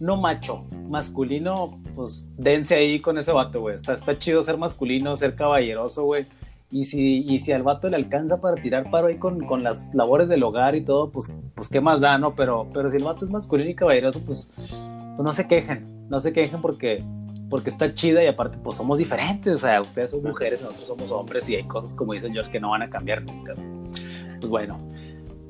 no 0.00 0.16
macho, 0.16 0.64
masculino, 0.88 1.78
pues 1.94 2.28
dense 2.36 2.74
ahí 2.74 3.00
con 3.00 3.18
ese 3.18 3.32
vato, 3.32 3.60
güey. 3.60 3.76
Está, 3.76 3.94
está 3.94 4.18
chido 4.18 4.42
ser 4.42 4.56
masculino, 4.56 5.16
ser 5.16 5.34
caballeroso, 5.34 6.04
güey. 6.04 6.26
Y 6.70 6.86
si, 6.86 7.24
y 7.28 7.38
si 7.40 7.52
al 7.52 7.62
vato 7.62 7.88
le 7.88 7.96
alcanza 7.96 8.40
para 8.40 8.60
tirar 8.60 8.90
paro 8.90 9.06
ahí 9.06 9.18
con, 9.18 9.46
con, 9.46 9.62
las 9.62 9.94
labores 9.94 10.28
del 10.28 10.42
hogar 10.42 10.74
y 10.74 10.84
todo, 10.84 11.10
pues, 11.10 11.32
pues 11.54 11.68
qué 11.68 11.80
más 11.80 12.00
da, 12.00 12.18
¿no? 12.18 12.34
Pero, 12.34 12.68
pero 12.72 12.90
si 12.90 12.96
el 12.96 13.04
vato 13.04 13.24
es 13.24 13.30
masculino 13.30 13.70
y 13.70 13.74
caballeroso, 13.74 14.24
pues, 14.24 14.50
pues 14.56 15.24
no 15.24 15.32
se 15.32 15.46
quejen, 15.46 16.08
no 16.08 16.18
se 16.18 16.32
quejen 16.32 16.60
porque, 16.60 17.04
porque 17.48 17.70
está 17.70 17.94
chida 17.94 18.22
y 18.24 18.26
aparte, 18.26 18.58
pues 18.62 18.76
somos 18.76 18.98
diferentes, 18.98 19.54
o 19.54 19.58
sea, 19.58 19.80
ustedes 19.80 20.10
son 20.10 20.24
mujeres, 20.24 20.62
nosotros 20.62 20.88
somos 20.88 21.10
hombres 21.12 21.48
y 21.48 21.54
hay 21.54 21.64
cosas, 21.64 21.94
como 21.94 22.14
dice 22.14 22.30
George, 22.32 22.50
que 22.50 22.58
no 22.58 22.70
van 22.70 22.82
a 22.82 22.90
cambiar 22.90 23.22
nunca. 23.22 23.54
Pues 24.40 24.48
bueno, 24.48 24.78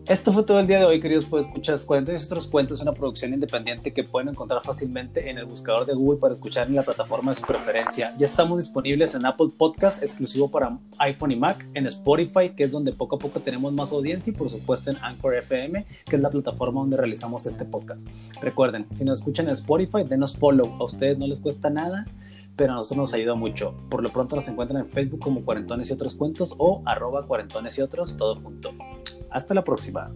Esto 0.08 0.32
fue 0.32 0.44
todo 0.44 0.60
el 0.60 0.68
día 0.68 0.78
de 0.78 0.84
hoy, 0.84 1.00
queridos 1.00 1.24
pues 1.24 1.46
escuchas 1.46 1.84
46 1.84 2.26
otros 2.26 2.46
cuentos, 2.46 2.80
una 2.80 2.92
producción 2.92 3.34
independiente 3.34 3.92
que 3.92 4.04
pueden 4.04 4.28
encontrar 4.28 4.62
fácilmente 4.62 5.28
en 5.28 5.36
el 5.36 5.46
buscador 5.46 5.84
de 5.84 5.94
Google 5.94 6.20
para 6.20 6.34
escuchar 6.34 6.68
en 6.68 6.76
la 6.76 6.84
plataforma 6.84 7.32
de 7.32 7.40
su 7.40 7.44
preferencia. 7.44 8.14
Ya 8.16 8.24
estamos 8.24 8.58
disponibles 8.58 9.16
en 9.16 9.26
Apple 9.26 9.48
Podcast, 9.58 10.04
exclusivo 10.04 10.48
para 10.48 10.78
iPhone 10.98 11.32
y 11.32 11.36
Mac, 11.36 11.66
en 11.74 11.88
Spotify, 11.88 12.50
que 12.56 12.62
es 12.62 12.70
donde 12.70 12.92
poco 12.92 13.16
a 13.16 13.18
poco 13.18 13.40
tenemos 13.40 13.72
más 13.72 13.90
audiencia, 13.90 14.32
y 14.32 14.36
por 14.36 14.48
supuesto 14.48 14.92
en 14.92 14.96
Anchor 15.02 15.34
FM, 15.34 15.84
que 16.04 16.14
es 16.14 16.22
la 16.22 16.30
plataforma 16.30 16.82
donde 16.82 16.96
realizamos 16.96 17.44
este 17.46 17.64
podcast. 17.64 18.06
Recuerden, 18.40 18.86
si 18.94 19.04
nos 19.04 19.18
escuchan 19.18 19.46
en 19.46 19.54
Spotify, 19.54 20.04
denos 20.08 20.36
follow, 20.36 20.76
a 20.78 20.84
ustedes 20.84 21.18
no 21.18 21.26
les 21.26 21.40
cuesta 21.40 21.68
nada 21.68 22.04
pero 22.54 22.72
a 22.72 22.76
nosotros 22.76 22.96
nos 22.96 23.12
ayuda 23.12 23.34
mucho. 23.34 23.74
Por 23.90 24.02
lo 24.02 24.08
pronto 24.08 24.34
nos 24.34 24.48
encuentran 24.48 24.80
en 24.80 24.88
Facebook 24.88 25.20
como 25.20 25.44
Cuarentones 25.44 25.90
y 25.90 25.92
otros 25.92 26.16
cuentos 26.16 26.54
o 26.56 26.80
arroba 26.86 27.26
cuarentones 27.26 27.76
y 27.76 27.82
otros, 27.82 28.16
todo 28.16 28.34
junto. 28.36 28.72
Hasta 29.30 29.54
la 29.54 29.64
próxima. 29.64 30.06